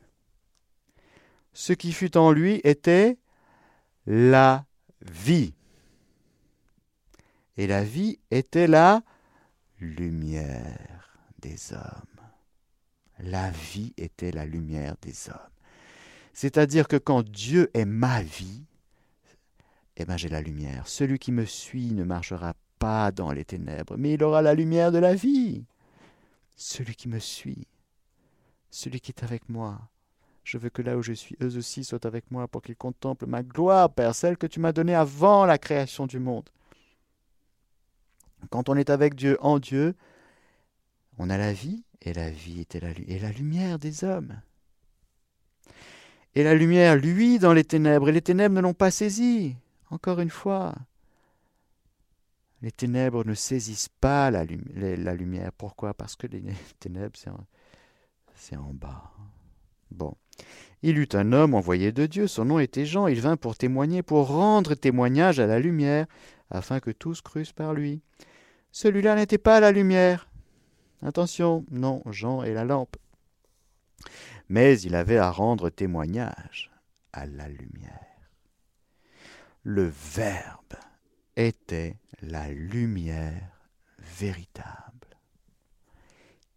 Ce 1.55 1.73
qui 1.73 1.93
fut 1.93 2.17
en 2.17 2.31
lui 2.31 2.61
était 2.63 3.19
la 4.07 4.65
vie. 5.01 5.55
Et 7.57 7.67
la 7.67 7.83
vie 7.83 8.21
était 8.31 8.67
la 8.67 9.03
lumière 9.81 10.96
des 11.41 11.73
hommes. 11.73 12.21
La 13.19 13.51
vie 13.51 13.95
était 13.97 14.31
la 14.31 14.45
lumière 14.45 14.97
des 15.03 15.29
hommes. 15.29 15.37
C'est-à-dire 16.33 16.87
que 16.87 16.97
quand 16.97 17.23
Dieu 17.23 17.71
est 17.73 17.87
ma 17.87 18.23
vie, 18.23 18.65
eh 19.97 20.05
bien 20.05 20.17
j'ai 20.17 20.29
la 20.29 20.43
lumière. 20.43 20.87
Celui 20.87 21.19
qui 21.19 21.33
me 21.33 21.47
suit 21.47 21.93
ne 21.93 22.05
marchera 22.05 22.55
pas 22.79 23.11
dans 23.11 23.33
les 23.33 23.45
ténèbres, 23.45 23.97
mais 23.97 24.15
il 24.15 24.23
aura 24.23 24.43
la 24.43 24.55
lumière 24.55 24.93
de 24.93 24.99
la 24.99 25.15
vie. 25.15 25.65
Celui 26.57 26.95
qui 26.95 27.09
me 27.09 27.19
suit, 27.19 27.67
celui 28.71 29.01
qui 29.01 29.13
est 29.13 29.25
avec 29.25 29.49
moi, 29.49 29.81
je 30.45 30.59
veux 30.59 30.71
que 30.71 30.83
là 30.83 30.97
où 30.97 31.03
je 31.03 31.13
suis, 31.13 31.37
eux 31.43 31.57
aussi 31.57 31.83
soient 31.83 32.07
avec 32.07 32.31
moi 32.31 32.47
pour 32.47 32.63
qu'ils 32.63 32.77
contemplent 32.77 33.27
ma 33.27 33.43
gloire, 33.43 33.93
Père, 33.93 34.15
celle 34.15 34.37
que 34.37 34.47
tu 34.47 34.61
m'as 34.61 34.73
donnée 34.73 34.95
avant 34.95 35.45
la 35.45 35.59
création 35.59 36.07
du 36.07 36.19
monde. 36.19 36.49
Quand 38.51 38.69
on 38.69 38.77
est 38.77 38.91
avec 38.91 39.15
Dieu, 39.15 39.39
en 39.41 39.59
Dieu, 39.59 39.97
on 41.19 41.31
a 41.31 41.39
la 41.39 41.53
vie, 41.53 41.85
et 42.03 42.13
la 42.13 42.31
vie 42.31 42.61
était 42.61 42.81
la, 42.81 43.33
lumière 43.33 43.79
des 43.79 44.05
hommes. 44.05 44.41
Et 46.35 46.45
la 46.45 46.55
lumière, 46.55 46.97
lui, 46.97 47.39
dans 47.39 47.53
les 47.53 47.65
ténèbres, 47.65 48.09
et 48.09 48.13
les 48.13 48.23
ténèbres 48.23 48.55
ne 48.55 48.61
l'ont 48.61 48.75
pas 48.75 48.91
saisi. 48.91 49.57
Encore 49.91 50.21
une 50.21 50.31
fois, 50.31 50.75
les 52.63 52.71
ténèbres 52.71 53.25
ne 53.25 53.35
saisissent 53.35 53.89
pas 54.01 54.31
la, 54.31 54.45
lumière. 54.45 55.53
Pourquoi? 55.57 55.95
Parce 55.95 56.17
que 56.17 56.27
les 56.27 56.43
ténèbres, 56.81 57.17
c'est 58.35 58.57
en, 58.57 58.75
bas. 58.75 59.11
Bon. 59.91 60.15
Il 60.83 60.99
eut 60.99 61.09
un 61.15 61.33
homme 61.33 61.55
envoyé 61.55 61.91
de 61.93 62.05
Dieu, 62.05 62.27
son 62.27 62.45
nom 62.45 62.59
était 62.59 62.85
Jean, 62.85 63.07
il 63.07 63.21
vint 63.21 63.39
pour 63.39 63.57
témoigner, 63.57 64.03
pour 64.03 64.29
rendre 64.29 64.75
témoignage 64.75 65.41
à 65.41 65.47
la 65.47 65.59
lumière, 65.59 66.07
afin 66.51 66.81
que 66.81 66.91
tous 66.91 67.23
crussent 67.23 67.53
par 67.53 67.73
lui. 67.73 68.03
Celui-là 68.73 69.15
n'était 69.15 69.39
pas 69.39 69.59
la 69.59 69.73
lumière. 69.73 70.26
Attention, 71.03 71.65
non, 71.71 72.03
Jean 72.07 72.43
est 72.43 72.55
la 72.55 72.65
lampe 72.65 72.97
mais 74.49 74.81
il 74.81 74.95
avait 74.95 75.19
à 75.19 75.31
rendre 75.31 75.71
témoignage 75.71 76.71
à 77.13 77.27
la 77.27 77.49
lumière. 77.49 78.31
Le 79.63 79.85
Verbe 79.85 80.75
était 81.35 81.99
la 82.23 82.53
lumière 82.53 83.51
véritable, 83.99 85.19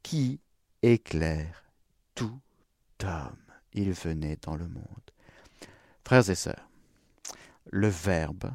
qui 0.04 0.40
éclaire 0.82 1.64
tout 2.16 2.40
homme. 3.04 3.36
Il 3.74 3.92
venait 3.94 4.38
dans 4.42 4.56
le 4.56 4.68
monde. 4.68 4.84
Frères 6.06 6.30
et 6.30 6.36
sœurs, 6.36 6.70
le 7.72 7.88
Verbe 7.88 8.52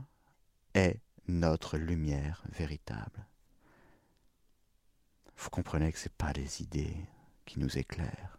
est 0.75 0.99
notre 1.29 1.77
lumière 1.77 2.43
véritable. 2.51 3.27
Vous 5.45 5.51
comprenez 5.51 5.93
que 5.93 5.99
ce 5.99 6.09
n'est 6.09 6.15
pas 6.17 6.33
les 6.33 6.63
idées 6.63 6.97
qui 7.45 7.61
nous 7.61 7.77
éclairent. 7.77 8.39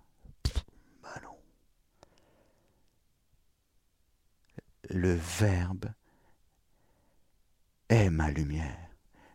le 4.90 5.14
Verbe 5.14 5.92
est 7.90 8.10
ma 8.10 8.32
lumière. 8.32 8.90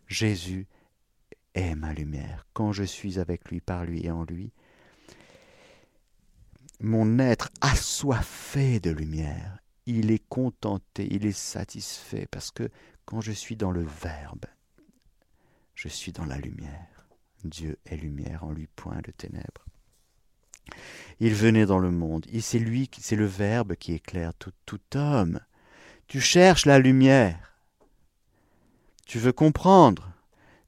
Jésus 0.07 0.67
est 1.55 1.75
ma 1.75 1.93
lumière. 1.93 2.47
Quand 2.53 2.73
je 2.73 2.83
suis 2.85 3.19
avec 3.19 3.49
lui, 3.49 3.61
par 3.61 3.85
lui 3.85 4.05
et 4.05 4.11
en 4.11 4.25
lui, 4.25 4.53
mon 6.81 7.19
être 7.19 7.51
assoiffé 7.61 8.81
de 8.81 8.91
lumière, 8.91 9.59
il 9.87 10.11
est 10.11 10.25
contenté, 10.29 11.07
il 11.11 11.27
est 11.27 11.39
satisfait, 11.39 12.27
parce 12.31 12.51
que 12.51 12.71
quand 13.05 13.21
je 13.21 13.33
suis 13.33 13.57
dans 13.57 13.71
le 13.71 13.85
Verbe, 13.85 14.47
je 15.75 15.89
suis 15.89 16.13
dans 16.13 16.27
la 16.27 16.39
lumière. 16.39 16.90
Dieu 17.45 17.79
est 17.87 17.97
lumière, 17.97 18.45
en 18.45 18.53
lui 18.53 18.67
point 18.67 19.01
de 19.01 19.11
ténèbres. 19.11 19.67
Il 21.19 21.35
venait 21.35 21.67
dans 21.67 21.79
le 21.79 21.91
monde, 21.91 22.27
et 22.31 22.41
c'est 22.41 22.59
lui, 22.59 22.91
c'est 22.99 23.17
le 23.17 23.27
Verbe 23.27 23.75
qui 23.75 23.93
éclaire 23.93 24.35
tout, 24.35 24.53
tout 24.67 24.81
homme. 24.95 25.41
Tu 26.07 26.21
cherches 26.21 26.67
la 26.67 26.79
lumière. 26.79 27.55
Tu 29.07 29.19
veux 29.19 29.33
comprendre. 29.33 30.13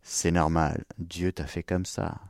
C'est 0.03 0.31
normal. 0.31 0.85
Dieu 0.99 1.33
t'a 1.33 1.47
fait 1.47 1.62
comme 1.62 1.87
ça. 1.87 2.20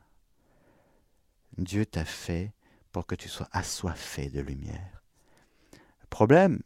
Dieu 1.57 1.85
t'a 1.85 2.05
fait 2.05 2.53
pour 2.91 3.05
que 3.05 3.15
tu 3.15 3.29
sois 3.29 3.49
assoiffé 3.51 4.29
de 4.29 4.41
lumière. 4.41 5.03
Le 5.73 6.07
problème, 6.09 6.61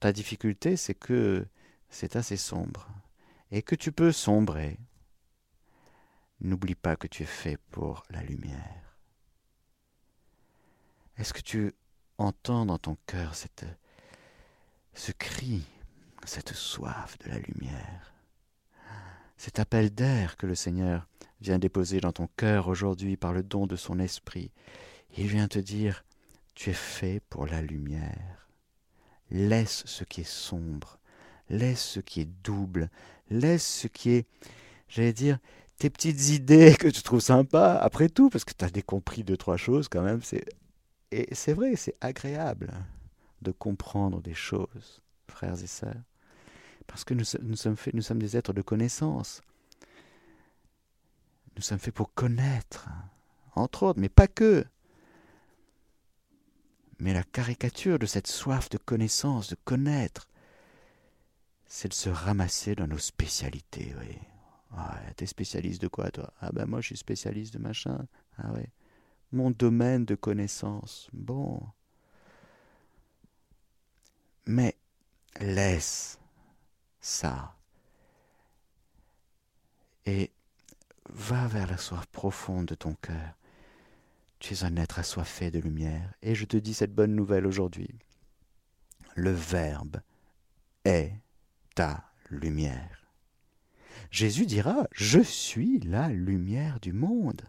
ta 0.00 0.12
difficulté, 0.12 0.76
c'est 0.76 0.94
que 0.94 1.46
c'est 1.88 2.16
assez 2.16 2.36
sombre 2.36 2.88
et 3.50 3.62
que 3.62 3.74
tu 3.74 3.92
peux 3.92 4.12
sombrer. 4.12 4.78
N'oublie 6.40 6.74
pas 6.74 6.96
que 6.96 7.06
tu 7.06 7.22
es 7.22 7.26
fait 7.26 7.58
pour 7.70 8.04
la 8.10 8.22
lumière. 8.22 8.98
Est-ce 11.16 11.34
que 11.34 11.42
tu 11.42 11.74
entends 12.16 12.64
dans 12.64 12.78
ton 12.78 12.96
cœur 13.06 13.34
cette, 13.34 13.66
ce 14.94 15.12
cri, 15.12 15.62
cette 16.24 16.54
soif 16.54 17.18
de 17.18 17.28
la 17.28 17.38
lumière, 17.38 18.14
cet 19.36 19.58
appel 19.58 19.90
d'air 19.90 20.36
que 20.36 20.46
le 20.46 20.54
Seigneur 20.54 21.06
vient 21.40 21.58
déposer 21.58 22.00
dans 22.00 22.12
ton 22.12 22.28
cœur 22.36 22.68
aujourd'hui 22.68 23.16
par 23.16 23.32
le 23.32 23.42
don 23.42 23.66
de 23.66 23.76
son 23.76 23.98
esprit 23.98 24.50
Il 25.16 25.26
vient 25.26 25.48
te 25.48 25.58
dire, 25.58 26.04
tu 26.54 26.70
es 26.70 26.74
fait 26.74 27.20
pour 27.28 27.46
la 27.46 27.62
lumière. 27.62 28.48
Laisse 29.30 29.82
ce 29.86 30.04
qui 30.04 30.22
est 30.22 30.28
sombre, 30.28 30.98
laisse 31.48 31.82
ce 31.82 32.00
qui 32.00 32.20
est 32.20 32.30
double, 32.42 32.90
laisse 33.30 33.66
ce 33.66 33.86
qui 33.86 34.10
est, 34.10 34.26
j'allais 34.88 35.12
dire, 35.12 35.38
tes 35.80 35.88
petites 35.88 36.28
idées 36.28 36.76
que 36.78 36.88
tu 36.88 37.02
trouves 37.02 37.20
sympas, 37.20 37.74
après 37.74 38.10
tout, 38.10 38.28
parce 38.28 38.44
que 38.44 38.52
tu 38.52 38.64
as 38.66 38.70
décompris 38.70 39.24
deux, 39.24 39.38
trois 39.38 39.56
choses 39.56 39.88
quand 39.88 40.02
même, 40.02 40.22
c'est 40.22 40.44
et 41.10 41.34
c'est 41.34 41.54
vrai, 41.54 41.74
c'est 41.74 41.96
agréable 42.02 42.70
de 43.40 43.50
comprendre 43.50 44.20
des 44.20 44.34
choses, 44.34 45.00
frères 45.26 45.60
et 45.60 45.66
sœurs, 45.66 46.02
parce 46.86 47.02
que 47.02 47.14
nous, 47.14 47.24
sommes 47.24 47.76
nous 47.94 48.02
sommes 48.02 48.18
des 48.18 48.36
êtres 48.36 48.52
de 48.52 48.60
connaissance. 48.60 49.40
Nous 51.56 51.62
sommes 51.62 51.78
faits 51.78 51.94
pour 51.94 52.12
connaître, 52.12 52.88
entre 53.54 53.84
autres, 53.84 54.00
mais 54.00 54.10
pas 54.10 54.28
que. 54.28 54.64
Mais 56.98 57.14
la 57.14 57.22
caricature 57.22 57.98
de 57.98 58.06
cette 58.06 58.26
soif 58.26 58.68
de 58.68 58.76
connaissance, 58.76 59.48
de 59.48 59.56
connaître, 59.64 60.28
c'est 61.66 61.88
de 61.88 61.94
se 61.94 62.10
ramasser 62.10 62.74
dans 62.74 62.86
nos 62.86 62.98
spécialités, 62.98 63.94
oui. 63.98 64.18
Ah, 64.72 65.00
t'es 65.16 65.26
spécialiste 65.26 65.82
de 65.82 65.88
quoi, 65.88 66.10
toi? 66.10 66.32
Ah 66.40 66.50
ben 66.52 66.66
moi, 66.66 66.80
je 66.80 66.88
suis 66.88 66.96
spécialiste 66.96 67.54
de 67.54 67.58
machin. 67.58 68.06
Ah 68.38 68.52
ouais 68.52 68.70
mon 69.32 69.50
domaine 69.50 70.04
de 70.04 70.14
connaissance. 70.14 71.08
Bon. 71.12 71.60
Mais 74.46 74.76
laisse 75.40 76.18
ça 77.00 77.54
et 80.06 80.30
va 81.08 81.46
vers 81.46 81.70
la 81.70 81.76
soif 81.76 82.06
profonde 82.06 82.66
de 82.66 82.74
ton 82.74 82.94
cœur. 82.94 83.34
Tu 84.38 84.54
es 84.54 84.64
un 84.64 84.76
être 84.76 84.98
assoiffé 84.98 85.50
de 85.50 85.58
lumière, 85.58 86.14
et 86.22 86.34
je 86.34 86.46
te 86.46 86.56
dis 86.56 86.72
cette 86.72 86.94
bonne 86.94 87.14
nouvelle 87.14 87.46
aujourd'hui. 87.46 87.94
Le 89.14 89.30
Verbe 89.30 90.00
est 90.84 91.12
ta 91.74 92.10
lumière. 92.30 92.99
Jésus 94.10 94.46
dira, 94.46 94.86
Je 94.92 95.20
suis 95.20 95.78
la 95.80 96.08
lumière 96.08 96.80
du 96.80 96.92
monde. 96.92 97.42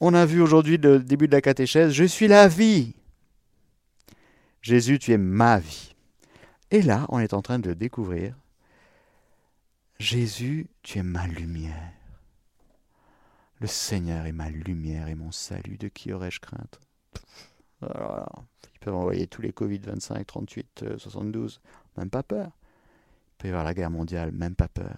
On 0.00 0.14
a 0.14 0.24
vu 0.24 0.40
aujourd'hui 0.40 0.78
le 0.78 1.00
début 1.00 1.28
de 1.28 1.32
la 1.32 1.42
catéchèse, 1.42 1.92
je 1.92 2.04
suis 2.04 2.28
la 2.28 2.48
vie. 2.48 2.94
Jésus, 4.62 4.98
tu 4.98 5.12
es 5.12 5.18
ma 5.18 5.58
vie. 5.58 5.94
Et 6.70 6.82
là, 6.82 7.06
on 7.08 7.18
est 7.18 7.34
en 7.34 7.42
train 7.42 7.58
de 7.58 7.74
découvrir, 7.74 8.36
Jésus, 9.98 10.68
tu 10.82 10.98
es 10.98 11.02
ma 11.02 11.26
lumière. 11.26 11.92
Le 13.60 13.66
Seigneur 13.66 14.24
est 14.24 14.32
ma 14.32 14.48
lumière 14.48 15.08
et 15.08 15.14
mon 15.14 15.32
salut. 15.32 15.76
De 15.76 15.88
qui 15.88 16.12
aurais-je 16.12 16.40
crainte? 16.40 16.80
Alors, 17.82 18.44
Ils 18.74 18.78
peuvent 18.78 18.94
envoyer 18.94 19.26
tous 19.26 19.42
les 19.42 19.52
Covid 19.52 19.78
25, 19.78 20.26
38, 20.26 20.96
72, 20.96 21.60
même 21.98 22.08
pas 22.08 22.22
peur. 22.22 22.50
Il 23.40 23.44
peut 23.44 23.48
y 23.48 23.50
avoir 23.50 23.64
la 23.64 23.74
guerre 23.74 23.90
mondiale, 23.90 24.32
même 24.32 24.54
pas 24.54 24.68
peur 24.68 24.96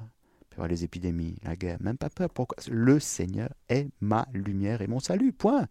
les 0.67 0.85
épidémies, 0.85 1.37
la 1.43 1.57
guerre, 1.57 1.79
même 1.81 1.99
pas 1.99 2.11
peur. 2.11 2.31
Pourquoi? 2.31 2.57
Le 2.71 3.01
Seigneur 3.01 3.51
est 3.69 3.89
ma 4.01 4.27
lumière 4.33 4.83
et 4.83 4.87
mon 4.87 5.01
salut. 5.01 5.33
Point. 5.33 5.69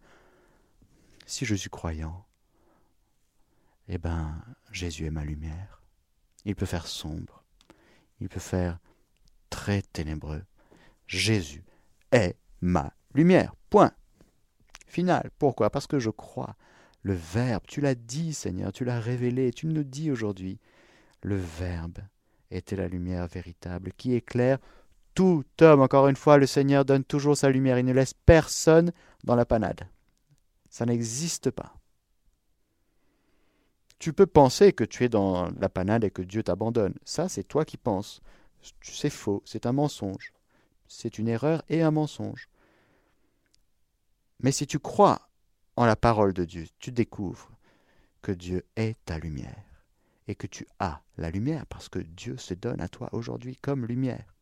Si 1.26 1.44
je 1.44 1.54
suis 1.54 1.70
croyant, 1.70 2.26
eh 3.88 3.98
ben, 3.98 4.42
Jésus 4.70 5.06
est 5.06 5.10
ma 5.10 5.24
lumière. 5.24 5.82
Il 6.44 6.54
peut 6.54 6.66
faire 6.66 6.86
sombre. 6.86 7.44
Il 8.20 8.28
peut 8.28 8.40
faire 8.40 8.78
très 9.50 9.82
ténébreux. 9.82 10.42
Jésus 11.06 11.64
est 12.10 12.36
ma 12.60 12.92
lumière. 13.14 13.54
Point. 13.70 13.92
Final. 14.86 15.30
Pourquoi? 15.38 15.70
Parce 15.70 15.86
que 15.86 15.98
je 15.98 16.10
crois. 16.10 16.56
Le 17.02 17.14
Verbe, 17.14 17.64
tu 17.66 17.80
l'as 17.80 17.96
dit, 17.96 18.32
Seigneur, 18.32 18.72
tu 18.72 18.84
l'as 18.84 19.00
révélé, 19.00 19.52
tu 19.52 19.66
me 19.66 19.72
le 19.72 19.84
dis 19.84 20.10
aujourd'hui. 20.10 20.60
Le 21.22 21.36
Verbe 21.36 21.98
était 22.52 22.76
la 22.76 22.88
lumière 22.88 23.26
véritable 23.26 23.92
qui 23.96 24.14
éclaire 24.14 24.58
tout 25.14 25.44
homme. 25.60 25.80
Encore 25.80 26.08
une 26.08 26.16
fois, 26.16 26.38
le 26.38 26.46
Seigneur 26.46 26.84
donne 26.84 27.04
toujours 27.04 27.36
sa 27.36 27.50
lumière. 27.50 27.78
Il 27.78 27.84
ne 27.84 27.92
laisse 27.92 28.14
personne 28.14 28.92
dans 29.24 29.34
la 29.34 29.44
panade. 29.44 29.88
Ça 30.68 30.86
n'existe 30.86 31.50
pas. 31.50 31.74
Tu 33.98 34.12
peux 34.12 34.26
penser 34.26 34.72
que 34.72 34.84
tu 34.84 35.04
es 35.04 35.08
dans 35.08 35.50
la 35.60 35.68
panade 35.68 36.04
et 36.04 36.10
que 36.10 36.22
Dieu 36.22 36.42
t'abandonne. 36.42 36.94
Ça, 37.04 37.28
c'est 37.28 37.44
toi 37.44 37.64
qui 37.64 37.76
penses. 37.76 38.20
C'est 38.80 39.10
faux, 39.10 39.42
c'est 39.44 39.66
un 39.66 39.72
mensonge. 39.72 40.32
C'est 40.88 41.18
une 41.18 41.28
erreur 41.28 41.62
et 41.68 41.82
un 41.82 41.90
mensonge. 41.90 42.48
Mais 44.40 44.50
si 44.50 44.66
tu 44.66 44.78
crois 44.78 45.28
en 45.76 45.84
la 45.84 45.96
parole 45.96 46.32
de 46.32 46.44
Dieu, 46.44 46.66
tu 46.78 46.90
découvres 46.90 47.50
que 48.22 48.32
Dieu 48.32 48.64
est 48.76 48.96
ta 49.04 49.18
lumière 49.18 49.71
et 50.32 50.34
que 50.34 50.46
tu 50.46 50.66
as 50.78 51.02
la 51.18 51.30
lumière 51.30 51.66
parce 51.66 51.90
que 51.90 51.98
Dieu 51.98 52.38
se 52.38 52.54
donne 52.54 52.80
à 52.80 52.88
toi 52.88 53.10
aujourd'hui 53.12 53.56
comme 53.56 53.84
lumière. 53.84 54.34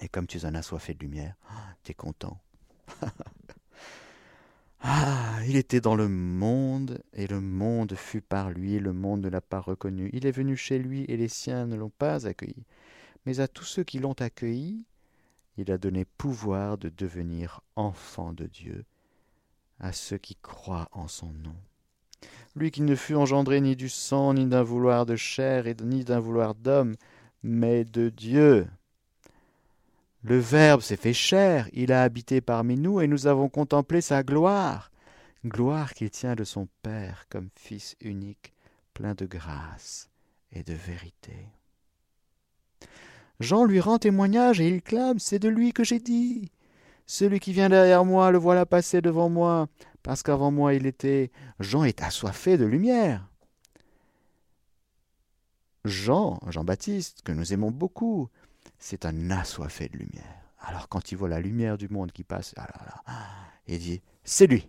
Et 0.00 0.08
comme 0.08 0.26
tu 0.26 0.44
en 0.44 0.54
as 0.56 0.62
soifé 0.62 0.94
de 0.94 0.98
lumière, 0.98 1.36
tu 1.84 1.92
es 1.92 1.94
content. 1.94 2.40
ah, 4.80 5.38
il 5.46 5.54
était 5.54 5.80
dans 5.80 5.94
le 5.94 6.08
monde, 6.08 7.00
et 7.12 7.28
le 7.28 7.40
monde 7.40 7.94
fut 7.94 8.20
par 8.20 8.50
lui, 8.50 8.74
et 8.74 8.80
le 8.80 8.92
monde 8.92 9.20
ne 9.20 9.28
l'a 9.28 9.40
pas 9.40 9.60
reconnu. 9.60 10.10
Il 10.12 10.26
est 10.26 10.32
venu 10.32 10.56
chez 10.56 10.80
lui, 10.80 11.04
et 11.04 11.16
les 11.16 11.28
siens 11.28 11.66
ne 11.66 11.76
l'ont 11.76 11.90
pas 11.96 12.26
accueilli. 12.26 12.64
Mais 13.24 13.38
à 13.38 13.46
tous 13.46 13.64
ceux 13.64 13.84
qui 13.84 14.00
l'ont 14.00 14.20
accueilli, 14.20 14.86
il 15.56 15.70
a 15.70 15.78
donné 15.78 16.04
pouvoir 16.04 16.78
de 16.78 16.88
devenir 16.88 17.60
enfants 17.76 18.32
de 18.32 18.46
Dieu, 18.46 18.86
à 19.78 19.92
ceux 19.92 20.18
qui 20.18 20.34
croient 20.34 20.88
en 20.90 21.06
son 21.06 21.30
nom. 21.30 21.54
Lui 22.54 22.70
qui 22.70 22.82
ne 22.82 22.94
fut 22.94 23.14
engendré 23.14 23.60
ni 23.60 23.76
du 23.76 23.88
sang, 23.88 24.34
ni 24.34 24.46
d'un 24.46 24.62
vouloir 24.62 25.06
de 25.06 25.16
chair, 25.16 25.66
et 25.66 25.74
ni 25.82 26.04
d'un 26.04 26.20
vouloir 26.20 26.54
d'homme, 26.54 26.96
mais 27.42 27.84
de 27.84 28.08
Dieu. 28.10 28.66
Le 30.22 30.38
Verbe 30.38 30.82
s'est 30.82 30.96
fait 30.96 31.14
chair, 31.14 31.68
il 31.72 31.92
a 31.92 32.02
habité 32.02 32.40
parmi 32.40 32.76
nous, 32.76 33.00
et 33.00 33.08
nous 33.08 33.26
avons 33.26 33.48
contemplé 33.48 34.00
sa 34.00 34.22
gloire, 34.22 34.92
gloire 35.44 35.94
qu'il 35.94 36.10
tient 36.10 36.36
de 36.36 36.44
son 36.44 36.68
Père 36.82 37.26
comme 37.28 37.48
Fils 37.56 37.96
unique, 38.00 38.52
plein 38.94 39.14
de 39.14 39.26
grâce 39.26 40.08
et 40.52 40.62
de 40.62 40.74
vérité. 40.74 41.48
Jean 43.40 43.64
lui 43.64 43.80
rend 43.80 43.98
témoignage 43.98 44.60
et 44.60 44.68
il 44.68 44.82
clame 44.82 45.18
C'est 45.18 45.40
de 45.40 45.48
lui 45.48 45.72
que 45.72 45.82
j'ai 45.82 45.98
dit. 45.98 46.52
Celui 47.06 47.40
qui 47.40 47.52
vient 47.52 47.68
derrière 47.68 48.04
moi, 48.04 48.30
le 48.30 48.38
voilà 48.38 48.64
passer 48.64 49.00
devant 49.00 49.28
moi, 49.28 49.66
parce 50.02 50.22
qu'avant 50.22 50.50
moi 50.50 50.74
il 50.74 50.86
était. 50.86 51.30
Jean 51.60 51.84
est 51.84 52.02
assoiffé 52.02 52.56
de 52.56 52.64
lumière. 52.64 53.28
Jean, 55.84 56.38
Jean-Baptiste, 56.48 57.22
que 57.22 57.32
nous 57.32 57.52
aimons 57.52 57.72
beaucoup, 57.72 58.28
c'est 58.78 59.04
un 59.04 59.30
assoiffé 59.30 59.88
de 59.88 59.98
lumière. 59.98 60.42
Alors 60.60 60.88
quand 60.88 61.10
il 61.10 61.16
voit 61.16 61.28
la 61.28 61.40
lumière 61.40 61.76
du 61.76 61.88
monde 61.88 62.12
qui 62.12 62.22
passe, 62.22 62.54
ah 62.56 62.68
il 63.66 63.78
dit, 63.78 64.02
c'est 64.24 64.46
lui. 64.46 64.68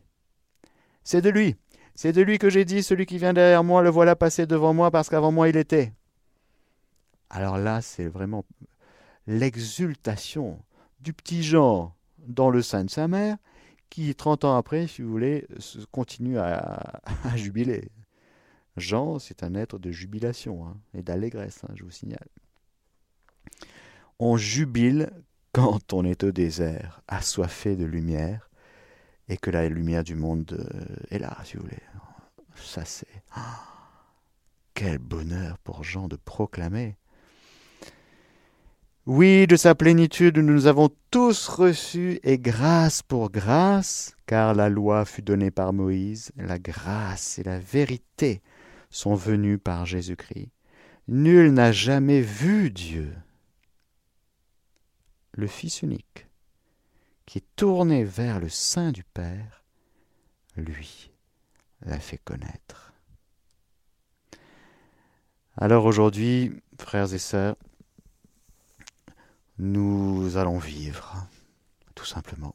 C'est 1.03 1.21
de 1.21 1.29
lui. 1.29 1.55
C'est 1.95 2.13
de 2.13 2.21
lui 2.21 2.39
que 2.39 2.49
j'ai 2.49 2.65
dit, 2.65 2.81
celui 2.81 3.05
qui 3.05 3.19
vient 3.19 3.33
derrière 3.33 3.63
moi, 3.63 3.83
le 3.83 3.89
voilà 3.89 4.15
passer 4.15 4.47
devant 4.47 4.73
moi 4.73 4.89
parce 4.89 5.09
qu'avant 5.09 5.31
moi 5.31 5.49
il 5.49 5.57
était. 5.57 5.93
Alors 7.29 7.57
là, 7.57 7.81
c'est 7.81 8.07
vraiment 8.07 8.45
l'exultation 9.27 10.59
du 10.99 11.13
petit 11.13 11.43
Jean 11.43 11.95
dans 12.19 12.49
le 12.49 12.61
sein 12.61 12.85
de 12.85 12.89
sa 12.89 13.07
mère, 13.07 13.37
qui, 13.93 14.13
30 14.15 14.45
ans 14.45 14.57
après, 14.57 14.87
si 14.87 15.01
vous 15.01 15.11
voulez, 15.11 15.47
continue 15.91 16.37
à, 16.39 17.01
jubiler. 17.35 17.89
Jean, 18.75 19.19
c'est 19.19 19.43
un 19.43 19.53
être 19.53 19.77
de 19.77 19.91
jubilation 19.91 20.67
hein, 20.67 20.77
et 20.95 21.03
d'allégresse, 21.03 21.61
hein, 21.63 21.73
je 21.75 21.83
vous 21.83 21.91
signale 21.91 22.27
on 24.19 24.37
jubile 24.37 25.11
quand 25.51 25.93
on 25.93 26.05
est 26.05 26.23
au 26.23 26.31
désert, 26.31 27.01
assoiffé 27.07 27.75
de 27.75 27.85
lumière, 27.85 28.49
et 29.27 29.37
que 29.37 29.51
la 29.51 29.67
lumière 29.69 30.03
du 30.03 30.15
monde 30.15 30.51
euh, 30.53 30.95
est 31.09 31.19
là, 31.19 31.37
si 31.43 31.57
vous 31.57 31.63
voulez. 31.63 31.81
Ça, 32.55 32.85
c'est. 32.85 33.07
quel 34.73 34.97
bonheur 34.97 35.57
pour 35.59 35.83
Jean 35.83 36.07
de 36.07 36.15
proclamer. 36.15 36.97
Oui, 39.05 39.47
de 39.47 39.57
sa 39.57 39.75
plénitude 39.75 40.37
nous 40.37 40.65
avons 40.67 40.89
tous 41.11 41.49
reçu, 41.49 42.21
et 42.23 42.39
grâce 42.39 43.01
pour 43.01 43.31
grâce, 43.31 44.15
car 44.27 44.53
la 44.53 44.69
loi 44.69 45.03
fut 45.03 45.21
donnée 45.21 45.51
par 45.51 45.73
Moïse, 45.73 46.31
la 46.37 46.57
grâce 46.57 47.37
et 47.37 47.43
la 47.43 47.59
vérité 47.59 48.41
sont 48.89 49.15
venues 49.15 49.57
par 49.57 49.85
Jésus-Christ. 49.85 50.51
Nul 51.09 51.51
n'a 51.51 51.73
jamais 51.73 52.21
vu 52.21 52.71
Dieu 52.71 53.13
le 55.33 55.47
Fils 55.47 55.81
unique, 55.81 56.27
qui 57.25 57.39
est 57.39 57.55
tourné 57.57 58.05
vers 58.05 58.39
le 58.39 58.47
sein 58.47 58.93
du 58.93 59.03
Père, 59.03 59.65
lui 60.55 61.11
l'a 61.81 61.99
fait 61.99 62.19
connaître. 62.19 62.93
Alors 65.57 65.83
aujourd'hui, 65.85 66.53
frères 66.79 67.13
et 67.13 67.19
sœurs, 67.19 67.57
nous 69.63 70.35
allons 70.35 70.57
vivre, 70.57 71.25
tout 71.95 72.05
simplement. 72.05 72.53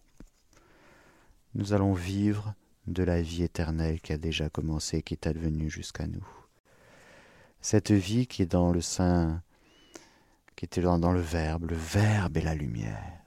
Nous 1.55 1.73
allons 1.73 1.95
vivre 1.95 2.53
de 2.87 3.03
la 3.03 3.23
vie 3.23 3.43
éternelle 3.43 4.01
qui 4.03 4.13
a 4.13 4.19
déjà 4.19 4.51
commencé, 4.51 5.01
qui 5.01 5.15
est 5.15 5.27
advenue 5.27 5.71
jusqu'à 5.71 6.07
nous. 6.07 6.27
Cette 7.63 7.93
vie 7.93 8.27
qui 8.27 8.43
est 8.43 8.53
dans 8.53 8.73
le 8.73 8.83
sein 8.83 9.43
qui 10.55 10.67
était 10.67 10.83
dans, 10.83 11.13
le 11.13 11.21
Verbe. 11.21 11.71
Le 11.71 11.77
Verbe 11.77 12.37
est 12.37 12.43
la 12.43 12.55
lumière 12.55 13.23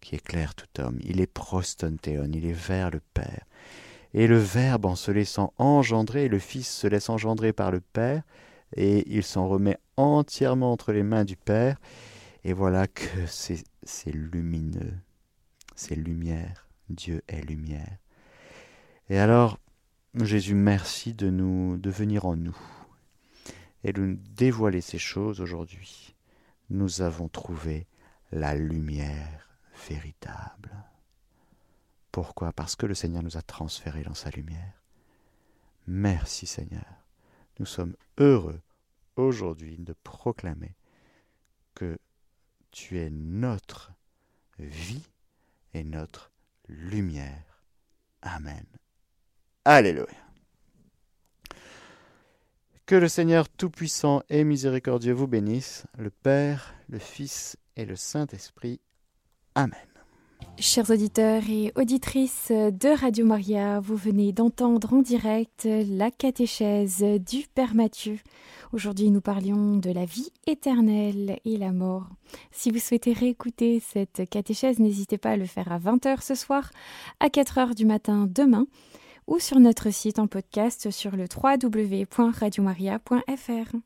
qui 0.00 0.14
éclaire 0.14 0.54
tout 0.54 0.80
homme. 0.80 0.98
Il 1.02 1.20
est 1.20 1.26
prostontéon, 1.26 2.30
il 2.32 2.46
est 2.46 2.52
vers 2.52 2.90
le 2.90 3.00
Père. 3.12 3.44
Et 4.14 4.26
le 4.26 4.38
Verbe, 4.38 4.86
en 4.86 4.96
se 4.96 5.10
laissant 5.10 5.52
engendrer, 5.58 6.28
le 6.28 6.38
Fils 6.38 6.68
se 6.68 6.86
laisse 6.86 7.10
engendrer 7.10 7.52
par 7.52 7.72
le 7.72 7.80
Père, 7.80 8.22
et 8.74 9.04
il 9.14 9.22
s'en 9.22 9.48
remet 9.48 9.76
entièrement 9.98 10.72
entre 10.72 10.92
les 10.92 11.02
mains 11.02 11.24
du 11.24 11.36
Père. 11.36 11.76
Et 12.44 12.52
voilà 12.52 12.86
que 12.88 13.26
c'est 13.26 14.12
lumineux, 14.12 14.94
c'est 15.74 15.94
lumière. 15.94 16.68
Dieu 16.88 17.22
est 17.28 17.40
lumière. 17.42 17.98
Et 19.08 19.18
alors, 19.18 19.58
Jésus, 20.20 20.54
merci 20.54 21.14
de 21.14 21.30
nous, 21.30 21.80
venir 21.84 22.26
en 22.26 22.36
nous 22.36 22.58
et 23.84 23.92
de 23.92 24.02
nous 24.02 24.18
dévoiler 24.34 24.80
ces 24.80 24.98
choses 24.98 25.40
aujourd'hui 25.40 26.14
nous 26.72 27.02
avons 27.02 27.28
trouvé 27.28 27.86
la 28.30 28.54
lumière 28.54 29.58
véritable. 29.88 30.70
Pourquoi? 32.10 32.52
Parce 32.52 32.76
que 32.76 32.86
le 32.86 32.94
Seigneur 32.94 33.22
nous 33.22 33.36
a 33.36 33.42
transférés 33.42 34.02
dans 34.02 34.14
sa 34.14 34.30
lumière. 34.30 34.82
Merci 35.86 36.46
Seigneur. 36.46 36.84
Nous 37.58 37.66
sommes 37.66 37.94
heureux 38.18 38.60
aujourd'hui 39.16 39.76
de 39.78 39.94
proclamer 40.02 40.74
que 41.74 41.98
tu 42.72 42.98
es 42.98 43.10
notre 43.10 43.92
vie 44.58 45.04
et 45.74 45.84
notre 45.84 46.32
lumière. 46.68 47.62
Amen. 48.22 48.64
Alléluia. 49.64 50.06
Que 52.86 52.94
le 52.96 53.08
Seigneur 53.08 53.48
Tout-Puissant 53.48 54.22
et 54.28 54.42
Miséricordieux 54.42 55.12
vous 55.12 55.28
bénisse, 55.28 55.84
le 55.96 56.10
Père, 56.10 56.74
le 56.88 56.98
Fils 56.98 57.56
et 57.76 57.84
le 57.84 57.96
Saint-Esprit. 57.96 58.80
Amen. 59.54 59.91
Chers 60.58 60.90
auditeurs 60.90 61.42
et 61.48 61.72
auditrices 61.76 62.50
de 62.50 62.98
Radio 62.98 63.26
Maria, 63.26 63.80
vous 63.80 63.96
venez 63.96 64.32
d'entendre 64.32 64.92
en 64.92 65.02
direct 65.02 65.66
la 65.66 66.10
catéchèse 66.10 67.02
du 67.02 67.46
Père 67.54 67.74
Mathieu. 67.74 68.18
Aujourd'hui, 68.72 69.10
nous 69.10 69.20
parlions 69.20 69.76
de 69.76 69.90
la 69.90 70.04
vie 70.04 70.30
éternelle 70.46 71.38
et 71.44 71.56
la 71.56 71.72
mort. 71.72 72.08
Si 72.52 72.70
vous 72.70 72.78
souhaitez 72.78 73.12
réécouter 73.12 73.80
cette 73.80 74.28
catéchèse, 74.30 74.78
n'hésitez 74.78 75.18
pas 75.18 75.30
à 75.30 75.36
le 75.36 75.46
faire 75.46 75.72
à 75.72 75.78
20h 75.78 76.22
ce 76.22 76.34
soir, 76.34 76.70
à 77.18 77.28
4h 77.28 77.74
du 77.74 77.84
matin 77.84 78.28
demain 78.30 78.66
ou 79.26 79.38
sur 79.38 79.58
notre 79.58 79.92
site 79.92 80.18
en 80.18 80.26
podcast 80.26 80.90
sur 80.90 81.16
le 81.16 81.24
www.radiomaria.fr. 81.24 83.76